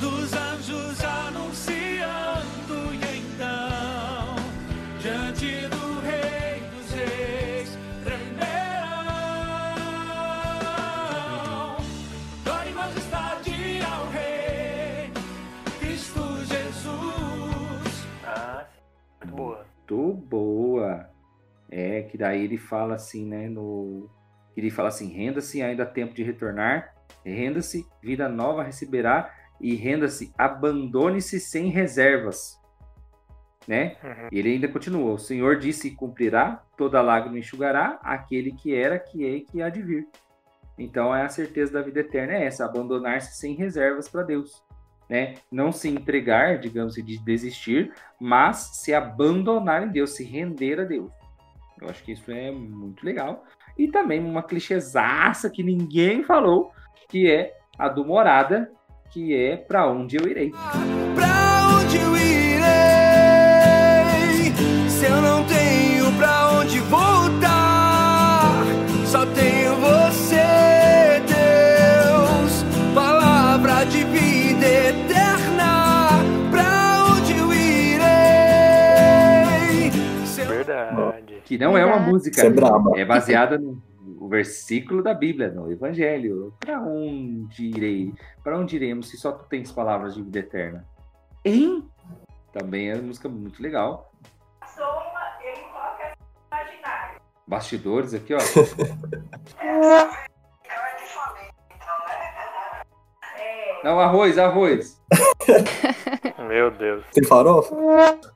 dos 0.00 0.32
anjos 0.32 1.04
anunciando 1.04 2.94
e 2.94 3.18
então 3.18 4.36
diante 5.00 5.68
do 5.68 6.00
Rei 6.00 6.60
dos 6.70 6.90
Reis 6.92 7.78
tremerão. 8.04 8.56
Glória 12.44 12.70
e 12.70 12.74
majestade 12.74 13.80
ao 13.84 14.06
Rei, 14.10 15.10
Cristo 15.80 16.20
Jesus. 16.44 18.06
Ah, 18.24 18.66
muito 19.22 19.36
boa. 19.36 19.66
Muito 19.88 20.12
boa. 20.14 21.10
É, 21.70 22.02
que 22.02 22.16
daí 22.18 22.44
ele 22.44 22.58
fala 22.58 22.94
assim, 22.94 23.26
né, 23.26 23.48
no... 23.48 24.08
que 24.54 24.60
Ele 24.60 24.70
fala 24.70 24.88
assim, 24.88 25.12
renda-se, 25.12 25.62
ainda 25.62 25.82
há 25.82 25.86
tempo 25.86 26.14
de 26.14 26.22
retornar, 26.22 26.94
renda-se, 27.24 27.84
vida 28.00 28.28
nova 28.28 28.62
receberá, 28.62 29.34
e 29.60 29.74
renda-se, 29.74 30.32
abandone-se 30.36 31.40
sem 31.40 31.68
reservas. 31.68 32.60
Né? 33.66 33.96
Uhum. 34.02 34.28
Ele 34.30 34.52
ainda 34.52 34.68
continua: 34.68 35.12
O 35.12 35.18
Senhor 35.18 35.58
disse 35.58 35.88
e 35.88 35.94
cumprirá, 35.94 36.62
toda 36.76 37.02
lágrima 37.02 37.38
enxugará, 37.38 37.98
aquele 38.02 38.52
que 38.52 38.74
era, 38.74 38.98
que 38.98 39.24
é 39.24 39.30
e 39.30 39.40
que 39.40 39.60
há 39.60 39.68
de 39.68 39.82
vir. 39.82 40.06
Então 40.78 41.14
é 41.14 41.22
a 41.22 41.28
certeza 41.28 41.72
da 41.72 41.82
vida 41.82 42.00
eterna 42.00 42.34
é 42.34 42.44
essa, 42.44 42.64
abandonar-se 42.64 43.38
sem 43.38 43.54
reservas 43.54 44.08
para 44.08 44.22
Deus. 44.22 44.62
Né? 45.08 45.34
Não 45.50 45.72
se 45.72 45.88
entregar, 45.88 46.58
digamos, 46.58 46.94
de 46.94 47.18
desistir, 47.18 47.92
mas 48.20 48.56
se 48.82 48.92
abandonar 48.92 49.84
em 49.84 49.88
Deus, 49.88 50.10
se 50.10 50.24
render 50.24 50.80
a 50.80 50.84
Deus. 50.84 51.10
Eu 51.80 51.88
acho 51.88 52.02
que 52.02 52.12
isso 52.12 52.30
é 52.30 52.50
muito 52.50 53.04
legal. 53.04 53.44
E 53.78 53.88
também 53.88 54.22
uma 54.22 54.42
clichêzaça 54.42 55.50
que 55.50 55.62
ninguém 55.62 56.24
falou, 56.24 56.72
que 57.08 57.30
é 57.30 57.56
a 57.78 57.88
do 57.88 58.04
Morada, 58.04 58.70
que 59.16 59.34
é 59.34 59.56
para 59.56 59.90
onde 59.90 60.16
eu 60.18 60.28
irei. 60.28 60.52
Pra 61.14 61.78
onde 61.80 61.96
eu 61.96 62.14
irei? 62.14 62.62
Se 64.90 65.06
eu 65.06 65.22
não 65.22 65.42
tenho 65.44 66.12
pra 66.18 66.50
onde 66.52 66.80
voltar, 66.80 68.62
só 69.06 69.24
tenho 69.24 69.74
você, 69.76 71.22
Deus. 71.26 72.62
Palavra 72.94 73.84
de 73.86 74.04
vida 74.04 74.66
eterna. 74.66 76.22
Pra 76.50 77.06
onde 77.14 77.38
eu 77.38 77.50
irei? 77.54 78.02
Se 80.26 80.42
eu 80.42 80.48
Verdade. 80.48 81.40
Que 81.42 81.56
não 81.56 81.74
é 81.78 81.86
uma 81.86 82.00
música, 82.00 82.42
é 82.42 83.00
é 83.00 83.04
baseada 83.06 83.56
no, 83.56 83.82
no 84.18 84.28
versículo 84.28 85.02
da 85.02 85.12
Bíblia, 85.12 85.50
no 85.50 85.70
Evangelho. 85.70 86.54
Para 86.58 86.80
onde 86.80 87.66
irei? 87.66 88.14
Para 88.42 88.58
onde 88.58 88.76
iremos 88.76 89.10
se 89.10 89.18
só 89.18 89.32
tu 89.32 89.44
tens 89.48 89.70
palavras 89.70 90.14
de 90.14 90.22
vida 90.22 90.38
eterna? 90.38 90.86
Hein? 91.44 91.86
Também 92.52 92.90
é 92.90 92.94
uma 92.94 93.02
música 93.02 93.28
muito 93.28 93.62
legal. 93.62 94.10
Bastidores 97.46 98.12
aqui, 98.14 98.34
ó. 98.34 98.38
Não, 103.84 104.00
arroz, 104.00 104.36
arroz. 104.36 105.00
Meu 106.48 106.72
Deus. 106.72 107.04
Tem 107.12 107.22
farofa? 107.22 107.76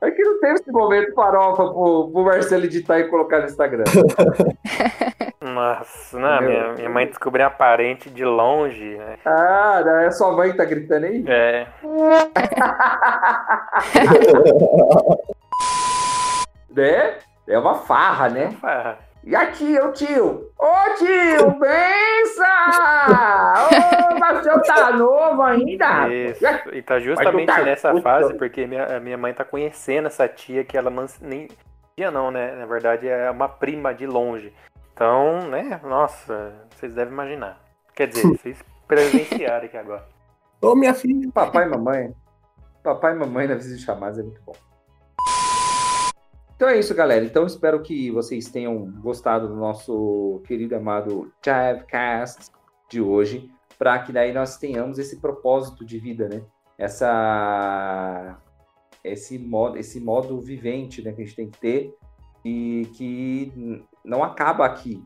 É 0.01 0.11
que 0.11 0.23
não 0.23 0.39
teve 0.39 0.53
esse 0.53 0.71
momento 0.71 1.13
farofa 1.13 1.63
pro, 1.63 2.09
pro 2.11 2.23
Marcelo 2.23 2.65
editar 2.65 2.99
e 2.99 3.09
colocar 3.09 3.39
no 3.39 3.45
Instagram. 3.45 3.83
Nossa, 5.51 6.17
não, 6.19 6.41
Meu. 6.41 6.49
minha, 6.49 6.73
minha 6.73 6.89
mãe 6.89 7.05
descobriu 7.07 7.45
a 7.45 7.49
parente 7.49 8.09
de 8.09 8.23
longe, 8.25 8.97
né? 8.97 9.17
Ah, 9.25 9.81
não, 9.85 9.97
é 9.99 10.11
sua 10.11 10.31
mãe 10.31 10.51
que 10.51 10.57
tá 10.57 10.65
gritando 10.65 11.05
aí? 11.05 11.23
É, 11.27 11.67
Né? 16.69 17.15
É 17.47 17.57
uma 17.59 17.75
farra, 17.75 18.29
né? 18.29 18.55
ah, 18.63 18.95
E 19.23 19.35
aqui, 19.35 19.77
o 19.79 19.91
tio? 19.91 20.49
Ô 20.57 20.95
tio, 20.97 21.51
benção! 21.59 22.45
Ô, 24.15 24.19
mas 24.19 24.39
o 24.39 24.43
senhor 24.43 24.61
tá 24.61 24.91
novo 24.93 25.41
ainda? 25.41 26.07
isso. 26.07 26.43
E 26.71 26.81
tá 26.81 26.99
justamente 26.99 27.47
tá 27.47 27.61
nessa 27.61 27.99
fase, 28.01 28.33
porque 28.35 28.65
minha, 28.65 28.97
a 28.97 28.99
minha 28.99 29.17
mãe 29.17 29.33
tá 29.33 29.43
conhecendo 29.43 30.07
essa 30.07 30.27
tia 30.27 30.63
que 30.63 30.77
ela 30.77 30.89
não, 30.89 31.05
nem. 31.19 31.49
Tia 31.97 32.09
não, 32.09 32.31
né? 32.31 32.53
Na 32.55 32.65
verdade 32.65 33.07
é 33.09 33.29
uma 33.29 33.49
prima 33.49 33.93
de 33.93 34.07
longe. 34.07 34.53
Então, 34.93 35.47
né? 35.49 35.79
Nossa, 35.83 36.67
vocês 36.75 36.93
devem 36.93 37.13
imaginar. 37.13 37.61
Quer 37.95 38.07
dizer, 38.07 38.27
vocês 38.37 38.63
presenciaram 38.87 39.65
aqui 39.65 39.77
agora. 39.77 40.07
Ô, 40.61 40.75
minha 40.75 40.93
filha. 40.93 41.29
Papai 41.33 41.65
e 41.65 41.69
mamãe. 41.69 42.15
Papai 42.83 43.15
e 43.15 43.19
mamãe 43.19 43.47
na 43.47 43.55
visita 43.55 43.77
de 43.77 43.83
chamadas 43.83 44.19
é 44.19 44.23
muito 44.23 44.41
bom. 44.43 44.53
Então 46.55 46.69
é 46.69 46.77
isso, 46.77 46.93
galera. 46.93 47.25
Então 47.25 47.45
espero 47.45 47.81
que 47.81 48.11
vocês 48.11 48.49
tenham 48.49 48.85
gostado 49.01 49.47
do 49.47 49.55
nosso 49.55 50.41
querido 50.45 50.75
amado 50.75 51.33
Chavcast 51.43 52.51
de 52.87 53.01
hoje, 53.01 53.51
para 53.79 53.97
que 53.99 54.11
daí 54.11 54.31
nós 54.31 54.57
tenhamos 54.57 54.99
esse 54.99 55.19
propósito 55.19 55.83
de 55.83 55.97
vida, 55.97 56.29
né? 56.29 56.43
Essa 56.77 58.37
esse 59.03 59.39
modo, 59.39 59.77
esse 59.77 59.99
modo 59.99 60.39
vivente, 60.39 61.01
né, 61.01 61.11
que 61.11 61.21
a 61.21 61.25
gente 61.25 61.35
tem 61.35 61.49
que 61.49 61.59
ter 61.59 61.95
e 62.45 62.87
que 62.95 63.83
não 64.03 64.23
acaba 64.23 64.65
aqui, 64.65 65.03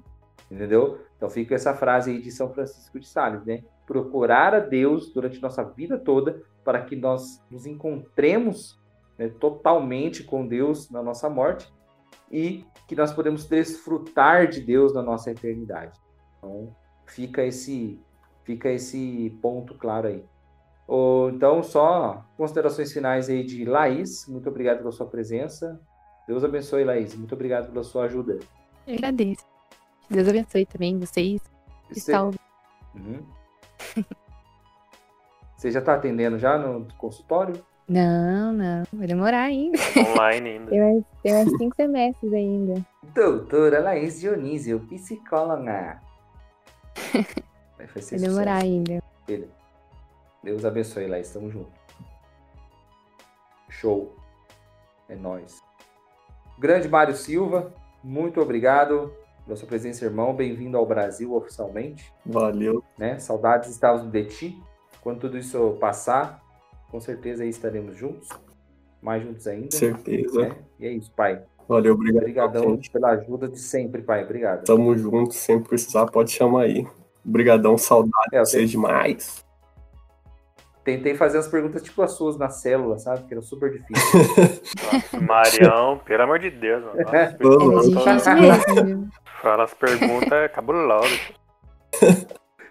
entendeu? 0.49 0.99
Então 1.17 1.29
fica 1.29 1.55
essa 1.55 1.73
frase 1.73 2.11
aí 2.11 2.21
de 2.21 2.31
São 2.31 2.49
Francisco 2.53 2.99
de 2.99 3.07
Sales, 3.07 3.45
né? 3.45 3.63
Procurar 3.85 4.53
a 4.53 4.59
Deus 4.59 5.11
durante 5.13 5.41
nossa 5.41 5.63
vida 5.63 5.97
toda 5.97 6.41
para 6.63 6.81
que 6.81 6.95
nós 6.95 7.43
nos 7.49 7.65
encontremos 7.65 8.79
né, 9.17 9.29
totalmente 9.29 10.23
com 10.23 10.47
Deus 10.47 10.89
na 10.89 11.01
nossa 11.01 11.29
morte 11.29 11.71
e 12.31 12.65
que 12.87 12.95
nós 12.95 13.13
podemos 13.13 13.45
desfrutar 13.45 14.47
de 14.47 14.61
Deus 14.61 14.93
na 14.93 15.01
nossa 15.01 15.31
eternidade. 15.31 15.99
Então 16.37 16.75
fica 17.05 17.43
esse 17.43 17.99
fica 18.43 18.69
esse 18.69 19.37
ponto 19.41 19.75
claro 19.75 20.07
aí. 20.07 20.23
Ô, 20.87 21.29
então 21.29 21.63
só 21.63 22.25
considerações 22.37 22.91
finais 22.91 23.29
aí 23.29 23.43
de 23.43 23.65
Laís. 23.65 24.27
Muito 24.27 24.49
obrigado 24.49 24.79
pela 24.79 24.91
sua 24.91 25.07
presença. 25.07 25.79
Deus 26.27 26.43
abençoe, 26.43 26.83
Laís. 26.83 27.15
Muito 27.15 27.33
obrigado 27.33 27.71
pela 27.71 27.83
sua 27.83 28.05
ajuda. 28.05 28.39
Eu 28.87 28.95
agradeço. 28.95 29.45
Deus 30.09 30.27
abençoe 30.27 30.65
também 30.65 30.99
vocês. 30.99 31.41
Que 31.89 31.99
Você- 31.99 32.11
salve. 32.11 32.37
Uhum. 32.95 33.23
Você 35.57 35.71
já 35.71 35.79
está 35.79 35.95
atendendo 35.95 36.37
já 36.37 36.57
no 36.57 36.85
consultório? 36.97 37.63
Não, 37.87 38.51
não. 38.53 38.83
Vai 38.93 39.07
demorar 39.07 39.43
ainda. 39.43 39.77
Online 40.11 40.49
ainda. 40.49 40.69
Tem 40.69 40.79
mais, 40.81 41.03
tem 41.23 41.33
mais 41.33 41.49
cinco 41.57 41.75
semestres 41.75 42.33
ainda. 42.33 42.85
Doutora 43.13 43.79
Laís 43.79 44.19
Dionísio, 44.19 44.79
psicóloga. 44.87 46.01
Vai 47.13 47.87
Vai 47.87 48.19
demorar 48.19 48.59
sucesso. 48.59 48.65
ainda. 48.65 49.03
Beleza. 49.25 49.51
Deus 50.43 50.65
abençoe, 50.65 51.07
Laís. 51.07 51.31
Tamo 51.31 51.49
junto. 51.49 51.71
Show. 53.69 54.15
É 55.09 55.15
nóis. 55.15 55.61
Grande 56.57 56.87
Mário 56.87 57.15
Silva, 57.15 57.73
muito 58.05 58.39
obrigado 58.39 59.11
pela 59.43 59.55
sua 59.55 59.67
presença, 59.67 60.05
irmão. 60.05 60.33
Bem-vindo 60.35 60.77
ao 60.77 60.85
Brasil 60.85 61.33
oficialmente. 61.33 62.13
Valeu. 62.23 62.83
né? 62.97 63.17
Saudades 63.17 63.69
estávamos 63.71 64.11
de 64.11 64.25
ti. 64.25 64.63
Quando 65.01 65.21
tudo 65.21 65.37
isso 65.39 65.75
passar, 65.79 66.43
com 66.91 66.99
certeza 66.99 67.41
aí 67.43 67.49
estaremos 67.49 67.95
juntos. 67.97 68.29
Mais 69.01 69.23
juntos 69.23 69.47
ainda. 69.47 69.75
Certeza. 69.75 70.39
né? 70.49 70.55
E 70.79 70.85
é 70.85 70.91
isso, 70.91 71.11
pai. 71.15 71.43
Valeu, 71.67 71.93
obrigado. 71.93 72.21
Obrigadão 72.21 72.79
pela 72.93 73.09
ajuda 73.09 73.47
de 73.47 73.59
sempre, 73.59 74.03
pai. 74.03 74.23
Obrigado. 74.23 74.63
Tamo 74.65 74.95
junto, 74.95 75.33
sempre 75.33 75.69
precisar, 75.69 76.05
pode 76.07 76.31
chamar 76.31 76.61
aí. 76.63 76.87
Obrigadão, 77.25 77.75
saudade 77.75 78.13
É, 78.33 78.41
de 78.41 78.49
vocês 78.49 78.69
demais. 78.69 79.43
Tentei 80.85 81.15
fazer 81.15 81.39
as 81.39 81.47
perguntas 81.47 81.81
tipo 81.81 81.99
as 82.03 82.11
suas 82.11 82.37
na 82.37 82.47
célula, 82.49 82.99
sabe? 82.99 83.25
Que 83.27 83.33
era 83.33 83.41
super 83.41 83.71
difícil. 83.71 84.19
Nossa, 84.93 85.19
Marião, 85.19 85.99
pelo 86.05 86.23
amor 86.23 86.37
de 86.37 86.51
Deus, 86.51 86.83
mano. 86.83 87.03
Fala 87.03 88.13
as 88.13 88.27
É 88.27 88.35
mesmo, 88.35 88.85
viu? 88.85 89.07
fala 89.41 89.63
as 89.63 89.73
perguntas 89.73 90.51
cabulosas. 90.51 91.33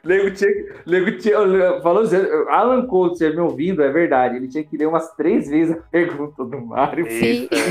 Nego 0.04 0.30
tinha, 0.30 0.50
nego 0.86 1.18
tinha, 1.18 1.38
falou 1.82 2.06
sério, 2.06 2.48
Alan 2.50 2.86
Coulter 2.86 3.34
me 3.34 3.40
ouvindo, 3.40 3.82
é 3.82 3.90
verdade. 3.90 4.36
Ele 4.36 4.46
tinha 4.46 4.62
que 4.62 4.76
ler 4.76 4.86
umas 4.86 5.12
três 5.16 5.48
vezes 5.48 5.76
a 5.76 5.80
pergunta 5.90 6.44
do 6.44 6.60
Mário. 6.60 7.08
Isso, 7.08 7.48
é. 7.52 7.64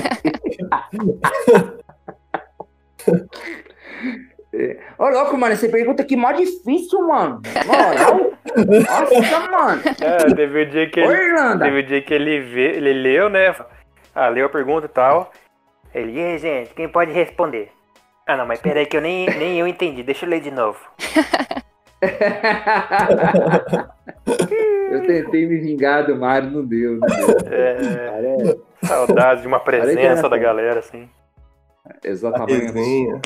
Ô, 5.00 5.10
louco, 5.10 5.36
mano, 5.38 5.54
essa 5.54 5.68
pergunta 5.68 6.04
aqui 6.04 6.14
é 6.14 6.18
mó 6.18 6.32
difícil, 6.32 7.02
mano. 7.08 7.42
Moral. 7.66 8.34
Nossa, 8.56 9.40
mano. 9.52 9.82
É, 10.00 10.36
teve 10.36 10.62
o 10.64 10.70
dia 10.70 10.90
que 10.90 11.02
Ô, 11.02 11.12
ele, 11.12 11.24
Irlanda. 11.24 11.66
teve 11.66 11.80
o 11.80 11.84
dia 11.84 12.02
que 12.02 12.14
ele, 12.14 12.40
vê, 12.42 12.76
ele 12.76 12.94
leu, 12.94 13.30
né? 13.30 13.56
Ah, 14.14 14.30
leu 14.30 14.46
a 14.46 14.50
pergunta 14.50 14.86
e 14.86 14.90
tal. 14.90 15.32
Ele, 15.94 16.12
e 16.20 16.22
aí, 16.24 16.38
gente, 16.38 16.74
quem 16.76 16.88
pode 16.88 17.12
responder? 17.12 17.72
Ah, 18.28 18.38
não, 18.38 18.46
mas 18.46 18.60
peraí 18.62 18.86
que 18.86 18.96
eu 18.96 19.02
nem, 19.02 19.26
nem 19.38 19.60
eu 19.60 19.68
entendi. 19.68 20.04
Deixa 20.04 20.26
eu 20.26 20.30
ler 20.30 20.40
de 20.40 20.52
novo. 20.52 20.80
Eu 24.92 25.02
tentei 25.08 25.48
me 25.48 25.58
vingar 25.58 26.06
do 26.06 26.16
Mário, 26.16 26.50
não 26.52 26.64
deu. 26.66 26.98
Não 26.98 27.08
deu. 27.08 27.38
É, 27.52 28.52
é- 28.52 28.86
saudades 28.88 29.42
de 29.42 29.48
uma 29.48 29.60
presença 29.60 30.30
da 30.30 30.38
de- 30.38 30.44
galera, 30.44 30.80
assim. 30.80 31.10
Exatamente. 32.04 33.22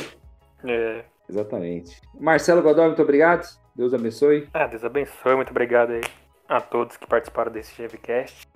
É. 0.66 1.02
Exatamente. 1.30 2.02
Marcelo 2.20 2.62
Godoy, 2.62 2.88
muito 2.88 3.02
obrigado. 3.02 3.48
Deus 3.76 3.94
abençoe. 3.94 4.48
Ah, 4.54 4.68
Deus 4.68 4.84
abençoe, 4.84 5.36
muito 5.36 5.52
obrigado 5.52 5.92
aí 5.92 6.02
a 6.48 6.62
todos 6.62 6.98
que 6.98 7.06
participaram 7.06 7.52
desse 7.52 7.82
GVCast. 7.82 8.48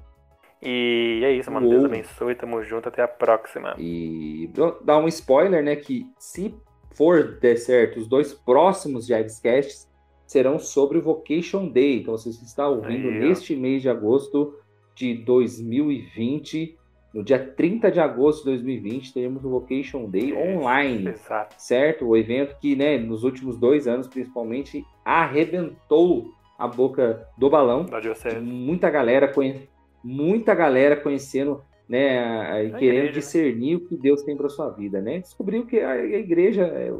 E 0.61 1.21
é 1.23 1.31
isso, 1.31 1.51
mano. 1.51 1.67
Deus 1.67 1.83
Uou. 1.83 1.91
abençoe, 1.91 2.35
tamo 2.35 2.63
junto, 2.63 2.87
até 2.87 3.01
a 3.01 3.07
próxima. 3.07 3.75
E 3.77 4.49
dar 4.83 4.97
um 4.97 5.07
spoiler, 5.07 5.63
né? 5.63 5.75
Que 5.75 6.05
se 6.19 6.55
for 6.95 7.39
der 7.39 7.57
certo, 7.57 7.99
os 7.99 8.07
dois 8.07 8.33
próximos 8.33 9.07
Jagscasts 9.07 9.89
serão 10.27 10.59
sobre 10.59 10.99
o 10.99 11.01
Vocation 11.01 11.67
Day. 11.67 11.99
Então, 11.99 12.15
você 12.15 12.29
está 12.29 12.67
ouvindo 12.67 13.09
Aí, 13.09 13.19
neste 13.19 13.55
mês 13.55 13.81
de 13.81 13.89
agosto 13.89 14.55
de 14.95 15.15
2020, 15.15 16.77
no 17.13 17.23
dia 17.23 17.39
30 17.39 17.91
de 17.91 17.99
agosto 17.99 18.39
de 18.39 18.51
2020, 18.51 19.13
teremos 19.13 19.43
o 19.43 19.49
Vocation 19.49 20.09
Day 20.09 20.33
online. 20.33 21.09
Exato. 21.09 21.55
certo? 21.57 22.05
O 22.05 22.15
evento 22.15 22.57
que, 22.59 22.75
né, 22.75 22.97
nos 22.97 23.23
últimos 23.23 23.57
dois 23.57 23.87
anos, 23.87 24.07
principalmente, 24.07 24.85
arrebentou 25.03 26.31
a 26.57 26.67
boca 26.67 27.27
do 27.37 27.49
balão. 27.49 27.85
Da. 27.85 28.39
Muita 28.39 28.89
galera, 28.89 29.27
conhe... 29.27 29.67
muita 30.01 30.55
galera 30.55 30.95
conhecendo, 30.95 31.61
né, 31.87 32.65
e 32.65 32.73
A 32.73 32.77
querendo 32.77 32.97
igreja, 32.97 33.11
discernir 33.11 33.75
o 33.75 33.87
que 33.87 33.97
Deus 33.97 34.21
tem 34.23 34.37
para 34.37 34.47
sua 34.47 34.69
vida, 34.69 35.01
né? 35.01 35.19
Descobriu 35.19 35.65
que 35.65 35.79
a, 35.79 35.97
igreja, 35.97 36.63
é 36.63 36.93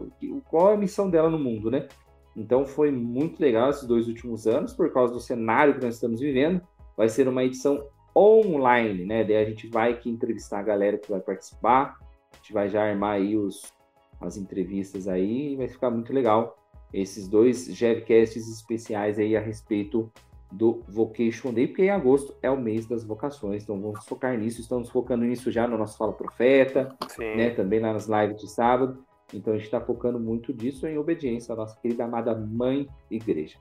qual 0.49 0.72
é 0.72 0.74
a 0.74 0.78
missão 0.78 1.09
dela 1.09 1.30
no 1.30 1.39
mundo, 1.39 1.72
né? 1.72 1.88
Então 2.36 2.66
foi 2.66 2.91
muito 2.91 3.39
legal 3.39 3.70
esses 3.70 3.88
dois 3.88 4.07
últimos 4.07 4.45
anos, 4.45 4.74
por 4.74 4.91
causa 4.91 5.14
do 5.14 5.20
cenário 5.22 5.76
que 5.76 5.86
nós 5.86 5.95
estamos 5.95 6.20
vivendo. 6.20 6.62
Vai 6.97 7.07
ser 7.07 7.28
uma 7.28 7.43
edição 7.43 7.82
online, 8.16 9.05
né? 9.05 9.24
Daí 9.24 9.38
a 9.38 9.45
gente 9.45 9.68
vai 9.68 9.91
aqui 9.93 10.09
entrevistar 10.09 10.59
a 10.59 10.64
galera 10.64 10.97
que 10.97 11.09
vai 11.09 11.20
participar. 11.20 11.97
A 12.32 12.36
gente 12.38 12.53
vai 12.53 12.70
já 12.70 12.84
armar 12.84 13.16
aí 13.16 13.36
os, 13.36 13.74
as 14.20 14.38
entrevistas 14.38 15.07
aí 15.07 15.53
e 15.53 15.55
vai 15.55 15.68
ficar 15.68 15.89
muito 15.89 16.14
legal. 16.14 16.57
Esses 16.93 17.28
dois 17.28 17.66
Jevcasts 17.66 18.47
especiais 18.47 19.18
aí 19.18 19.36
a 19.36 19.39
respeito 19.39 20.12
do 20.51 20.84
Vocation 20.88 21.53
Day, 21.53 21.68
porque 21.68 21.84
em 21.84 21.89
agosto 21.89 22.36
é 22.41 22.51
o 22.51 22.59
mês 22.59 22.86
das 22.86 23.05
vocações, 23.05 23.64
então 23.64 23.80
vamos 23.80 24.03
focar 24.05 24.38
nisso. 24.38 24.59
Estamos 24.59 24.89
focando 24.89 25.24
nisso 25.24 25.49
já 25.49 25.66
no 25.66 25.78
nosso 25.78 25.97
Fala 25.97 26.12
Profeta, 26.12 26.93
Sim. 27.07 27.36
né? 27.36 27.51
Também 27.51 27.80
lá 27.80 27.93
nas 27.93 28.07
lives 28.07 28.41
de 28.41 28.49
sábado. 28.49 29.03
Então 29.34 29.53
a 29.53 29.55
gente 29.55 29.66
está 29.66 29.80
focando 29.80 30.20
muito 30.20 30.53
disso 30.53 30.86
em 30.86 30.97
obediência 30.97 31.53
à 31.53 31.55
nossa 31.55 31.80
querida 31.80 32.03
amada 32.03 32.36
Mãe 32.36 32.88
Igreja. 33.09 33.57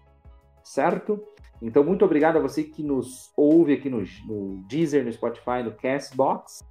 Certo? 0.63 1.23
Então, 1.63 1.85
muito 1.85 2.05
obrigado 2.05 2.37
a 2.37 2.41
você 2.41 2.65
que 2.65 2.83
nos 2.83 3.33
ouve 3.37 3.75
aqui 3.75 3.91
no, 3.91 4.03
no 4.27 4.65
Deezer, 4.67 5.05
no 5.05 5.13
Spotify, 5.13 5.63
no 5.63 5.73
Castbox. 5.73 6.65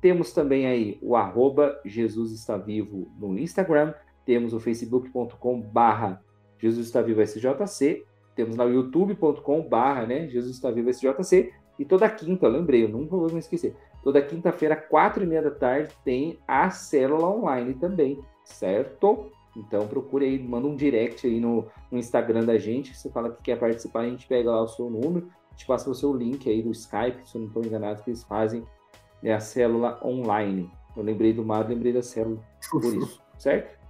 Temos 0.00 0.32
também 0.32 0.66
aí 0.66 0.98
o 1.00 1.14
arroba 1.14 1.80
Jesus 1.84 2.32
está 2.32 2.56
vivo 2.56 3.08
no 3.18 3.38
Instagram. 3.38 3.94
Temos 4.24 4.52
o 4.52 4.60
facebook.com 4.60 5.60
barra 5.60 6.20
Jesus 6.58 6.86
está 6.86 7.02
vivo 7.02 7.20
SJC. 7.22 8.04
Temos 8.34 8.56
lá 8.56 8.64
o 8.64 8.70
youtube.com 8.70 9.68
barra 9.68 10.06
né, 10.06 10.28
Jesus 10.28 10.56
está 10.56 10.70
vivo 10.70 10.90
SJC. 10.90 11.52
E 11.78 11.84
toda 11.84 12.08
quinta, 12.08 12.46
lembrei, 12.48 12.84
eu 12.84 12.88
nunca 12.88 13.16
vou 13.16 13.30
me 13.30 13.38
esquecer. 13.38 13.76
Toda 14.02 14.22
quinta-feira, 14.22 14.76
quatro 14.76 15.22
e 15.22 15.26
meia 15.26 15.42
da 15.42 15.50
tarde, 15.50 15.92
tem 16.04 16.38
a 16.46 16.70
célula 16.70 17.28
online 17.28 17.74
também, 17.74 18.20
certo? 18.44 19.30
Então 19.56 19.86
procure 19.86 20.24
aí, 20.24 20.38
manda 20.38 20.66
um 20.66 20.74
direct 20.74 21.26
aí 21.26 21.40
no, 21.40 21.66
no 21.90 21.98
Instagram 21.98 22.44
da 22.44 22.56
gente. 22.58 22.96
Você 22.96 23.10
fala 23.10 23.30
que 23.30 23.42
quer 23.42 23.58
participar, 23.58 24.00
a 24.00 24.08
gente 24.08 24.26
pega 24.26 24.50
lá 24.50 24.62
o 24.62 24.68
seu 24.68 24.88
número, 24.88 25.28
te 25.54 25.66
passa 25.66 25.90
o 25.90 25.94
seu 25.94 26.14
link 26.14 26.48
aí 26.48 26.62
do 26.62 26.70
Skype, 26.70 27.28
se 27.28 27.36
eu 27.36 27.42
não 27.42 27.48
estou 27.48 27.64
enganado, 27.64 28.02
que 28.02 28.10
eles 28.10 28.22
fazem 28.24 28.64
é 29.22 29.32
a 29.32 29.40
célula 29.40 30.00
online. 30.04 30.70
Eu 30.96 31.02
lembrei 31.02 31.32
do 31.32 31.44
Mário, 31.44 31.70
lembrei 31.70 31.92
da 31.92 32.02
célula 32.02 32.40
por 32.70 32.84
isso, 32.96 33.20
certo? 33.38 33.80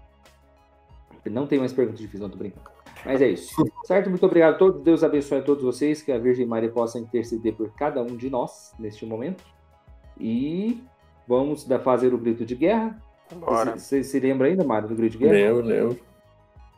Não 1.24 1.46
tem 1.46 1.58
mais 1.58 1.72
perguntas 1.72 2.00
difíceis, 2.00 2.20
não 2.20 2.30
tô 2.30 2.36
brincando. 2.36 2.70
Mas 3.04 3.20
é 3.20 3.28
isso. 3.28 3.54
Certo? 3.84 4.10
Muito 4.10 4.24
obrigado 4.24 4.54
a 4.54 4.58
todos. 4.58 4.82
Deus 4.82 5.02
abençoe 5.02 5.38
a 5.38 5.42
todos 5.42 5.62
vocês. 5.62 6.02
Que 6.02 6.12
a 6.12 6.18
Virgem 6.18 6.46
Maria 6.46 6.70
possa 6.70 6.98
interceder 6.98 7.54
por 7.54 7.72
cada 7.74 8.02
um 8.02 8.16
de 8.16 8.30
nós 8.30 8.72
neste 8.78 9.04
momento. 9.04 9.44
E 10.18 10.82
vamos 11.26 11.66
fazer 11.82 12.14
o 12.14 12.18
grito 12.18 12.44
de 12.44 12.54
guerra. 12.54 13.00
Bora. 13.40 13.78
Você 13.78 14.02
se 14.02 14.18
lembra 14.20 14.48
ainda, 14.48 14.64
Mário, 14.64 14.88
do 14.88 15.08
de 15.08 15.18
guerra? 15.18 15.32
Lembro, 15.32 15.62
lembro. 15.66 15.98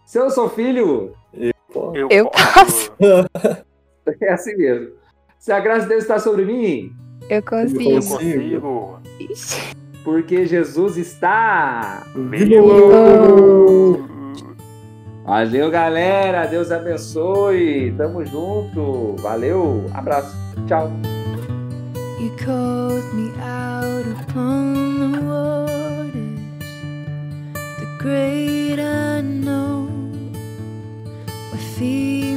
Se 0.07 0.19
eu 0.19 0.31
sou 0.31 0.49
filho, 0.49 1.13
Eu, 1.33 2.09
Eu 2.11 2.31
posso. 2.31 2.93
é 4.21 4.33
assim 4.33 4.57
mesmo. 4.57 4.91
Se 5.39 5.53
a 5.53 5.61
graça 5.61 5.83
de 5.83 5.89
Deus 5.89 6.03
está 6.03 6.19
sobre 6.19 6.45
mim, 6.45 6.93
Eu 7.29 7.37
Eu 7.37 7.43
consigo. 7.43 7.95
consigo. 7.95 9.01
Ixi. 9.19 9.75
porque 10.05 10.47
Jesus 10.47 10.97
está. 10.97 12.07
Vivo. 12.15 14.07
Valeu, 15.25 15.71
galera. 15.71 16.47
Deus 16.47 16.71
abençoe. 16.71 17.93
Tamo 17.97 18.25
junto. 18.27 19.17
Valeu. 19.23 19.85
Abraço. 19.95 20.37
Tchau. 20.67 20.91
You 22.21 22.31
called 22.37 23.05
me 23.15 23.31
out 23.41 24.07
upon 24.23 24.84
great 28.05 28.79
unknown. 28.79 30.31
know. 30.35 31.57
My. 31.57 32.34